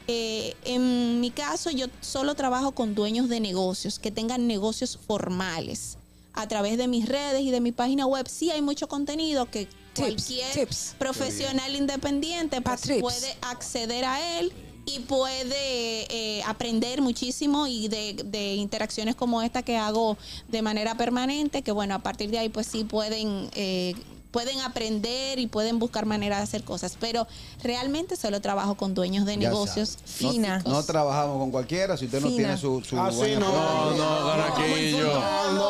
[0.07, 5.97] eh, en mi caso yo solo trabajo con dueños de negocios que tengan negocios formales.
[6.33, 9.67] A través de mis redes y de mi página web sí hay mucho contenido que
[9.95, 10.67] cualquier
[10.97, 14.53] profesional independiente pues, puede acceder a él
[14.87, 20.95] y puede eh, aprender muchísimo y de, de interacciones como esta que hago de manera
[20.95, 23.93] permanente, que bueno, a partir de ahí pues sí pueden, eh,
[24.31, 27.27] pueden aprender y pueden buscar maneras de hacer cosas, pero
[27.63, 30.65] realmente solo trabajo con dueños de Ya negocios No- físicos.
[30.65, 33.51] No, trabajamos con cualquiera si usted no tiene su, su Ah, sí, no.
[33.51, 35.11] No, no, Caraquillo.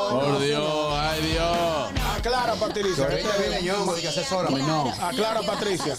[0.10, 1.90] Por Dios, ay Dios.
[2.18, 3.06] Aclara, Patricia.
[3.06, 4.92] Ahorita viene Ñongo, dice, asesórame, no.
[5.02, 5.96] Aclara, Patricia.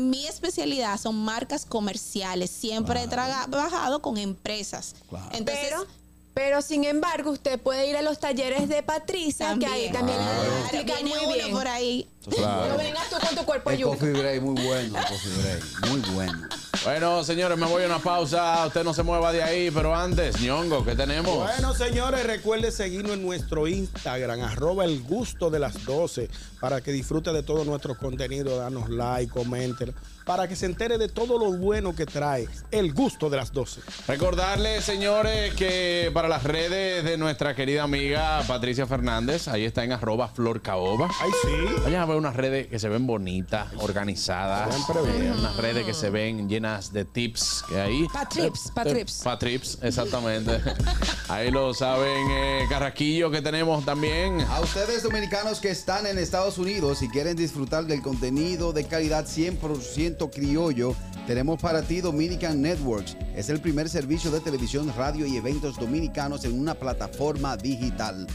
[0.00, 2.50] Mi especialidad son marcas comerciales.
[2.50, 4.94] Siempre he trabajado con empresas.
[5.32, 5.86] Entonces, Pero,
[6.34, 10.24] pero sin embargo, usted puede ir a los talleres de Patricia, que ahí también le
[10.24, 10.58] Claro.
[10.60, 11.50] explican muy uno bien.
[11.52, 12.08] por ahí.
[12.30, 12.68] Claro.
[12.72, 13.96] No vengas tú con tu cuerpo El yuca.
[13.96, 16.48] coffee break, muy bueno, el coffee break, muy bueno.
[16.84, 18.66] Bueno, señores, me voy a una pausa.
[18.66, 21.36] Usted no se mueva de ahí, pero antes, ñongo, ¿qué tenemos?
[21.36, 26.28] Bueno, señores, recuerde seguirnos en nuestro Instagram, arroba el gusto de las 12,
[26.60, 29.94] para que disfrute de todo nuestro contenido, danos like, comenten,
[30.24, 33.80] para que se entere de todo lo bueno que trae el gusto de las 12.
[34.08, 39.92] Recordarles, señores, que para las redes de nuestra querida amiga Patricia Fernández, ahí está en
[39.92, 41.08] arroba Flor Caoba.
[41.20, 41.74] Ay, sí.
[41.84, 44.74] Vayan a ver unas redes que se ven bonitas, organizadas.
[45.06, 48.06] eh, unas redes que se ven llenas de tips que ahí.
[48.12, 49.20] Pa' trips, pa' Eh, trips.
[49.24, 50.60] Pa' trips, exactamente.
[51.28, 54.40] ahí lo saben, eh, Carraquillo que tenemos también.
[54.42, 59.26] A ustedes dominicanos que están en Estados Unidos y quieren disfrutar del contenido de calidad
[59.26, 60.94] 100% criollo,
[61.26, 63.16] tenemos para ti Dominican Networks.
[63.34, 68.26] Es el primer servicio de televisión, radio y eventos dominicanos en una plataforma digital.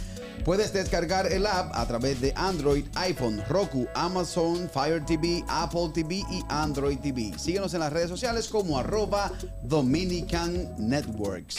[0.47, 6.23] Puedes descargar el app a través de Android, iPhone, Roku, Amazon, Fire TV, Apple TV
[6.31, 7.37] y Android TV.
[7.37, 9.29] Síguenos en las redes sociales como arroba
[9.63, 11.57] Dominican Networks.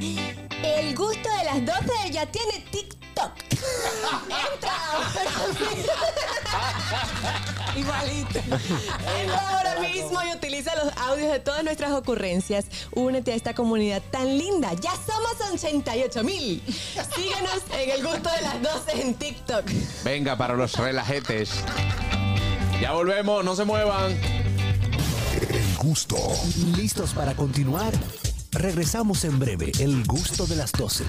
[0.00, 3.32] El gusto de las 12 ya tiene TikTok.
[4.54, 5.08] Entra ahora.
[7.76, 8.38] Igualito.
[8.38, 12.64] Entra ahora mismo y utiliza los audios de todas nuestras ocurrencias.
[12.92, 14.72] Únete a esta comunidad tan linda.
[14.80, 16.62] Ya somos 88 mil.
[17.14, 19.64] Síguenos en el gusto de las 12 en TikTok.
[20.02, 21.50] Venga, para los relajetes.
[22.80, 24.12] Ya volvemos, no se muevan.
[25.50, 26.16] El gusto.
[26.76, 27.92] ¿Listos para continuar?
[28.52, 29.70] Regresamos en breve.
[29.78, 31.04] El gusto de las 12.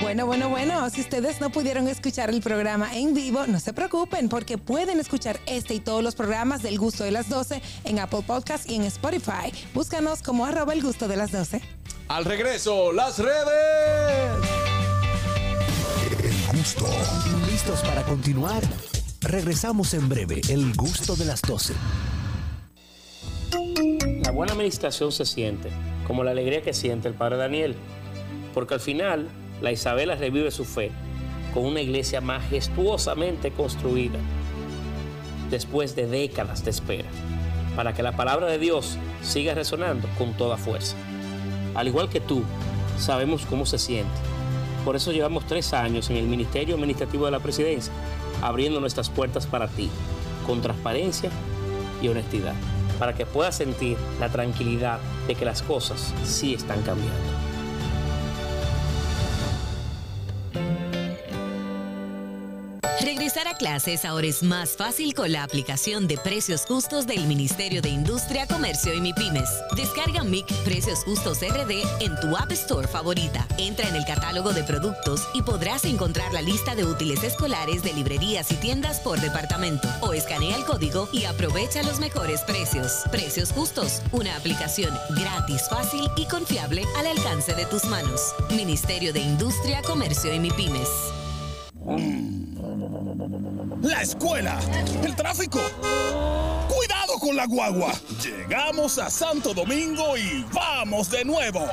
[0.00, 4.28] Bueno, bueno, bueno, si ustedes no pudieron escuchar el programa en vivo, no se preocupen
[4.28, 8.22] porque pueden escuchar este y todos los programas del gusto de las 12 en Apple
[8.26, 9.52] Podcast y en Spotify.
[9.74, 11.60] Búscanos como arroba el gusto de las 12.
[12.08, 13.36] Al regreso, las redes.
[16.22, 16.86] El gusto.
[17.50, 18.62] ¿Listos para continuar?
[19.20, 20.40] Regresamos en breve.
[20.48, 21.74] El gusto de las 12.
[24.22, 25.70] La buena administración se siente,
[26.06, 27.74] como la alegría que siente el padre Daniel,
[28.54, 29.28] porque al final
[29.60, 30.90] la Isabela revive su fe
[31.54, 34.18] con una iglesia majestuosamente construida,
[35.50, 37.08] después de décadas de espera,
[37.74, 40.96] para que la palabra de Dios siga resonando con toda fuerza.
[41.74, 42.42] Al igual que tú,
[42.98, 44.12] sabemos cómo se siente.
[44.84, 47.92] Por eso llevamos tres años en el Ministerio Administrativo de la Presidencia,
[48.42, 49.88] abriendo nuestras puertas para ti,
[50.46, 51.30] con transparencia
[52.02, 52.54] y honestidad,
[52.98, 57.45] para que puedas sentir la tranquilidad de que las cosas sí están cambiando.
[63.06, 67.80] Regresar a clases ahora es más fácil con la aplicación de precios justos del Ministerio
[67.80, 69.48] de Industria, Comercio y MIPIMES.
[69.76, 73.46] Descarga MIC Precios Justos RD en tu App Store favorita.
[73.58, 77.92] Entra en el catálogo de productos y podrás encontrar la lista de útiles escolares de
[77.92, 79.86] librerías y tiendas por departamento.
[80.00, 83.04] O escanea el código y aprovecha los mejores precios.
[83.12, 88.34] Precios Justos, una aplicación gratis, fácil y confiable al alcance de tus manos.
[88.50, 90.88] Ministerio de Industria, Comercio y MIPIMES.
[93.86, 94.58] La escuela,
[95.04, 95.60] el tráfico.
[96.68, 97.92] Cuidado con la guagua.
[98.20, 101.64] Llegamos a Santo Domingo y vamos de nuevo.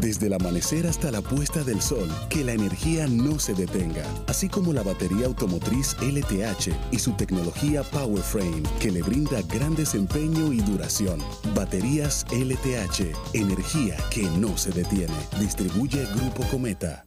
[0.00, 4.48] desde el amanecer hasta la puesta del sol, que la energía no se detenga, así
[4.48, 10.60] como la batería automotriz LTH y su tecnología PowerFrame, que le brinda gran desempeño y
[10.60, 11.22] duración.
[11.54, 15.14] Baterías LTH, energía que no se detiene.
[15.38, 17.06] Distribuye Grupo Cometa.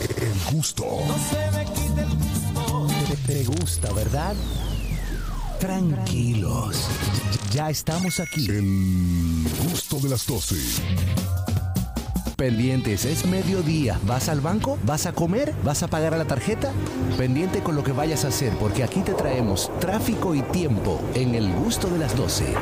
[0.00, 0.84] El gusto.
[3.08, 4.34] Te, te gusta, ¿verdad?
[5.60, 6.88] Tranquilos.
[7.52, 8.46] Ya estamos aquí.
[8.48, 10.56] El gusto de las 12.
[12.36, 14.00] Pendientes, es mediodía.
[14.04, 14.76] ¿Vas al banco?
[14.84, 15.54] ¿Vas a comer?
[15.62, 16.72] ¿Vas a pagar a la tarjeta?
[17.16, 21.36] Pendiente con lo que vayas a hacer, porque aquí te traemos tráfico y tiempo en
[21.36, 22.54] el gusto de las 12.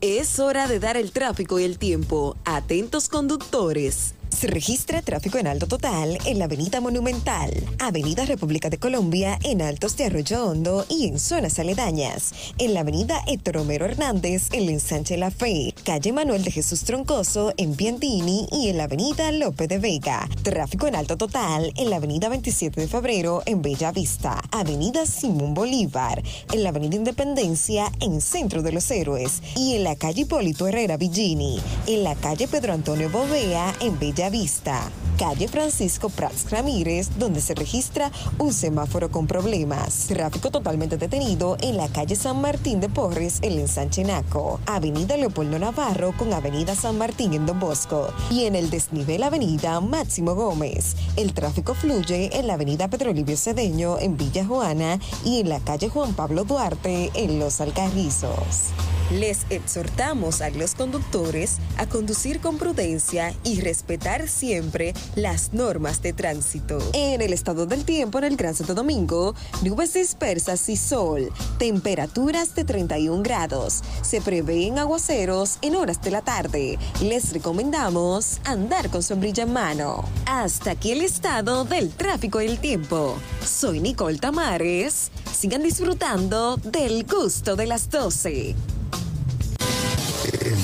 [0.00, 2.36] Es hora de dar el tráfico y el tiempo.
[2.44, 4.14] Atentos conductores.
[4.42, 9.96] Registra tráfico en alto total en la Avenida Monumental, Avenida República de Colombia en Altos
[9.96, 15.16] de Arroyo Hondo y en zonas aledañas, en la Avenida Héctor Romero Hernández en ensanche
[15.16, 19.78] La Fe, calle Manuel de Jesús Troncoso en Piantini y en la Avenida Lope de
[19.78, 20.28] Vega.
[20.42, 25.54] Tráfico en alto total en la Avenida 27 de Febrero en Bella Vista, Avenida Simón
[25.54, 26.20] Bolívar,
[26.52, 29.40] en la Avenida Independencia en Centro de los Héroes.
[29.56, 34.31] Y en la calle Hipólito Herrera Villini, en la calle Pedro Antonio Bovea en Bella
[34.32, 34.90] Vista.
[35.18, 40.06] Calle Francisco Prats Ramírez, donde se registra un semáforo con problemas.
[40.08, 44.58] Tráfico totalmente detenido en la calle San Martín de Porres, en ensanche Naco.
[44.64, 48.08] Avenida Leopoldo Navarro con Avenida San Martín en Don Bosco.
[48.30, 50.96] Y en el desnivel Avenida Máximo Gómez.
[51.16, 55.60] El tráfico fluye en la Avenida Pedro Livio Cedeño en Villa Juana y en la
[55.60, 58.72] calle Juan Pablo Duarte en Los Alcarrizos.
[59.10, 66.12] Les exhortamos a los conductores a conducir con prudencia y respetar siempre las normas de
[66.12, 66.78] tránsito.
[66.92, 72.54] En el estado del tiempo en el Gran Santo Domingo, nubes dispersas y sol, temperaturas
[72.54, 73.82] de 31 grados.
[74.02, 76.78] Se prevén aguaceros en horas de la tarde.
[77.02, 80.04] Les recomendamos andar con sombrilla en mano.
[80.26, 83.16] Hasta aquí el estado del tráfico y el tiempo.
[83.44, 85.10] Soy Nicole Tamares.
[85.32, 88.54] Sigan disfrutando del gusto de las 12.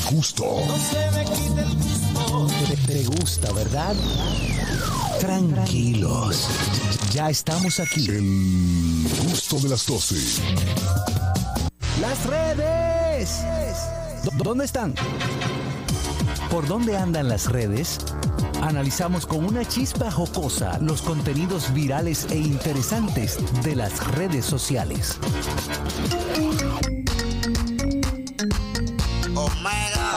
[0.09, 0.44] El gusto.
[2.68, 3.94] Te, te gusta, ¿verdad?
[5.20, 6.48] Tranquilos.
[7.12, 8.06] Ya estamos aquí.
[8.09, 10.14] El gusto de las 12.
[12.01, 13.40] Las redes.
[14.24, 14.94] ¿Dó- ¿Dónde están?
[16.51, 17.98] ¿Por dónde andan las redes?
[18.62, 25.18] Analizamos con una chispa jocosa los contenidos virales e interesantes de las redes sociales.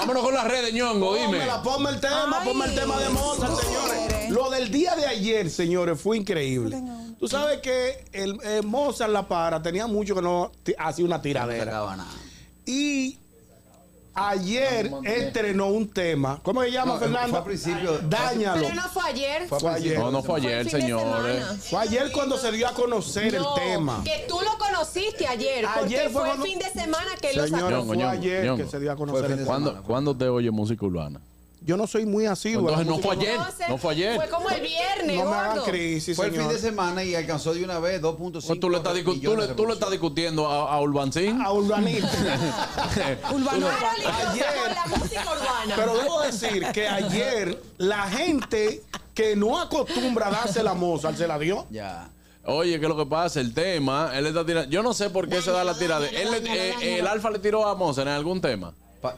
[0.02, 1.28] Vámonos con las redes, ñongo, dime.
[1.28, 4.32] Pónmela, ponme el tema, ponme el tema de Mozart, señores.
[4.32, 6.82] Lo del día de ayer, señores, fue increíble.
[7.19, 11.86] Tú sabes que el eh, Mozart La Para tenía mucho que no hacía una tiradera.
[12.65, 13.19] Y
[14.13, 16.39] ayer estrenó un tema.
[16.43, 17.29] ¿Cómo se llama, No, Fernando?
[17.29, 17.99] fue al principio.
[18.09, 18.61] Dáñalo.
[18.61, 19.47] Pero no fue ayer.
[19.47, 19.99] Fue ayer.
[19.99, 21.43] No, no fue ayer, señores.
[21.69, 24.01] Fue ayer cuando se dio a conocer No, el tema.
[24.03, 27.33] Que tú lo conociste ayer, porque Ayer fue fue, cuando- el fin de semana que
[27.33, 27.93] lo Señores, sacó.
[27.93, 28.63] fue ayer Ñongo.
[28.65, 29.45] que se dio a conocer el tema.
[29.45, 31.19] ¿Cuándo, ¿Cuándo te oye música urbana?
[31.63, 32.61] Yo no soy muy asiduo.
[32.69, 33.39] Entonces no fue ayer.
[33.69, 34.15] No fue ayer.
[34.15, 37.53] Fue como el viernes, No me hagan crisis, Fue el fin de semana y alcanzó
[37.53, 40.47] de una vez 2.5 Pues tú, le estás, discu- tú, le, tú le estás discutiendo
[40.47, 41.39] a, a Urbancín.
[41.39, 42.07] A Urbanito.
[43.33, 45.75] Urbano Ayer- con la música urbana.
[45.75, 48.81] Pero debo decir que ayer la gente
[49.13, 51.67] que no acostumbra a darse la Mozart se la dio.
[51.69, 52.09] Ya.
[52.43, 53.39] Oye, ¿qué es lo que pasa?
[53.39, 54.67] El tema, él está tirando.
[54.71, 56.07] Yo no sé por qué se da la tirada.
[56.07, 58.73] Él, le- eh, el Alfa le tiró a Mozart en algún tema.
[59.03, 59.13] Es-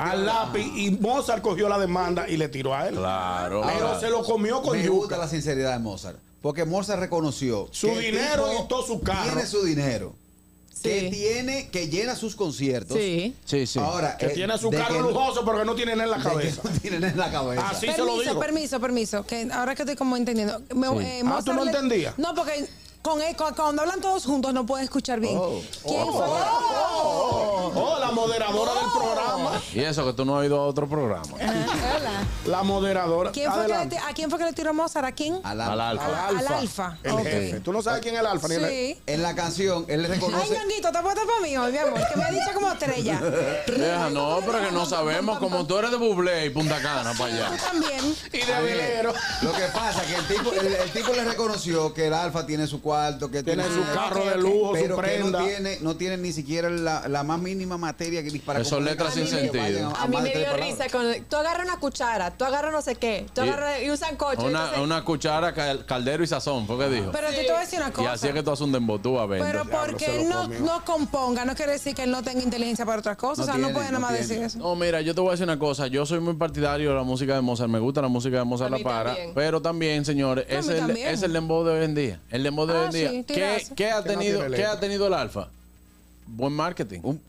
[0.00, 2.96] Al lápiz y Mozart cogió la demanda y le tiró a él.
[2.96, 3.62] Claro.
[3.66, 4.96] Pero se lo comió con Me yuca.
[4.98, 6.18] gusta la sinceridad de Mozart.
[6.42, 9.24] Porque Mozart reconoció Su que dinero y todo su carro.
[9.24, 10.14] Tiene su dinero.
[10.82, 12.96] Que tiene, que llena sus conciertos.
[12.96, 13.34] Sí.
[13.44, 13.80] Sí, sí.
[13.80, 16.60] Ahora, Que eh, tiene su carro lujoso, pero que no tiene nada en la cabeza.
[16.62, 17.68] no tienen en la cabeza.
[17.68, 18.40] Así se lo permiso, digo.
[18.40, 19.26] permiso, permiso.
[19.26, 20.60] Que ahora que estoy como entendiendo.
[20.76, 20.94] Me- Sí.
[21.04, 22.16] eh, Ah, ¿tú no le- entendías?
[22.16, 22.68] No, porque
[23.02, 23.20] con
[23.56, 25.38] cuando hablan todos juntos no puedo escuchar bien.
[25.86, 26.26] ¿Quién fue?
[26.26, 29.62] Oh, oh, la moderadora del programa.
[29.72, 31.26] Y eso que tú no has ido a otro programa.
[31.34, 32.26] Hola.
[32.46, 33.30] La moderadora.
[33.32, 35.06] ¿Quién fue que le ¿A quién fue que le tiró Mozart?
[35.06, 35.40] ¿A quién?
[35.44, 36.26] Al Al alfa.
[36.28, 36.98] Al alfa.
[37.02, 37.22] El Ok.
[37.22, 37.60] jefe.
[37.60, 38.48] ¿Tú no sabes quién es el alfa?
[38.48, 38.98] Sí.
[39.06, 40.58] En la canción, él le Ay, reconoce.
[40.58, 43.20] Ñonguito, te puesto para mí hoy, mi amor, que me ha dicho como estrella.
[43.66, 45.38] Deja, no, pero que no sabemos.
[45.38, 47.56] Como tú eres de Bublé y Punta Cana para Tú allá.
[47.64, 48.16] también.
[48.32, 49.12] Y de Avilero.
[49.42, 52.44] Lo que pasa es que el tipo, el, el tipo le reconoció que el Alfa
[52.46, 55.38] tiene su cuarto, que Tiene su su carro de lujo, su que prenda.
[55.40, 58.60] no tiene, no tiene ni siquiera la, la más mínima materia que dispara.
[58.60, 59.92] Eso son letras sin sentido.
[59.96, 61.04] A mí me dio risa con.
[61.28, 64.38] Tú agarras una cuchara, tú agarras no sé qué, tú Y- agarras y usan coche.
[64.40, 67.10] Una, entonces- una cuchara, cal- caldero y sazón, fue que dijo.
[67.12, 68.12] Pero yo te voy a decir una Y cosa.
[68.12, 69.52] así es que tú haces un dembotú a vender.
[69.52, 72.98] Pero porque él no, no componga, no quiere decir que él no tenga inteligencia para
[73.00, 73.46] otras cosas.
[73.48, 74.58] o sea, no puede nada más decir eso.
[74.58, 75.86] No, mira, yo te voy a decir una cosa.
[75.88, 77.68] Yo soy muy partidario de la música de Mozart.
[77.70, 79.14] Me gusta la música de Mozart La Para.
[79.34, 82.20] Pero también, señores, No, es el, es el dembow de hoy en día.
[82.30, 83.58] El dembow de Ah, hoy en día.
[83.60, 85.48] sí, ¿Qué, ha no tenido, ¿Qué ha tenido el Alfa?
[86.26, 87.00] Buen marketing.
[87.00, 87.20] Buen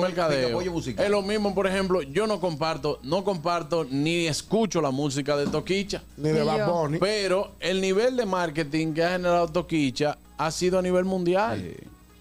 [0.00, 0.60] mercadeo.
[0.60, 5.46] Es lo mismo, por ejemplo, yo no comparto, no comparto ni escucho la música de
[5.46, 6.02] Toquicha.
[6.16, 6.70] Ni de Bad.
[6.70, 6.98] Bunny.
[6.98, 11.74] Pero el nivel de marketing que ha generado Toquicha ha sido a nivel mundial.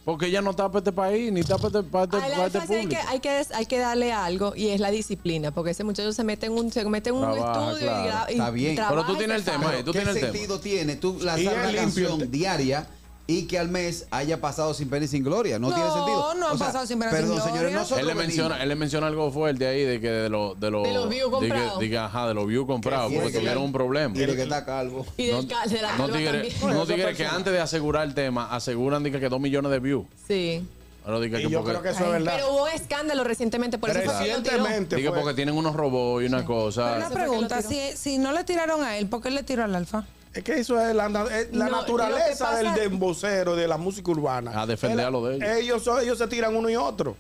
[0.06, 2.60] Porque ella no está para este país, ni está para este, para este- para este
[2.68, 3.02] sí hay que, público.
[3.08, 6.48] hay, que, hay que darle algo y es la disciplina, porque ese muchacho se mete
[6.48, 8.04] en un, se mete en un Trabaja, estudio claro.
[8.04, 8.76] y, gra- y Está bien.
[8.76, 9.66] trabaja y se sabe.
[9.84, 11.82] Pero, ¿Qué sentido tiene tú lanzar Y limpio.
[11.82, 12.88] canción diaria
[13.26, 15.58] y que al mes haya pasado sin pena y sin gloria?
[15.58, 16.34] No, No, tiene sentido.
[16.36, 17.54] no ha O sea, pasado sin pena y sin Perdón, gloria.
[17.54, 20.60] señores, nosotros Él le, menciona, él le menciona algo fuerte ahí de que de los
[20.60, 21.80] de los De los views comprados.
[21.80, 24.14] de que, ajá, de los views comprados, porque que tuvieron un problema.
[24.16, 25.06] Y de que está calvo.
[25.18, 26.54] Y del cal- de la No calva también.
[26.62, 26.86] no
[27.16, 30.06] que antes de asegurar el tema, aseguran que, que dos millones de views.
[30.28, 30.66] Sí.
[31.06, 32.34] Pero diga Y que yo porque, creo que eso es verdad.
[32.36, 34.66] Pero hubo escándalo recientemente, por eso lo tiró.
[34.98, 36.96] diga porque tienen unos robots y una cosa.
[36.98, 40.06] Una pregunta, si, si no le tiraron a él, ¿por qué le tiró al alfa?
[40.34, 44.60] Es que eso es la, es la No, naturaleza del dembocero, de la música urbana.
[44.62, 45.50] A defender a lo de ellos.
[45.58, 47.16] Ellos, son- ellos se tiran uno y otro.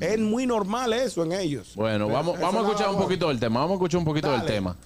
[0.00, 1.72] Es muy normal eso en ellos.
[1.76, 3.60] Bueno, vamos, vamos a escuchar un poquito del tema.
[3.60, 4.76] Vamos a escuchar un poquito del tema.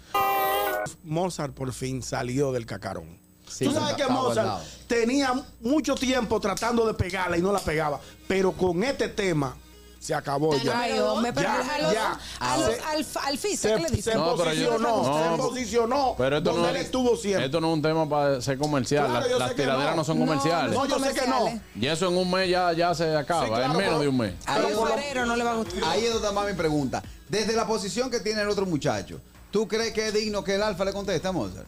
[1.04, 3.06] Mozart por fin salió del cacarón.
[3.48, 7.98] Sí, Tú sabes que Mozart tenía mucho tiempo tratando de pegarla y no la pegaba,
[8.26, 9.56] pero con este tema
[10.00, 10.80] se acabó ya.
[10.80, 12.18] Ay, hombre, pero ya, a los, ya.
[12.40, 14.12] a los Se- alfa- alfisa, se, ¿qué le dicen?
[14.12, 17.46] se No, pero yo- posicionó, no, se posicionó Pero esto donde no, él estuvo siempre.
[17.46, 19.06] esto no es un tema para ser comercial.
[19.08, 20.04] Claro, Las- tiraderas no, no.
[20.04, 20.72] son comerciales.
[20.74, 21.60] no, yo sé que no.
[21.74, 23.42] Y eso en un mes ya, ya se acaba.
[23.44, 24.34] Sí, claro, en menos pero- de un mes.
[24.46, 25.84] Ahí es donde- Pero no le va a gustar.
[25.84, 27.02] Ahí es donde va mi pregunta.
[27.28, 29.20] Desde la posición que tiene el otro muchacho,
[29.50, 31.66] ¿tú crees que es digno que el Alfa le conteste a Mozart?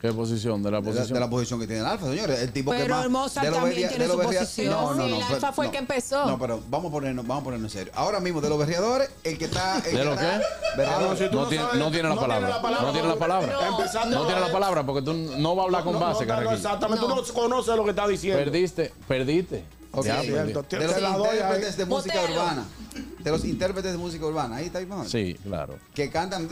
[0.00, 0.62] ¿Qué posición?
[0.62, 1.14] De la De la, posición.
[1.14, 2.38] de la posición que tiene el Alfa, señores.
[2.40, 3.04] El tipo que Pero más.
[3.04, 4.70] el Mozart de los también berria- tiene de los su berria- posición.
[4.72, 5.04] No, no, Sí, no.
[5.16, 6.26] el pero- Alfa fue el que empezó.
[6.26, 7.92] No, pero vamos a ponernos, vamos a ponernos en serio.
[7.96, 9.76] Ahora mismo, de los berriadores, el que está.
[9.76, 10.44] el ¿De que lo está- qué?
[11.28, 12.48] si no, tiene, sabes- no tiene la no tiene palabra.
[12.48, 12.86] la palabra.
[12.86, 13.52] No tiene la palabra.
[14.08, 14.26] No.
[14.26, 16.56] Tiene la palabra porque tú no vas a hablar con base, Carrequillo.
[16.56, 18.42] exactamente, tú no conoces lo que está diciendo.
[18.42, 19.64] Perdiste, perdiste.
[19.92, 20.28] Ok, Ya, Sí.
[20.30, 22.32] De los intérpretes de música Botero.
[22.40, 22.64] urbana.
[23.18, 24.56] De los intérpretes de música urbana.
[24.56, 25.08] Ahí está, mejor.
[25.08, 25.74] Sí, claro.
[25.94, 26.48] Que cantan.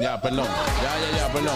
[0.00, 0.46] Ya, perdón.
[0.46, 1.54] Ya, ya, ya, perdón.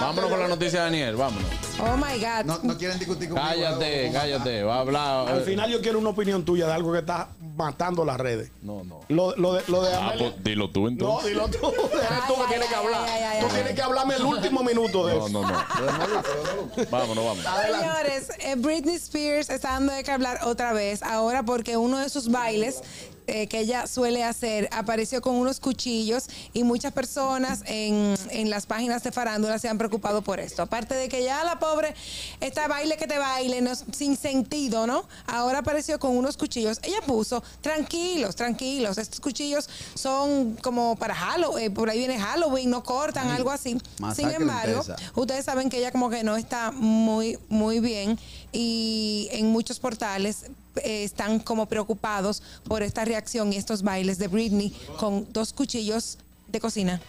[0.00, 1.48] Vámonos con la noticia de Daniel, vámonos.
[1.80, 2.44] Oh my God.
[2.44, 3.46] No, no quieren discutir conmigo.
[3.48, 4.62] Cállate, cállate.
[4.62, 5.28] Va a hablar.
[5.28, 8.50] Al final yo quiero una opinión tuya de algo que está matando las redes.
[8.62, 9.00] No, no.
[9.08, 11.30] Lo, lo de, lo de Ah, Amelia- pues dilo tú No, entonces.
[11.30, 11.58] dilo tú.
[11.66, 13.08] Eres tú que Ay, tienes que hablar.
[13.08, 15.28] ay, ay, Tú ay, tienes que hablarme el último minuto de No, eso.
[15.30, 15.48] no, no.
[16.90, 17.44] Vámonos, vámonos.
[17.66, 22.08] Señores, eh, Britney Spears está dando de qué hablar otra vez, ahora porque uno de
[22.10, 22.82] sus bailes
[23.28, 28.66] eh, que ella suele hacer apareció con unos cuchillos y muchas personas en, en las
[28.66, 30.62] páginas de farándula se han preocupado por esto.
[30.62, 31.94] Aparte de que ya la pobre,
[32.40, 35.04] esta baile que te baile, no, sin sentido, ¿no?
[35.26, 36.78] Ahora apareció con unos cuchillos.
[36.82, 42.82] Ella puso, tranquilos, tranquilos, estos cuchillos son como para Halloween, por ahí viene Halloween, no
[42.82, 43.78] cortan, algo así.
[44.14, 44.82] Sin embargo.
[45.14, 48.18] Ustedes saben que ella como que no está muy, muy bien
[48.52, 50.46] y en muchos portales
[50.78, 56.18] eh, están como preocupados por esta reacción y estos bailes de Britney con dos cuchillos
[56.48, 57.00] de cocina.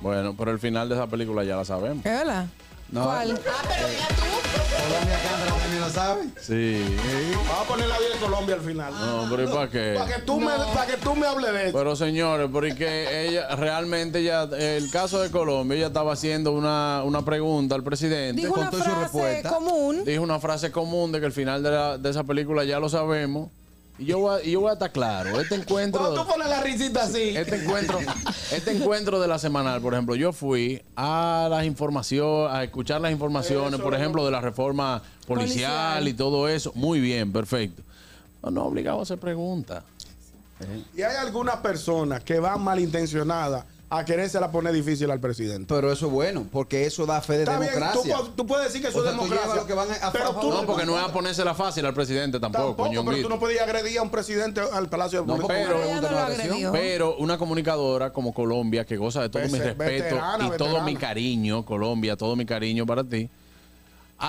[0.00, 2.04] Bueno, pero el final de esa película ya la sabemos.
[2.04, 2.46] ¿Es verdad?
[2.92, 3.04] No.
[3.04, 3.32] ¿Cuál?
[3.48, 4.22] Ah, pero ya tú.
[4.82, 5.18] Colombia
[5.62, 6.22] también lo sabe.
[6.40, 6.96] Sí.
[7.48, 8.92] Vamos a poner la vida de Colombia al final.
[8.94, 9.94] No, pero ¿y para qué?
[9.96, 11.78] Para que, tú me, para que tú me hables de eso.
[11.78, 17.24] Pero señores, porque ella realmente ya, el caso de Colombia, ella estaba haciendo una, una
[17.24, 18.42] pregunta al presidente.
[18.42, 19.48] Dijo una su frase respuesta.
[19.48, 20.04] común.
[20.04, 22.88] Dijo una frase común de que el final de, la- de esa película ya lo
[22.90, 23.48] sabemos.
[23.98, 25.38] Y yo voy a, y yo voy a estar claro.
[25.40, 26.14] Este encuentro.
[26.14, 27.36] Tú pones la risita así.
[27.36, 27.98] Este encuentro,
[28.50, 33.12] este encuentro de la semanal, por ejemplo, yo fui a las informaciones, a escuchar las
[33.12, 36.08] informaciones, Eso, por ejemplo, de la reforma policial, Policial.
[36.08, 36.72] y todo eso.
[36.74, 37.82] Muy bien, perfecto.
[38.42, 39.84] No, no obligado a hacer preguntas.
[40.96, 43.64] Y hay algunas personas que van malintencionadas
[43.94, 45.66] a querer la pone difícil al presidente.
[45.74, 48.16] Pero eso es bueno, porque eso da fe de Está bien, democracia.
[48.16, 49.44] tú, pu- tú puedes decir que eso O sea, es democracia.
[49.52, 51.84] llevas lo que van a- a pero tú No, porque no es a ponérsela fácil
[51.84, 55.26] al presidente tampoco, Tampoco, pero tú no podías agredir a un presidente al Palacio de
[55.26, 60.36] No, pero, no pero una comunicadora como Colombia, que goza de todo mi respeto veterana,
[60.46, 60.84] y todo veterana.
[60.84, 63.28] mi cariño, Colombia, todo mi cariño para ti,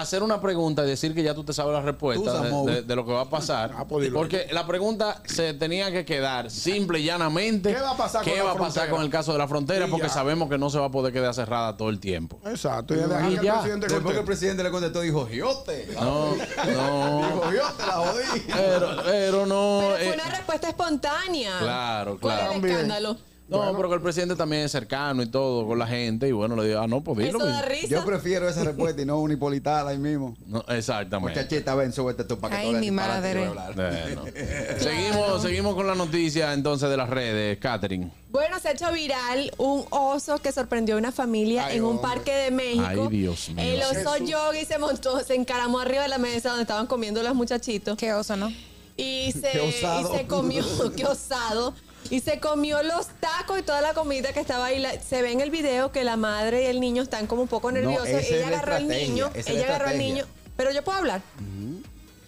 [0.01, 2.75] hacer una pregunta y decir que ya tú te sabes la respuesta de, Samuel.
[2.75, 3.73] de- de lo que va a pasar.
[3.77, 7.73] Ah, pues porque la pregunta se tenía que quedar simple y llanamente.
[7.73, 9.87] ¿Qué va a pasar ¿Qué con va a pasar con el caso de la frontera?
[9.87, 10.13] Y porque ya.
[10.13, 12.39] sabemos que no se va a poder quedar cerrada todo el tiempo.
[12.45, 12.93] Exacto.
[12.95, 13.53] Y Y que el ya.
[13.61, 15.87] presidente Después que el presidente le contestó, dijo, Giote.
[15.93, 16.35] No,
[16.75, 17.17] no.
[17.27, 18.41] Dijo, Giote, la jodí.
[18.47, 19.79] Pero, pero no.
[19.81, 21.51] Pero fue eh, una respuesta espontánea.
[21.59, 22.51] Claro, ¿Cuál claro.
[22.53, 23.17] es el escándalo?
[23.53, 26.27] No, pero que el presidente también es cercano y todo con la gente.
[26.27, 27.37] Y bueno, le digo, ah, no, pues dilo.
[27.37, 27.69] Eso da mismo.
[27.69, 27.87] risa.
[27.87, 30.35] Yo prefiero esa respuesta y no una hipolitada ahí mismo.
[30.47, 31.39] No, exactamente.
[31.39, 33.47] Muchachita, ven, súbete tú para que Ay, mi madre.
[33.47, 34.23] Bueno.
[34.79, 38.11] seguimos, seguimos con la noticia entonces de las redes, Catherine.
[38.31, 41.97] Bueno, se ha hecho viral un oso que sorprendió a una familia Ay, en un
[41.97, 42.07] hombre.
[42.09, 43.07] parque de México.
[43.09, 43.63] Ay, Dios mío.
[43.63, 44.29] El oso Jesús.
[44.29, 47.95] yogi se montó, se encaramó arriba de la mesa donde estaban comiendo los muchachitos.
[47.97, 48.51] Qué oso, ¿no?
[48.97, 50.15] Y se, Qué osado.
[50.15, 50.63] y se comió,
[50.95, 51.75] qué osado.
[52.13, 54.77] Y se comió los tacos y toda la comida que estaba ahí.
[54.77, 57.47] La- se ve en el video que la madre y el niño están como un
[57.47, 58.07] poco nerviosos.
[58.07, 59.31] ella la agarró al niño.
[59.33, 60.25] Ella la agarró al niño.
[60.55, 61.21] Pero yo puedo hablar.
[61.39, 61.72] Sí,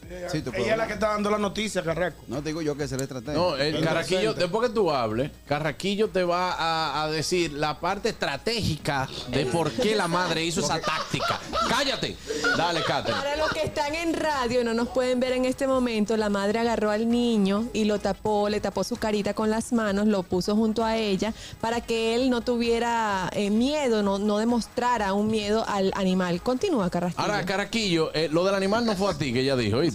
[0.09, 2.23] Ella es la que está dando la noticia, Carreco.
[2.27, 3.33] No te digo yo que es la estrategia.
[3.33, 4.41] No, el El Carraquillo, presente.
[4.41, 9.71] después que tú hables, Carraquillo te va a, a decir la parte estratégica de por
[9.71, 11.39] qué la madre hizo esa táctica.
[11.69, 12.15] Cállate.
[12.57, 13.19] Dale, Catherine.
[13.21, 16.29] Para los que están en radio y no nos pueden ver en este momento, la
[16.29, 20.23] madre agarró al niño y lo tapó, le tapó su carita con las manos, lo
[20.23, 25.27] puso junto a ella para que él no tuviera eh, miedo, no, no demostrara un
[25.27, 26.41] miedo al animal.
[26.41, 27.21] Continúa, Carrasquillo.
[27.25, 29.94] Ahora, Caraquillo, eh, lo del animal no fue a ti que ella dijo, ¿oíste?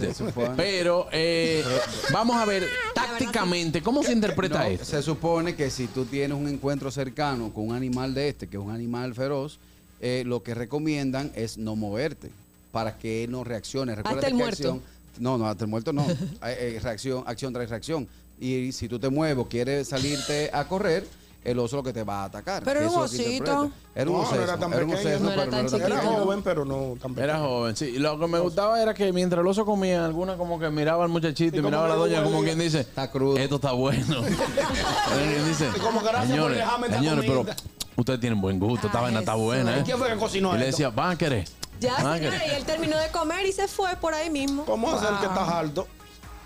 [0.56, 1.64] Pero eh,
[2.12, 4.84] vamos a ver tácticamente cómo se interpreta No, esto.
[4.84, 8.56] Se supone que si tú tienes un encuentro cercano con un animal de este, que
[8.56, 9.58] es un animal feroz,
[10.00, 12.30] eh, lo que recomiendan es no moverte
[12.72, 13.94] para que él no reaccione.
[13.94, 14.68] Recuerda el que muerto.
[14.74, 14.82] acción-
[15.18, 16.06] no, no, hasta el muerto no.
[16.46, 18.08] Eh, reacción, acción tras reacción.
[18.40, 21.06] Y si tú te mueves o quieres salirte a correr,
[21.42, 22.62] el oso lo que te va a atacar.
[22.64, 23.70] Pero era un osito.
[23.94, 25.14] Era un No, no era tan Era un pequeño.
[25.16, 27.48] oso, No era tan era Era joven, pero no tan Era pequeño.
[27.48, 27.92] joven, sí.
[27.98, 31.10] Lo que me gustaba era que mientras el oso comía, alguna como que miraba al
[31.10, 33.36] muchachito y, miraba a la doña como quien dice, Está crudo.
[33.38, 34.16] esto está bueno.
[35.12, 37.56] Alguien dice, Y como señores, señores, pero comida".
[37.96, 39.76] ustedes tienen buen gusto, esta vaina está buena.
[39.76, 39.80] ¿eh?
[39.80, 41.48] ¿Y quién fue que cocinó Y le decía, van a querer.
[41.80, 44.66] Ya, señores, y él terminó de comer y se fue por ahí mismo.
[44.66, 45.88] ¿Cómo hacer que estás alto?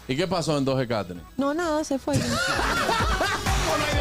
[0.07, 1.25] ¿Y qué pasó entonces, Catherine?
[1.37, 2.15] No, nada, se fue.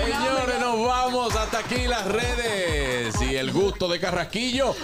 [0.05, 4.75] Señores, nos vamos hasta aquí las redes y el gusto de Carrasquillo.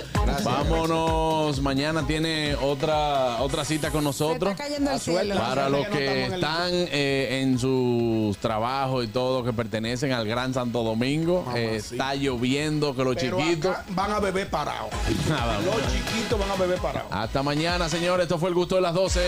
[0.43, 1.59] Vámonos.
[1.61, 4.51] Mañana tiene otra otra cita con nosotros.
[4.51, 5.39] está cayendo el La suerte, cielo.
[5.41, 10.83] Para los que están eh, en sus trabajos y todo que pertenecen al Gran Santo
[10.83, 11.95] Domingo, Mamá, eh, sí.
[11.95, 13.75] está lloviendo que los Pero chiquitos.
[13.89, 14.89] van a beber parados.
[15.29, 17.11] Nada, Los chiquitos van a beber parados.
[17.11, 18.23] Hasta mañana, señores.
[18.23, 19.19] Esto fue el gusto de las 12.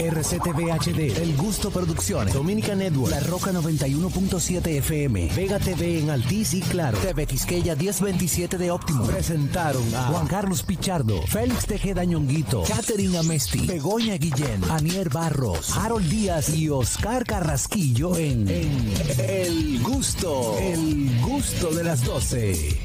[0.00, 6.54] RCTV HD, El Gusto Producciones, Dominica Network, La Roca 91.7 FM, Vega TV en Altiz
[6.54, 9.04] y Claro, TV Quisqueya 1027 de Óptimo.
[9.04, 16.08] Presentaron a Juan Carlos Pichardo, Félix Tejeda Ñonguito, Catherine Amesti, Begoña Guillén, Anier Barros, Harold
[16.08, 22.80] Díaz y Oscar Carrasquillo en, en El Gusto, El Gusto de las 12.